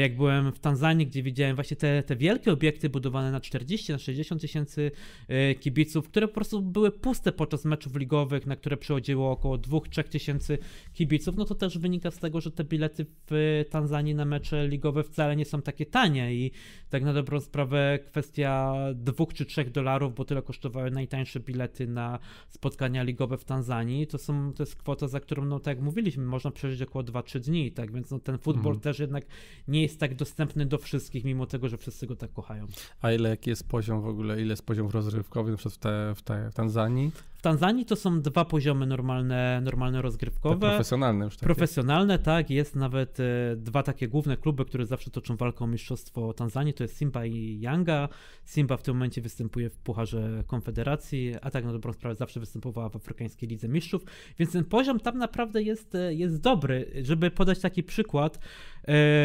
jak 0.00 0.16
byłem 0.16 0.52
w 0.52 0.58
Tanzanii, 0.58 1.06
gdzie 1.06 1.22
widziałem 1.22 1.54
właśnie 1.56 1.76
te, 1.76 2.02
te 2.02 2.16
wielkie 2.16 2.52
obiekty 2.52 2.88
budowane 2.88 3.32
na 3.32 3.40
40, 3.40 3.92
na 3.92 3.98
60 3.98 4.40
tysięcy 4.40 4.90
e, 5.28 5.54
kibiców, 5.54 6.08
które 6.08 6.28
po 6.28 6.34
prostu 6.34 6.62
były 6.62 6.90
puste 6.90 7.32
podczas 7.32 7.64
meczów 7.64 7.96
ligowych, 7.96 8.46
na 8.46 8.56
które 8.56 8.76
przychodziło 8.76 9.30
około 9.30 9.58
2-3 9.58 10.04
tysięcy 10.04 10.58
kibiców, 10.92 11.36
no 11.36 11.44
to 11.44 11.54
też 11.54 11.78
wynika 11.78 12.10
z 12.10 12.18
tego, 12.18 12.40
że 12.40 12.50
te 12.50 12.64
bilety 12.64 13.06
w 13.30 13.64
Tanzanii 13.70 14.14
na 14.14 14.24
mecze 14.24 14.68
ligowe 14.68 15.04
wcale 15.04 15.36
nie 15.36 15.44
są 15.44 15.62
takie 15.62 15.86
tanie 15.86 16.34
i 16.34 16.50
tak 16.88 17.02
na 17.02 17.12
dobrą 17.12 17.40
sprawę 17.40 17.98
kwestia 18.06 18.74
2 18.94 19.26
czy 19.34 19.44
3 19.44 19.64
dolarów, 19.64 20.14
bo 20.14 20.24
tyle 20.24 20.42
kosztowały 20.42 20.90
najtańsze 20.90 21.40
bilety 21.40 21.86
na 21.86 22.18
spotkania 22.48 23.02
ligowe 23.02 23.38
w 23.38 23.44
Tanzanii, 23.44 24.06
to, 24.06 24.18
są, 24.18 24.52
to 24.52 24.62
jest 24.62 24.76
kwota, 24.76 25.08
za 25.08 25.20
którą, 25.20 25.44
no 25.44 25.60
tak 25.60 25.76
jak 25.76 25.84
mówiliśmy, 25.84 26.24
można 26.24 26.50
przeżyć 26.50 26.82
około 26.82 27.04
2-3 27.04 27.40
dni, 27.40 27.72
tak? 27.72 27.92
Więc 27.92 28.10
no, 28.10 28.18
ten 28.18 28.38
futbol 28.38 28.72
mhm. 28.72 28.80
też 28.80 28.98
jednak 28.98 29.26
nie 29.70 29.82
jest 29.82 30.00
tak 30.00 30.14
dostępny 30.14 30.66
do 30.66 30.78
wszystkich, 30.78 31.24
mimo 31.24 31.46
tego, 31.46 31.68
że 31.68 31.76
wszyscy 31.76 32.06
go 32.06 32.16
tak 32.16 32.32
kochają. 32.32 32.66
A 33.02 33.12
ile 33.12 33.28
jaki 33.28 33.50
jest 33.50 33.68
poziom 33.68 34.02
w 34.02 34.06
ogóle, 34.06 34.40
ile 34.40 34.50
jest 34.50 34.66
poziom 34.66 34.88
rozrywkowy 34.88 35.56
w, 35.56 35.78
te, 35.78 36.14
w, 36.14 36.22
te, 36.22 36.50
w 36.50 36.54
Tanzanii? 36.54 37.10
W 37.40 37.42
Tanzanii 37.42 37.84
to 37.84 37.96
są 37.96 38.22
dwa 38.22 38.44
poziomy 38.44 38.86
normalne, 38.86 39.60
normalne 39.64 40.02
rozgrywkowe. 40.02 40.60
Te 40.60 40.68
profesjonalne 40.68 41.24
już 41.24 41.36
takie. 41.36 41.46
Profesjonalne, 41.46 42.18
tak. 42.18 42.50
Jest 42.50 42.76
nawet 42.76 43.20
e, 43.20 43.56
dwa 43.56 43.82
takie 43.82 44.08
główne 44.08 44.36
kluby, 44.36 44.64
które 44.64 44.86
zawsze 44.86 45.10
toczą 45.10 45.36
walkę 45.36 45.64
o 45.64 45.66
mistrzostwo 45.66 46.32
Tanzanii. 46.32 46.74
To 46.74 46.84
jest 46.84 46.96
Simba 46.96 47.26
i 47.26 47.60
Yanga. 47.62 48.08
Simba 48.44 48.76
w 48.76 48.82
tym 48.82 48.94
momencie 48.94 49.20
występuje 49.22 49.70
w 49.70 49.78
Pucharze 49.78 50.44
Konfederacji, 50.46 51.34
a 51.42 51.50
tak 51.50 51.64
na 51.64 51.72
dobrą 51.72 51.92
sprawę 51.92 52.14
zawsze 52.14 52.40
występowała 52.40 52.88
w 52.88 52.96
Afrykańskiej 52.96 53.48
Lidze 53.48 53.68
Mistrzów. 53.68 54.04
Więc 54.38 54.52
ten 54.52 54.64
poziom 54.64 55.00
tam 55.00 55.18
naprawdę 55.18 55.62
jest, 55.62 55.94
e, 55.94 56.14
jest 56.14 56.40
dobry. 56.40 56.92
Żeby 57.02 57.30
podać 57.30 57.60
taki 57.60 57.82
przykład, 57.82 58.38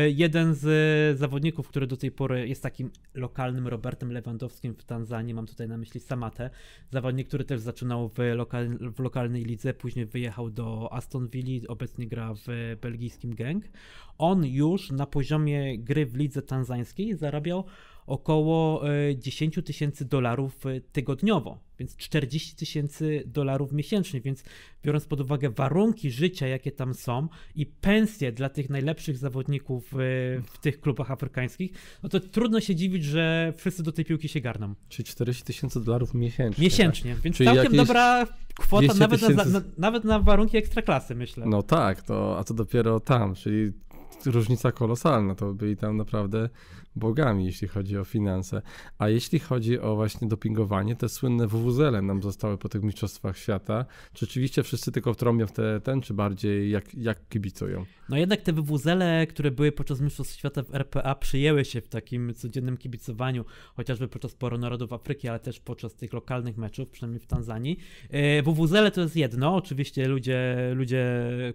jeden 0.07 0.53
z 0.53 1.19
zawodników, 1.19 1.67
który 1.67 1.87
do 1.87 1.97
tej 1.97 2.11
pory 2.11 2.47
jest 2.47 2.63
takim 2.63 2.91
lokalnym 3.13 3.67
Robertem 3.67 4.11
Lewandowskim 4.11 4.75
w 4.75 4.83
Tanzanii, 4.83 5.33
mam 5.33 5.45
tutaj 5.45 5.67
na 5.67 5.77
myśli 5.77 5.99
Samatę, 5.99 6.49
zawodnik, 6.91 7.27
który 7.27 7.43
też 7.43 7.59
zaczynał 7.59 8.09
w, 8.09 8.17
lokal, 8.35 8.77
w 8.77 8.99
lokalnej 8.99 9.43
lidze, 9.43 9.73
później 9.73 10.05
wyjechał 10.05 10.49
do 10.49 10.93
Aston 10.93 11.27
Villa, 11.27 11.67
obecnie 11.67 12.07
gra 12.07 12.33
w 12.33 12.77
belgijskim 12.81 13.35
Gang. 13.35 13.63
On 14.17 14.45
już 14.45 14.91
na 14.91 15.05
poziomie 15.05 15.79
gry 15.79 16.05
w 16.05 16.15
lidze 16.15 16.41
tanzańskiej 16.41 17.15
zarabiał 17.15 17.65
około 18.07 18.81
10 19.15 19.57
e, 19.57 19.61
tysięcy 19.61 20.05
dolarów 20.05 20.65
e, 20.65 20.81
tygodniowo, 20.81 21.59
więc 21.79 21.95
40 21.95 22.55
tysięcy 22.55 23.23
dolarów 23.25 23.71
miesięcznie, 23.71 24.21
więc 24.21 24.43
biorąc 24.83 25.05
pod 25.05 25.21
uwagę 25.21 25.49
warunki 25.49 26.11
życia, 26.11 26.47
jakie 26.47 26.71
tam 26.71 26.93
są 26.93 27.27
i 27.55 27.65
pensje 27.65 28.31
dla 28.31 28.49
tych 28.49 28.69
najlepszych 28.69 29.17
zawodników 29.17 29.93
e, 29.93 29.97
w 30.41 30.57
tych 30.61 30.81
klubach 30.81 31.11
afrykańskich, 31.11 31.71
no 32.03 32.09
to 32.09 32.19
trudno 32.19 32.59
się 32.59 32.75
dziwić, 32.75 33.03
że 33.03 33.53
wszyscy 33.57 33.83
do 33.83 33.91
tej 33.91 34.05
piłki 34.05 34.29
się 34.29 34.41
garną. 34.41 34.75
Czyli 34.89 35.05
40 35.05 35.43
tysięcy 35.43 35.81
dolarów 35.81 36.13
miesięcznie. 36.13 36.63
Miesięcznie, 36.63 37.13
tak? 37.13 37.21
więc 37.21 37.37
Czyli 37.37 37.49
całkiem 37.49 37.75
dobra 37.75 38.27
kwota 38.55 38.93
nawet 38.93 39.21
na, 39.21 39.45
na, 39.45 39.61
nawet 39.77 40.03
na 40.03 40.19
warunki 40.19 40.57
ekstraklasy, 40.57 41.15
myślę. 41.15 41.45
No 41.45 41.63
tak, 41.63 42.01
to, 42.01 42.37
a 42.39 42.43
to 42.43 42.53
dopiero 42.53 42.99
tam, 42.99 43.35
czyli 43.35 43.71
różnica 44.25 44.71
kolosalna, 44.71 45.35
to 45.35 45.53
byli 45.53 45.77
tam 45.77 45.97
naprawdę 45.97 46.49
bogami, 46.95 47.45
jeśli 47.45 47.67
chodzi 47.67 47.97
o 47.97 48.05
finanse. 48.05 48.61
A 48.97 49.09
jeśli 49.09 49.39
chodzi 49.39 49.79
o 49.79 49.95
właśnie 49.95 50.27
dopingowanie, 50.27 50.95
te 50.95 51.09
słynne 51.09 51.47
WWZL 51.47 52.05
nam 52.05 52.23
zostały 52.23 52.57
po 52.57 52.69
tych 52.69 52.83
mistrzostwach 52.83 53.37
świata. 53.37 53.85
Czy 54.13 54.25
rzeczywiście 54.25 54.63
wszyscy 54.63 54.91
tylko 54.91 55.15
trąbią 55.15 55.47
w 55.47 55.51
te, 55.51 55.81
ten, 55.81 56.01
czy 56.01 56.13
bardziej 56.13 56.71
jak, 56.71 56.95
jak 56.95 57.29
kibicują? 57.29 57.85
No 58.09 58.17
jednak 58.17 58.41
te 58.41 58.53
WWZL, 58.53 59.03
które 59.29 59.51
były 59.51 59.71
podczas 59.71 60.01
mistrzostw 60.01 60.37
świata 60.37 60.63
w 60.63 60.75
RPA, 60.75 61.15
przyjęły 61.15 61.65
się 61.65 61.81
w 61.81 61.87
takim 61.87 62.33
codziennym 62.33 62.77
kibicowaniu, 62.77 63.45
chociażby 63.75 64.07
podczas 64.07 64.35
Poro 64.35 64.57
Narodów 64.57 64.93
Afryki, 64.93 65.27
ale 65.27 65.39
też 65.39 65.59
podczas 65.59 65.95
tych 65.95 66.13
lokalnych 66.13 66.57
meczów, 66.57 66.89
przynajmniej 66.89 67.19
w 67.19 67.27
Tanzanii. 67.27 67.79
E, 68.09 68.43
WWZL 68.43 68.91
to 68.93 69.01
jest 69.01 69.15
jedno, 69.15 69.55
oczywiście 69.55 70.07
ludzie, 70.07 70.55
ludzie 70.75 71.05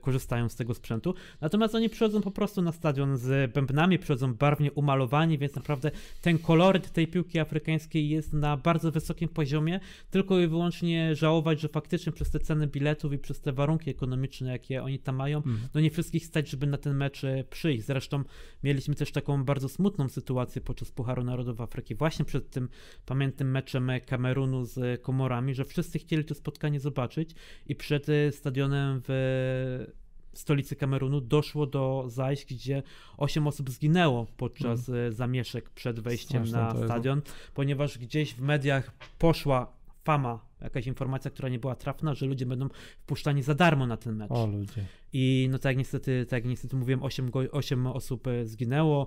korzystają 0.00 0.48
z 0.48 0.56
tego 0.56 0.74
sprzętu, 0.74 1.14
natomiast 1.40 1.74
oni 1.74 1.88
przychodzą 1.88 2.20
po 2.20 2.30
prostu 2.30 2.62
na 2.62 2.72
stadion 2.72 3.16
z 3.16 3.52
bębnami, 3.52 3.98
przychodzą 3.98 4.34
barwnie 4.34 4.72
umalowani, 4.72 5.29
więc 5.38 5.54
naprawdę 5.54 5.90
ten 6.20 6.38
koloryt 6.38 6.92
tej 6.92 7.06
piłki 7.06 7.38
afrykańskiej 7.38 8.08
jest 8.08 8.32
na 8.32 8.56
bardzo 8.56 8.92
wysokim 8.92 9.28
poziomie. 9.28 9.80
Tylko 10.10 10.40
i 10.40 10.46
wyłącznie 10.46 11.14
żałować, 11.14 11.60
że 11.60 11.68
faktycznie 11.68 12.12
przez 12.12 12.30
te 12.30 12.38
ceny 12.38 12.66
biletów 12.66 13.12
i 13.12 13.18
przez 13.18 13.40
te 13.40 13.52
warunki 13.52 13.90
ekonomiczne, 13.90 14.52
jakie 14.52 14.82
oni 14.82 14.98
tam 14.98 15.16
mają, 15.16 15.42
mm. 15.42 15.60
no 15.74 15.80
nie 15.80 15.90
wszystkich 15.90 16.26
stać, 16.26 16.48
żeby 16.48 16.66
na 16.66 16.78
ten 16.78 16.96
mecz 16.96 17.24
e, 17.24 17.44
przyjść. 17.50 17.86
Zresztą 17.86 18.24
mieliśmy 18.64 18.94
też 18.94 19.12
taką 19.12 19.44
bardzo 19.44 19.68
smutną 19.68 20.08
sytuację 20.08 20.60
podczas 20.60 20.90
Pucharu 20.90 21.24
Narodów 21.24 21.60
Afryki, 21.60 21.94
właśnie 21.94 22.24
przed 22.24 22.50
tym 22.50 22.68
pamiętnym 23.06 23.50
meczem 23.50 23.90
Kamerunu 24.06 24.64
z 24.64 25.02
Komorami, 25.02 25.54
że 25.54 25.64
wszyscy 25.64 25.98
chcieli 25.98 26.24
to 26.24 26.34
spotkanie 26.34 26.80
zobaczyć 26.80 27.30
i 27.66 27.74
przed 27.74 28.08
e, 28.08 28.32
stadionem 28.32 29.00
w 29.08 30.00
stolicy 30.32 30.76
Kamerunu 30.76 31.20
doszło 31.20 31.66
do 31.66 32.04
zajść, 32.06 32.46
gdzie 32.46 32.82
8 33.16 33.46
osób 33.46 33.70
zginęło 33.70 34.26
podczas 34.36 34.88
mm. 34.88 35.12
zamieszek 35.12 35.70
przed 35.70 36.00
wejściem 36.00 36.46
Straszne 36.46 36.80
na 36.80 36.86
stadion, 36.86 37.22
ponieważ 37.54 37.98
gdzieś 37.98 38.34
w 38.34 38.40
mediach 38.40 38.92
poszła 39.18 39.80
fama, 40.04 40.46
jakaś 40.60 40.86
informacja, 40.86 41.30
która 41.30 41.48
nie 41.48 41.58
była 41.58 41.74
trafna, 41.74 42.14
że 42.14 42.26
ludzie 42.26 42.46
będą 42.46 42.68
wpuszczani 43.02 43.42
za 43.42 43.54
darmo 43.54 43.86
na 43.86 43.96
ten 43.96 44.16
mecz. 44.16 44.30
O 44.30 44.46
ludzie. 44.46 44.84
I 45.12 45.48
no 45.50 45.58
tak 45.58 45.76
niestety, 45.76 46.26
tak 46.28 46.44
niestety 46.44 46.76
mówiłem, 46.76 47.02
8, 47.02 47.30
8 47.52 47.86
osób 47.86 48.26
e, 48.26 48.46
zginęło. 48.46 49.06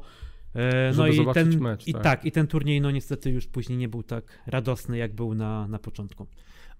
E, 0.55 0.93
no 0.97 1.07
i 1.07 1.33
ten, 1.33 1.59
mecz, 1.59 1.87
i 1.87 1.93
tak. 1.93 2.03
tak, 2.03 2.25
i 2.25 2.31
ten 2.31 2.47
turniej 2.47 2.81
no 2.81 2.91
niestety 2.91 3.29
już 3.29 3.47
później 3.47 3.77
nie 3.77 3.87
był 3.87 4.03
tak 4.03 4.39
radosny, 4.47 4.97
jak 4.97 5.15
był 5.15 5.35
na, 5.35 5.67
na 5.67 5.79
początku. 5.79 6.27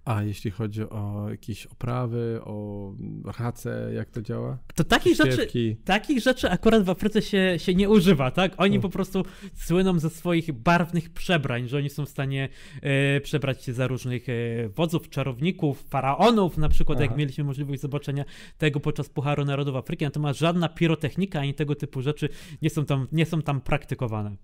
A 0.04 0.22
jeśli 0.22 0.50
chodzi 0.50 0.82
o 0.82 1.26
jakieś 1.30 1.66
oprawy, 1.66 2.40
o 2.44 2.92
race, 3.38 3.90
jak 3.94 4.10
to 4.10 4.22
działa? 4.22 4.58
To 4.74 4.84
takich 4.84 5.16
rzeczy, 5.16 5.76
takich 5.84 6.20
rzeczy 6.20 6.50
akurat 6.50 6.82
w 6.82 6.90
Afryce 6.90 7.22
się, 7.22 7.54
się 7.58 7.74
nie 7.74 7.88
używa, 7.88 8.30
tak? 8.30 8.52
Oni 8.56 8.80
po 8.80 8.88
prostu 8.88 9.24
słyną 9.54 9.98
ze 9.98 10.10
swoich 10.10 10.52
barwnych 10.52 11.10
przebrań, 11.10 11.68
że 11.68 11.76
oni 11.76 11.90
są 11.90 12.06
w 12.06 12.08
stanie 12.08 12.48
e, 12.82 13.20
przebrać 13.20 13.64
się 13.64 13.72
za 13.72 13.86
różnych 13.86 14.28
e, 14.28 14.32
wodzów, 14.68 15.08
czarowników, 15.08 15.84
faraonów, 15.88 16.58
na 16.58 16.68
przykład, 16.68 16.98
Aha. 16.98 17.06
jak 17.06 17.16
mieliśmy 17.16 17.44
możliwość 17.44 17.80
zobaczenia 17.80 18.24
tego 18.58 18.80
podczas 18.80 19.08
Pucharu 19.08 19.44
Narodów 19.44 19.76
Afryki, 19.76 20.04
natomiast 20.04 20.38
żadna 20.38 20.68
pirotechnika 20.68 21.40
ani 21.40 21.54
tego 21.54 21.74
typu 21.74 22.02
rzeczy 22.02 22.28
nie 22.62 22.70
są 22.70 22.84
tam, 22.84 23.08
nie 23.12 23.26
są 23.26 23.42
tam 23.42 23.60
praktykowane. 23.60 24.36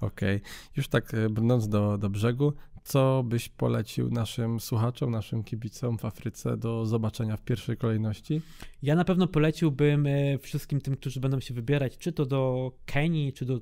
Okej. 0.00 0.36
Okay. 0.36 0.50
Już 0.76 0.88
tak 0.88 1.14
e, 1.14 1.30
brnąc 1.30 1.68
do, 1.68 1.98
do 1.98 2.10
brzegu, 2.10 2.52
co 2.88 3.22
byś 3.22 3.48
polecił 3.48 4.10
naszym 4.10 4.60
słuchaczom, 4.60 5.10
naszym 5.10 5.44
kibicom 5.44 5.98
w 5.98 6.04
Afryce 6.04 6.56
do 6.56 6.86
zobaczenia 6.86 7.36
w 7.36 7.42
pierwszej 7.42 7.76
kolejności? 7.76 8.40
Ja 8.82 8.94
na 8.94 9.04
pewno 9.04 9.26
poleciłbym 9.26 10.06
e, 10.06 10.38
wszystkim 10.38 10.80
tym, 10.80 10.96
którzy 10.96 11.20
będą 11.20 11.40
się 11.40 11.54
wybierać, 11.54 11.98
czy 11.98 12.12
to 12.12 12.26
do 12.26 12.72
Kenii, 12.86 13.32
czy 13.32 13.44
do 13.44 13.60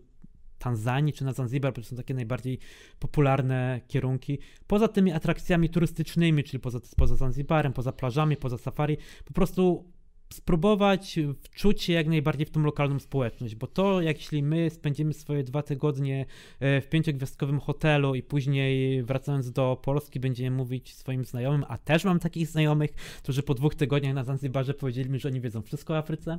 Tanzanii, 0.58 1.12
czy 1.12 1.24
na 1.24 1.32
Zanzibar, 1.32 1.72
bo 1.72 1.82
to 1.82 1.88
są 1.88 1.96
takie 1.96 2.14
najbardziej 2.14 2.58
popularne 2.98 3.80
kierunki. 3.88 4.38
Poza 4.66 4.88
tymi 4.88 5.12
atrakcjami 5.12 5.68
turystycznymi, 5.68 6.44
czyli 6.44 6.60
poza, 6.60 6.78
poza 6.96 7.16
Zanzibarem, 7.16 7.72
poza 7.72 7.92
plażami, 7.92 8.36
poza 8.36 8.58
safari, 8.58 8.96
po 9.24 9.32
prostu 9.32 9.84
spróbować 10.30 11.18
wczuć 11.40 11.82
się 11.82 11.92
jak 11.92 12.06
najbardziej 12.06 12.46
w 12.46 12.50
tą 12.50 12.62
lokalną 12.62 12.98
społeczność, 12.98 13.54
bo 13.54 13.66
to, 13.66 14.00
jak 14.00 14.16
jeśli 14.16 14.42
my 14.42 14.70
spędzimy 14.70 15.12
swoje 15.12 15.44
dwa 15.44 15.62
tygodnie 15.62 16.26
e, 16.60 16.80
w 16.80 16.88
pięciogwiazdkowym 16.88 17.60
hotelu 17.60 18.14
i 18.14 18.22
później 18.22 19.02
wracając 19.02 19.52
do 19.52 19.80
Polski 19.82 20.20
będziemy 20.20 20.56
mówić 20.56 20.94
swoim 20.94 21.24
znajomym, 21.24 21.64
a 21.68 21.78
też 21.78 22.04
mam 22.04 22.18
takich 22.18 22.46
znajomych, 22.46 22.90
którzy 23.22 23.42
po 23.42 23.54
dwóch 23.54 23.74
tygodniach 23.74 24.14
na 24.14 24.24
Zanzibarze 24.24 24.74
powiedzieli 24.74 25.10
mi, 25.10 25.20
że 25.20 25.28
oni 25.28 25.40
wiedzą 25.40 25.62
wszystko 25.62 25.94
o 25.94 25.98
Afryce, 25.98 26.38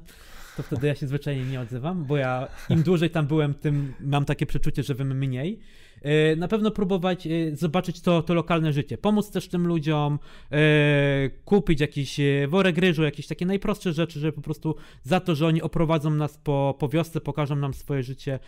to 0.58 0.64
wtedy 0.64 0.88
ja 0.88 0.96
się 0.96 1.08
zwyczajnie 1.08 1.46
nie 1.46 1.62
odzywam, 1.62 2.06
bo 2.06 2.18
ja 2.18 2.48
im 2.70 2.84
dłużej 2.84 3.10
tam 3.10 3.28
byłem, 3.28 3.54
tym 3.54 3.94
mam 4.00 4.26
takie 4.26 4.46
przeczucie, 4.46 4.84
że 4.84 4.96
wiem 4.96 5.18
mniej. 5.18 5.60
E, 6.02 6.36
na 6.36 6.48
pewno 6.48 6.72
próbować 6.72 7.28
e, 7.28 7.56
zobaczyć 7.56 8.02
to, 8.02 8.22
to 8.22 8.34
lokalne 8.34 8.74
życie, 8.74 8.98
pomóc 8.98 9.32
też 9.32 9.48
tym 9.48 9.68
ludziom, 9.68 10.20
e, 10.52 11.30
kupić 11.46 11.82
jakiś 11.82 12.20
worek 12.48 12.78
ryżu, 12.78 13.04
jakieś 13.04 13.28
takie 13.28 13.46
najprostsze 13.46 13.94
rzeczy, 13.94 14.20
żeby 14.20 14.34
po 14.34 14.42
prostu 14.42 14.76
za 15.04 15.20
to, 15.20 15.36
że 15.36 15.48
oni 15.48 15.62
oprowadzą 15.62 16.10
nas 16.10 16.38
po, 16.38 16.76
po 16.80 16.90
wiosce, 16.90 17.22
pokażą 17.22 17.56
nam 17.56 17.74
swoje 17.74 18.04
życie, 18.04 18.40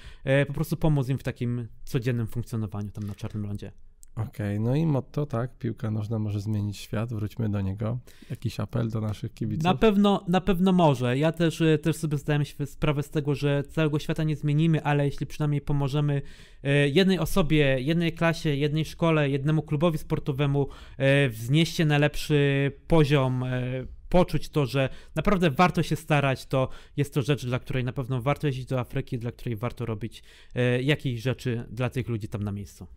po 0.47 0.54
prostu 0.54 0.78
pomóc 0.78 1.10
im 1.10 1.18
w 1.18 1.24
takim 1.24 1.68
codziennym 1.84 2.28
funkcjonowaniu 2.28 2.89
tam 2.91 3.04
na 3.04 3.16
Czarnym 3.16 3.43
Lądzie. 3.43 3.72
Okej, 4.16 4.57
okay, 4.57 4.60
no 4.60 4.76
i 4.76 4.86
motto, 4.86 5.26
tak, 5.26 5.57
piłka 5.57 5.91
nożna 5.91 6.20
może 6.20 6.41
zmienić 6.41 6.78
świat, 6.78 7.14
wróćmy 7.14 7.49
do 7.49 7.62
niego. 7.62 7.99
Jakiś 8.30 8.60
apel 8.60 8.89
do 8.89 9.01
naszych 9.01 9.34
kibiców? 9.34 9.64
Na 9.64 9.76
pewno, 9.76 10.26
na 10.28 10.41
pewno 10.41 10.72
może. 10.72 11.18
Ja 11.18 11.32
też, 11.32 11.62
e, 11.62 11.78
też 11.78 11.95
sobie 11.95 12.18
zdałem 12.18 12.43
sprawę 12.66 13.03
z 13.03 13.10
tego, 13.10 13.36
że 13.36 13.64
całego 13.64 13.99
świata 13.99 14.24
nie 14.24 14.36
zmienimy, 14.36 14.84
ale 14.84 15.05
jeśli 15.05 15.26
przynajmniej 15.26 15.62
pomożemy 15.62 16.22
e, 16.64 16.88
jednej 16.88 17.20
osobie, 17.20 17.80
jednej 17.80 18.14
klasie, 18.14 18.55
jednej 18.55 18.86
szkole, 18.86 19.30
jednemu 19.30 19.62
klubowi 19.62 19.97
sportowemu 19.97 20.68
e, 20.97 21.30
wznieść 21.30 21.76
się 21.76 21.86
na 21.86 21.97
lepszy 21.97 22.72
poziom, 22.88 23.45
poczuć 24.10 24.49
to, 24.49 24.66
że 24.66 24.89
naprawdę 25.16 25.49
warto 25.49 25.84
się 25.84 25.95
starać, 25.95 26.45
to 26.45 26.70
jest 26.97 27.14
to 27.14 27.22
rzecz, 27.22 27.45
dla 27.45 27.60
której 27.60 27.84
na 27.84 27.93
pewno 27.93 28.22
warto 28.22 28.47
jeździć 28.47 28.66
do 28.66 28.80
Afryki, 28.80 29.20
dla 29.20 29.32
której 29.32 29.55
warto 29.55 29.86
robić 29.86 30.24
jakieś 30.82 31.22
rzeczy 31.22 31.66
dla 31.72 31.89
tych 31.89 32.10
ludzi 32.10 32.28
tam 32.28 32.43
na 32.43 32.51
miejscu. 32.51 32.88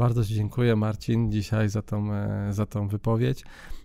Bardzo 0.00 0.24
Ci 0.24 0.34
dziękuję, 0.34 0.76
Marcin, 0.76 1.32
dzisiaj 1.32 1.68
za 1.68 1.82
tą, 1.82 2.14
e, 2.14 2.48
za 2.52 2.66
tą 2.66 2.88
wypowiedź. 2.88 3.44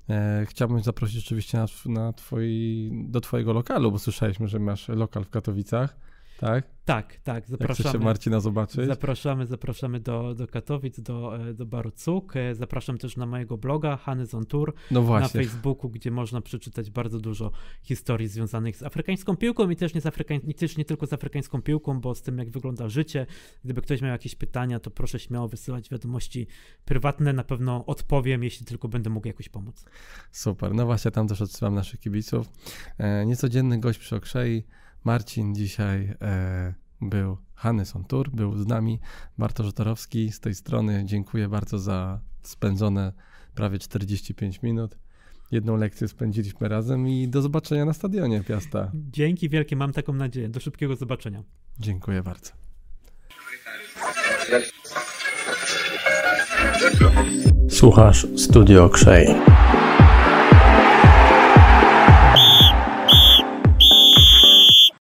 E, 0.09 0.45
chciałbym 0.49 0.84
zaprosić 0.84 1.26
oczywiście 1.26 1.57
na, 1.57 1.66
na 1.86 2.13
twoi, 2.13 2.91
do 2.93 3.22
Twojego 3.22 3.53
lokalu, 3.53 3.91
bo 3.91 3.99
słyszeliśmy, 3.99 4.47
że 4.47 4.59
masz 4.59 4.88
lokal 4.88 5.24
w 5.24 5.30
Katowicach. 5.30 5.97
Tak? 6.38 6.75
Tak, 6.86 7.15
tak, 7.23 7.47
zapraszamy. 7.47 7.89
Jak 7.93 8.03
Marcina 8.03 8.39
zobaczyć? 8.39 8.88
Zapraszamy, 8.88 9.45
zapraszamy 9.45 9.99
do, 9.99 10.36
do 10.36 10.47
Katowic, 10.47 10.99
do, 10.99 11.38
e, 11.38 11.53
do 11.53 11.65
Baru 11.65 11.91
Cuk. 11.91 12.36
E, 12.36 12.55
zapraszam 12.55 12.97
też 12.97 13.17
na 13.17 13.25
mojego 13.25 13.57
bloga 13.57 13.97
Hany 13.97 14.25
on 14.33 14.45
Tour 14.45 14.73
no 14.91 15.19
na 15.19 15.27
Facebooku, 15.27 15.89
gdzie 15.89 16.11
można 16.11 16.41
przeczytać 16.41 16.91
bardzo 16.91 17.19
dużo 17.19 17.51
historii 17.83 18.27
związanych 18.27 18.77
z 18.77 18.83
afrykańską 18.83 19.36
piłką 19.36 19.69
i 19.69 19.75
też 19.75 19.93
nie, 19.93 20.01
z 20.01 20.05
Afrykań, 20.05 20.39
też 20.39 20.77
nie 20.77 20.86
tylko 20.86 21.07
z 21.07 21.13
afrykańską 21.13 21.61
piłką, 21.61 22.01
bo 22.01 22.15
z 22.15 22.21
tym 22.21 22.38
jak 22.38 22.49
wygląda 22.49 22.89
życie. 22.89 23.25
Gdyby 23.63 23.81
ktoś 23.81 24.01
miał 24.01 24.11
jakieś 24.11 24.36
pytania, 24.36 24.79
to 24.79 24.91
proszę 24.91 25.19
śmiało 25.19 25.47
wysyłać 25.47 25.89
wiadomości 25.89 26.47
prywatne. 26.86 27.33
Na 27.33 27.43
pewno 27.43 27.86
odpowiem, 27.86 28.43
jeśli 28.43 28.65
tylko 28.65 28.88
będę 28.88 29.09
mógł 29.09 29.27
jakoś 29.27 29.49
pomóc. 29.49 29.86
Super, 30.31 30.73
no 30.73 30.86
właśnie 30.86 31.11
tam 31.11 31.27
też 31.27 31.41
odsyłam 31.41 31.75
naszych 31.75 31.99
kibiców. 31.99 32.49
E, 32.97 33.25
niecodzienny 33.25 33.79
gość 33.79 33.99
przy 33.99 34.15
Okrzei. 34.15 34.63
Marcin 35.05 35.55
dzisiaj 35.55 36.15
e, 36.21 36.73
był, 37.01 37.37
on 37.95 38.05
Tour 38.07 38.29
był 38.29 38.57
z 38.57 38.67
nami, 38.67 38.99
Bartosz 39.37 39.73
Torowski 39.73 40.31
z 40.31 40.39
tej 40.39 40.55
strony. 40.55 41.03
Dziękuję 41.05 41.47
bardzo 41.47 41.79
za 41.79 42.19
spędzone 42.41 43.13
prawie 43.55 43.79
45 43.79 44.61
minut. 44.61 44.97
Jedną 45.51 45.77
lekcję 45.77 46.07
spędziliśmy 46.07 46.67
razem 46.69 47.07
i 47.07 47.27
do 47.27 47.41
zobaczenia 47.41 47.85
na 47.85 47.93
stadionie 47.93 48.43
Piasta. 48.43 48.91
Dzięki 49.11 49.49
wielkie, 49.49 49.75
mam 49.75 49.93
taką 49.93 50.13
nadzieję. 50.13 50.49
Do 50.49 50.59
szybkiego 50.59 50.95
zobaczenia. 50.95 51.43
Dziękuję 51.79 52.23
bardzo. 52.23 52.51
Słuchasz 57.69 58.27
Studio 58.37 58.89
Krzej. 58.89 59.27